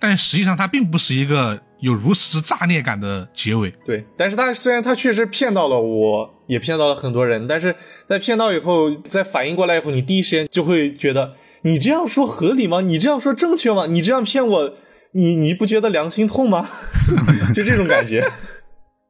[0.00, 3.70] 但实际上它并不是一个有如此炸裂感的结尾。
[3.84, 7.76] 对，但是它虽然它确实骗到了我，也骗到了很多人，但是
[8.06, 11.36] 在骗到以后，在反应过来以后，你第一时间就会觉得，
[11.66, 12.80] 你这样说合理吗？
[12.80, 13.86] 你这样说正确吗？
[13.86, 14.74] 你这样骗我，
[15.12, 16.68] 你你不觉得良心痛吗？
[17.52, 18.24] 就这种感觉。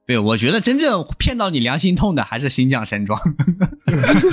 [0.07, 3.21] 对，我觉得真正骗到你良心痛的还是新将山庄，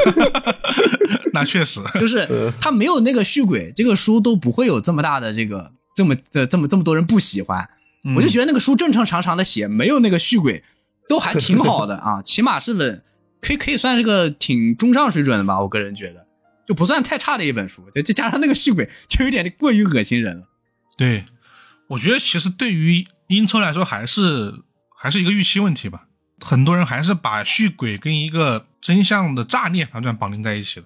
[1.34, 2.26] 那确实，就是
[2.62, 7.68] 他没有那个续轨，这个书都不会有这么大的这个这么这这么这么多人不喜欢。
[8.16, 10.64] 我就觉得那个书正正常常的写，没有那个续轨，
[11.10, 13.04] 都还挺好的啊，起码是本
[13.42, 16.23] 可以可以算是个挺中上水准的吧，我个人觉得
[16.68, 20.48] 就不算太差的一本书，再再加上那个续鬼，就有点过于恶心人了。
[20.98, 21.26] 对，
[21.90, 24.54] 我觉得其实对于英超来说，还是
[24.98, 26.08] 还是一个预期问题吧。
[26.40, 30.86] 很多人还是把续鬼跟一个真相的炸裂反转绑定在一起了。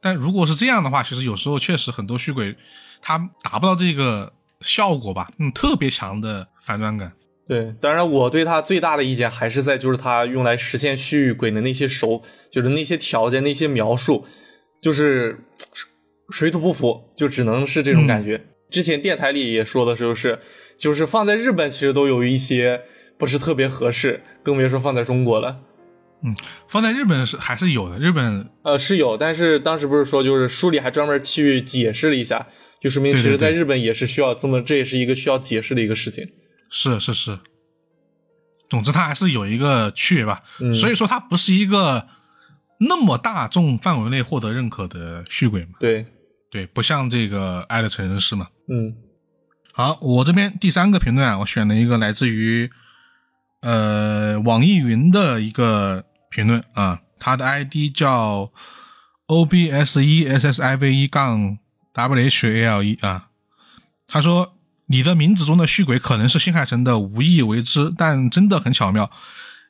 [0.00, 2.56] 但如果是这样的话，其实有时候确实很多续鬼
[3.00, 7.12] 它达不到这个效果吧，嗯，特别强的反转感。
[7.48, 14.26] 对，当然我对他最大的意见还是在就是他用来实现续鬼的那些手，就是那些条件、那些描述，
[14.82, 15.38] 就是
[15.72, 15.88] 水
[16.28, 18.44] 水土不服，就只能是这种感觉。
[18.68, 20.40] 之前电台里也说的就是，
[20.76, 22.82] 就是放在日本其实都有一些
[23.18, 25.62] 不是特别合适，更别说放在中国了。
[26.24, 26.34] 嗯
[26.68, 32.46] 放在日本是还是有的，日本呃，是有，但是当时不是说就是书里还专门去解释了一下，
[32.80, 36.28] 就说明其实在日本也是需要这么，这也是一个需要解释的一个事情。
[36.70, 37.38] 是是是，
[38.70, 40.42] 总之它还是有一个区别吧。
[40.60, 42.06] 嗯所以说它不是一个
[42.88, 45.72] 那么大众范围内获得认可的续鬼嘛。
[45.78, 46.06] 对，
[46.50, 48.48] 对，不像这个《爱的成人式》嘛。
[48.68, 48.94] 嗯
[49.74, 52.70] 好，我这边第三个评论啊，我选了一个来自于
[53.60, 58.52] 呃网易云的一个评论啊，他的 ID 叫
[59.26, 61.58] O B S E S S I V 一杠
[61.94, 63.28] W H A L E 啊，
[64.06, 69.10] 他说你的名字中的续鬼可能是新海诚的无意为之，但真的很巧妙。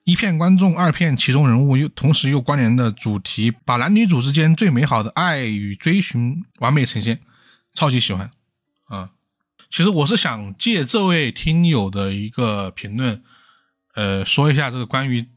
[0.04, 7.20] 一片观众，二片其中人物，又同时又关联的主题，把男女主之间最美好的爱与追寻完美呈现，
[7.72, 8.30] 超级喜欢
[8.88, 9.10] 啊！
[9.70, 13.22] 其实我是想借这位听友的一个评论，
[13.94, 15.28] 呃，说一下这个关于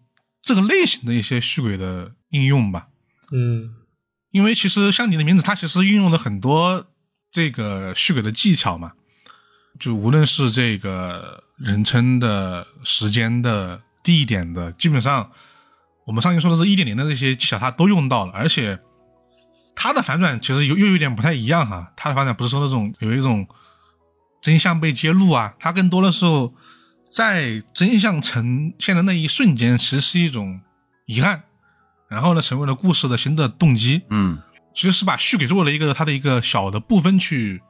[0.42, 2.88] 这个类型的一些续轨的应用吧。
[3.32, 3.76] 嗯
[4.32, 6.88] 因为其实像你的名字，它其实运用了很多
[7.32, 8.92] 这个续轨的技巧嘛，
[9.80, 15.32] 就无论是这个人称的、时间的、地点的，基本上
[16.06, 18.80] 我们上期说的是一点零的这些技巧，它都用到了，而且
[19.76, 23.48] 它的反转其实又又有点不太一样哈，它的反转不是说那种有一种
[24.41, 26.53] 真相被揭露啊，它更多的时候
[27.11, 30.61] 在真相呈现的那一瞬间，其实是一种
[31.07, 31.44] 遗憾，
[32.07, 34.03] 然后呢，成为了故事的新的动机。
[34.11, 34.40] 嗯
[34.76, 37.61] 其实是把续给做了一个它的一个小的部分去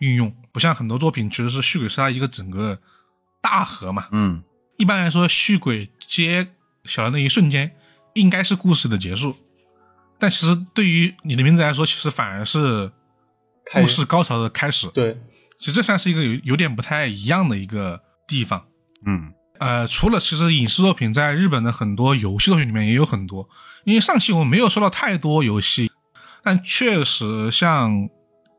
[0.00, 2.78] 运用，不像很多作品，其实是续给是它一个整个
[3.40, 4.06] 大河嘛。
[4.12, 4.42] 嗯
[4.80, 6.48] 一般来说，续轨揭
[6.86, 7.70] 晓的那一瞬间，
[8.14, 9.36] 应该是故事的结束。
[10.18, 12.90] 但其实对于你的名字来说，其实反而是
[13.74, 14.88] 故事高潮的开始。
[14.88, 15.12] 对，
[15.58, 18.64] 其实这算是一个有有点不太一样的一个地方。
[19.04, 23.46] 嗯呃，除了其实影视作品，在日本的很多游戏作品里面也有很多。
[23.84, 25.92] 因为上期我们没有说到太多游戏，
[26.42, 28.08] 但确实像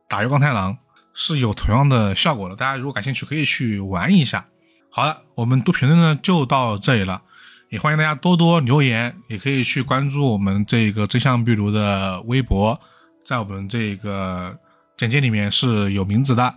[0.07, 0.77] 打月光太郎
[1.15, 2.55] 是有同样的效果的。
[2.55, 4.45] 大家如果感兴趣，可以去玩一下。
[4.93, 7.21] 好了，我们读评论呢就到这里了，
[7.69, 12.77] 也欢迎大家多多留言，也可以去关注我们这个真相壁炉的微博，
[13.23, 14.53] 在我们这个
[14.97, 16.53] 简介里面是有名字的。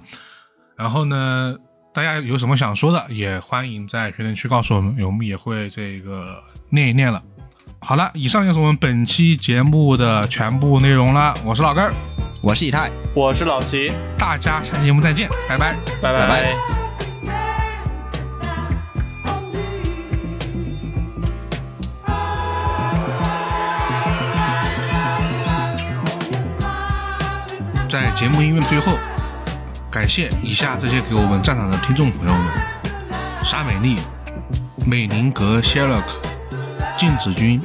[0.76, 1.54] 然后呢，
[1.94, 7.22] 大家有什么想说的，也欢迎在评论区告诉我们，我们也会这个念一念了。
[7.78, 11.32] 好了，以上就是我们本期节目的全部内容了。
[11.44, 11.94] 我是老根儿，
[12.42, 15.76] 我是以太，我是老齐，大家下期节目再见，拜拜。
[16.02, 17.43] 拜拜拜
[27.94, 28.98] 在节目音乐最后，
[29.88, 32.52] 感谢以下这些给我们赞赏的听众朋友们：
[33.44, 34.00] 沙美丽、
[34.84, 36.20] 美宁格、谢勒克、
[36.98, 37.62] 静子君、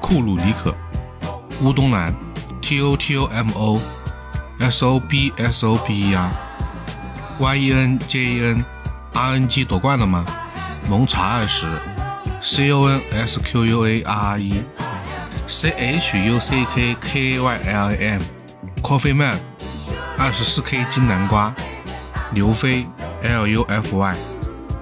[0.00, 0.74] 库鲁尼可、
[1.62, 2.12] 乌东兰、
[2.60, 3.80] T O T O M O、
[4.58, 6.30] S O B S O B E R、
[7.38, 8.64] Y E N J E N、
[9.12, 10.26] R N G 夺冠了吗？
[10.90, 11.68] 蒙查二十、
[12.42, 14.64] C O N S Q U A R R E、
[15.46, 18.20] C H U C K K A Y L A M
[18.84, 19.38] Coffee Man，
[20.18, 21.54] 二十四 K 金南瓜，
[22.34, 22.86] 刘飞
[23.22, 24.14] L U F Y，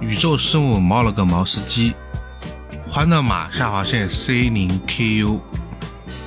[0.01, 1.95] 宇宙师母猫了个毛司机，
[2.89, 5.39] 欢乐马下划线 C 零 K U，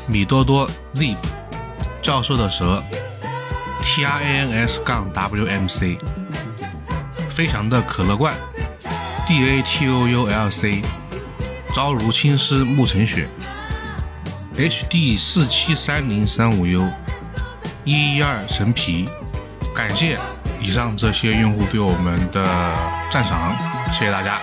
[0.07, 1.19] 米多多 Zip，
[2.01, 2.83] 教授的蛇
[3.85, 5.99] T R A N S 杠 W M C，
[7.29, 8.35] 飞翔的可乐罐
[9.29, 10.81] D A T O U L C，
[11.75, 13.29] 朝如青丝暮成雪
[14.57, 16.91] H D 四七三零三五 U。
[17.87, 19.05] 一一二神皮，
[19.73, 20.19] 感谢
[20.61, 22.45] 以上这些用户对我们的
[23.13, 23.57] 赞赏，
[23.93, 24.39] 谢谢大家。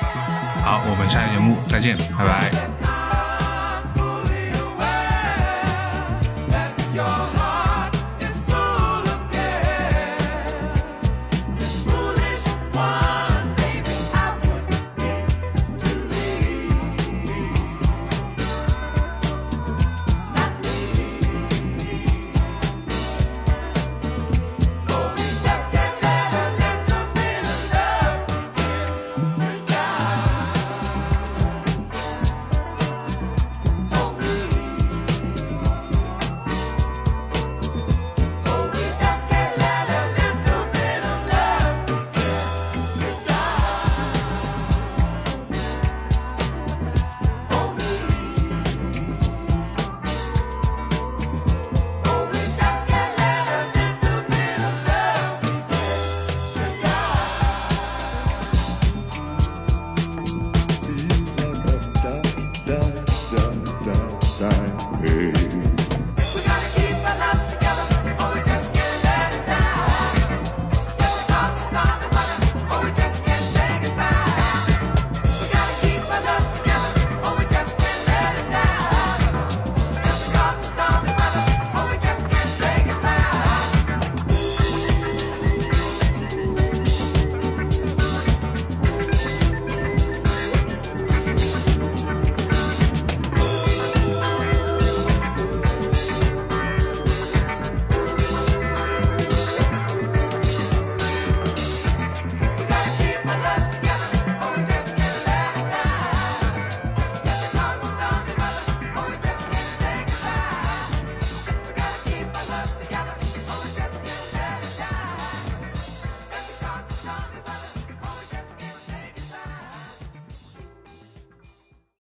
[0.64, 2.73] 好，我们下期节目再见，拜拜。